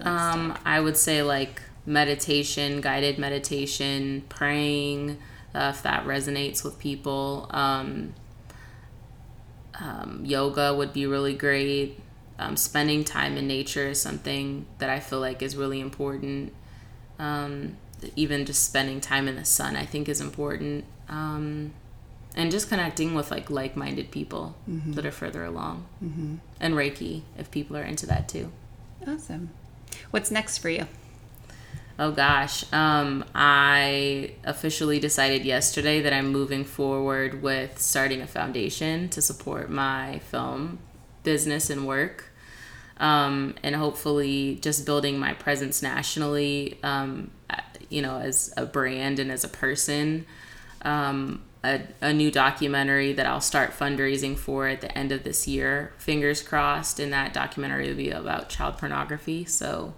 Um, 0.03 0.57
I 0.65 0.81
would 0.81 0.97
say 0.97 1.23
like 1.23 1.63
meditation, 1.87 2.81
guided 2.81 3.19
meditation, 3.19 4.23
praying, 4.29 5.19
uh, 5.55 5.73
if 5.75 5.83
that 5.83 6.05
resonates 6.05 6.65
with 6.65 6.79
people. 6.79 7.47
Um, 7.51 8.15
um, 9.81 10.23
yoga 10.25 10.75
would 10.75 10.93
be 10.93 11.07
really 11.07 11.35
great. 11.35 11.99
Um, 12.39 12.57
spending 12.57 13.05
time 13.05 13.37
in 13.37 13.47
nature 13.47 13.89
is 13.89 14.01
something 14.01 14.67
that 14.79 14.89
I 14.89 15.01
feel 15.01 15.21
like 15.21 15.43
is 15.43 15.57
really 15.57 15.81
important. 15.81 16.53
Um, 17.19 17.77
even 18.17 18.47
just 18.47 18.65
spending 18.65 19.01
time 19.01 19.29
in 19.29 19.37
the 19.37 19.45
sun, 19.45 19.77
I 19.77 19.85
think, 19.85 20.09
is 20.09 20.21
important. 20.21 20.85
Um, 21.09 21.73
and 22.37 22.51
just 22.51 22.69
connecting 22.69 23.15
with 23.15 23.31
like 23.31 23.51
like-minded 23.51 24.11
people 24.11 24.55
mm-hmm. 24.69 24.93
that 24.93 25.05
are 25.05 25.11
further 25.11 25.45
along, 25.45 25.85
mm-hmm. 26.03 26.37
and 26.61 26.75
Reiki 26.75 27.23
if 27.37 27.51
people 27.51 27.77
are 27.77 27.83
into 27.83 28.07
that 28.07 28.29
too. 28.29 28.53
Awesome. 29.07 29.51
What's 30.11 30.31
next 30.31 30.59
for 30.59 30.71
you? 30.71 30.87
Oh 32.03 32.13
gosh, 32.13 32.65
um, 32.73 33.27
I 33.35 34.33
officially 34.45 34.99
decided 34.99 35.45
yesterday 35.45 36.01
that 36.01 36.15
I'm 36.15 36.33
moving 36.33 36.65
forward 36.65 37.43
with 37.43 37.79
starting 37.79 38.23
a 38.23 38.27
foundation 38.27 39.11
to 39.11 39.21
support 39.21 39.69
my 39.69 40.21
film 40.31 40.79
business 41.25 41.69
and 41.69 41.87
work. 41.87 42.33
Um, 42.97 43.55
and 43.63 43.77
hopefully 43.77 44.59
just 44.63 44.87
building 44.87 45.19
my 45.19 45.35
presence 45.35 45.83
nationally, 45.83 46.79
um, 46.83 47.33
you 47.91 48.01
know, 48.01 48.17
as 48.17 48.51
a 48.57 48.65
brand 48.65 49.19
and 49.19 49.31
as 49.31 49.45
a 49.45 49.49
person. 49.49 50.25
Um, 50.81 51.43
a, 51.63 51.83
a 52.01 52.15
new 52.15 52.31
documentary 52.31 53.13
that 53.13 53.27
I'll 53.27 53.43
start 53.43 53.73
fundraising 53.73 54.39
for 54.39 54.69
at 54.69 54.81
the 54.81 54.97
end 54.97 55.13
of 55.13 55.23
this 55.23 55.47
year. 55.47 55.93
Fingers 55.99 56.43
crossed, 56.43 56.99
and 56.99 57.13
that 57.13 57.35
documentary 57.35 57.89
will 57.89 57.97
be 57.97 58.09
about 58.09 58.49
child 58.49 58.79
pornography. 58.79 59.45
So 59.45 59.93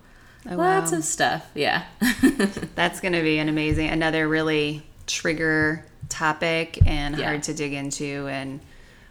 Oh, 0.50 0.56
Lots 0.56 0.92
wow. 0.92 0.98
of 0.98 1.04
stuff. 1.04 1.48
Yeah. 1.54 1.84
That's 2.74 3.00
going 3.00 3.12
to 3.12 3.22
be 3.22 3.38
an 3.38 3.48
amazing, 3.48 3.88
another 3.88 4.28
really 4.28 4.82
trigger 5.06 5.84
topic 6.08 6.78
and 6.86 7.16
yeah. 7.16 7.26
hard 7.26 7.42
to 7.44 7.54
dig 7.54 7.72
into 7.72 8.28
and 8.28 8.60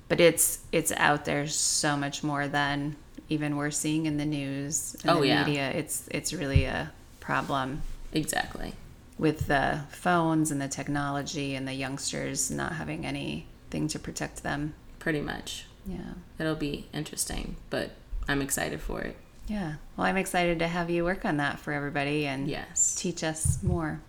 but 0.08 0.20
it's 0.20 0.60
it's 0.72 0.92
out 0.98 1.24
there 1.26 1.48
so 1.48 1.96
much 1.96 2.22
more 2.22 2.48
than 2.48 2.98
even 3.30 3.56
we're 3.56 3.72
seeing 3.72 4.06
in 4.06 4.18
the 4.18 4.26
news 4.26 4.96
and 5.04 5.12
oh, 5.12 5.22
the 5.22 5.28
yeah. 5.28 5.46
media. 5.46 5.72
It's 5.72 6.06
it's 6.12 6.34
really 6.34 6.66
a 6.66 6.92
problem. 7.22 7.82
Exactly. 8.12 8.74
With 9.18 9.48
the 9.48 9.84
phones 9.90 10.52
and 10.52 10.62
the 10.62 10.68
technology 10.68 11.56
and 11.56 11.66
the 11.66 11.74
youngsters 11.74 12.52
not 12.52 12.74
having 12.74 13.06
anything 13.06 13.88
to 13.88 14.00
protect 14.00 14.44
them. 14.44 14.74
Pretty 15.00 15.22
much. 15.22 15.66
Yeah. 15.86 16.16
It'll 16.38 16.56
be 16.56 16.88
interesting, 16.94 17.56
but 17.70 17.92
I'm 18.28 18.42
excited 18.42 18.82
for 18.82 19.00
it. 19.00 19.16
Yeah. 19.48 19.76
Well, 19.98 20.08
I'm 20.08 20.18
excited 20.18 20.60
to 20.60 20.68
have 20.68 20.90
you 20.90 21.04
work 21.04 21.26
on 21.26 21.38
that 21.38 21.60
for 21.60 21.74
everybody 21.74 22.26
and 22.26 22.48
yes. 22.48 22.96
teach 22.96 23.24
us 23.24 23.62
more. 23.64 24.00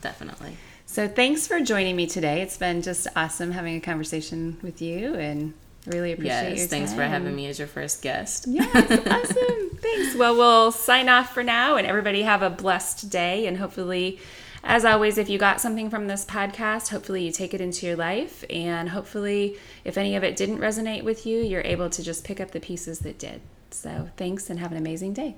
Definitely. 0.00 0.56
So, 0.86 1.08
thanks 1.08 1.46
for 1.46 1.60
joining 1.60 1.96
me 1.96 2.06
today. 2.06 2.42
It's 2.42 2.58
been 2.58 2.82
just 2.82 3.06
awesome 3.16 3.52
having 3.52 3.76
a 3.76 3.80
conversation 3.80 4.58
with 4.62 4.82
you 4.82 5.14
and 5.14 5.54
really 5.86 6.12
appreciate 6.12 6.48
it. 6.48 6.50
yes, 6.50 6.58
your 6.58 6.68
thanks 6.68 6.90
time. 6.90 6.98
for 6.98 7.04
having 7.04 7.34
me 7.34 7.46
as 7.46 7.58
your 7.58 7.68
first 7.68 8.02
guest. 8.02 8.46
Yes, 8.46 8.74
awesome. 8.74 9.70
thanks. 9.80 10.14
Well, 10.14 10.36
we'll 10.36 10.72
sign 10.72 11.08
off 11.08 11.32
for 11.32 11.42
now 11.42 11.76
and 11.76 11.86
everybody 11.86 12.22
have 12.22 12.42
a 12.42 12.50
blessed 12.50 13.10
day 13.10 13.46
and 13.46 13.56
hopefully 13.56 14.20
as 14.64 14.84
always, 14.84 15.18
if 15.18 15.28
you 15.28 15.38
got 15.38 15.60
something 15.60 15.90
from 15.90 16.06
this 16.06 16.24
podcast, 16.24 16.90
hopefully 16.90 17.24
you 17.24 17.32
take 17.32 17.52
it 17.52 17.60
into 17.60 17.84
your 17.84 17.96
life. 17.96 18.44
And 18.48 18.90
hopefully, 18.90 19.56
if 19.84 19.98
any 19.98 20.14
of 20.14 20.22
it 20.22 20.36
didn't 20.36 20.58
resonate 20.58 21.02
with 21.02 21.26
you, 21.26 21.38
you're 21.40 21.62
able 21.62 21.90
to 21.90 22.02
just 22.02 22.24
pick 22.24 22.40
up 22.40 22.52
the 22.52 22.60
pieces 22.60 23.00
that 23.00 23.18
did. 23.18 23.40
So 23.72 24.08
thanks 24.16 24.50
and 24.50 24.58
have 24.58 24.72
an 24.72 24.78
amazing 24.78 25.12
day. 25.14 25.36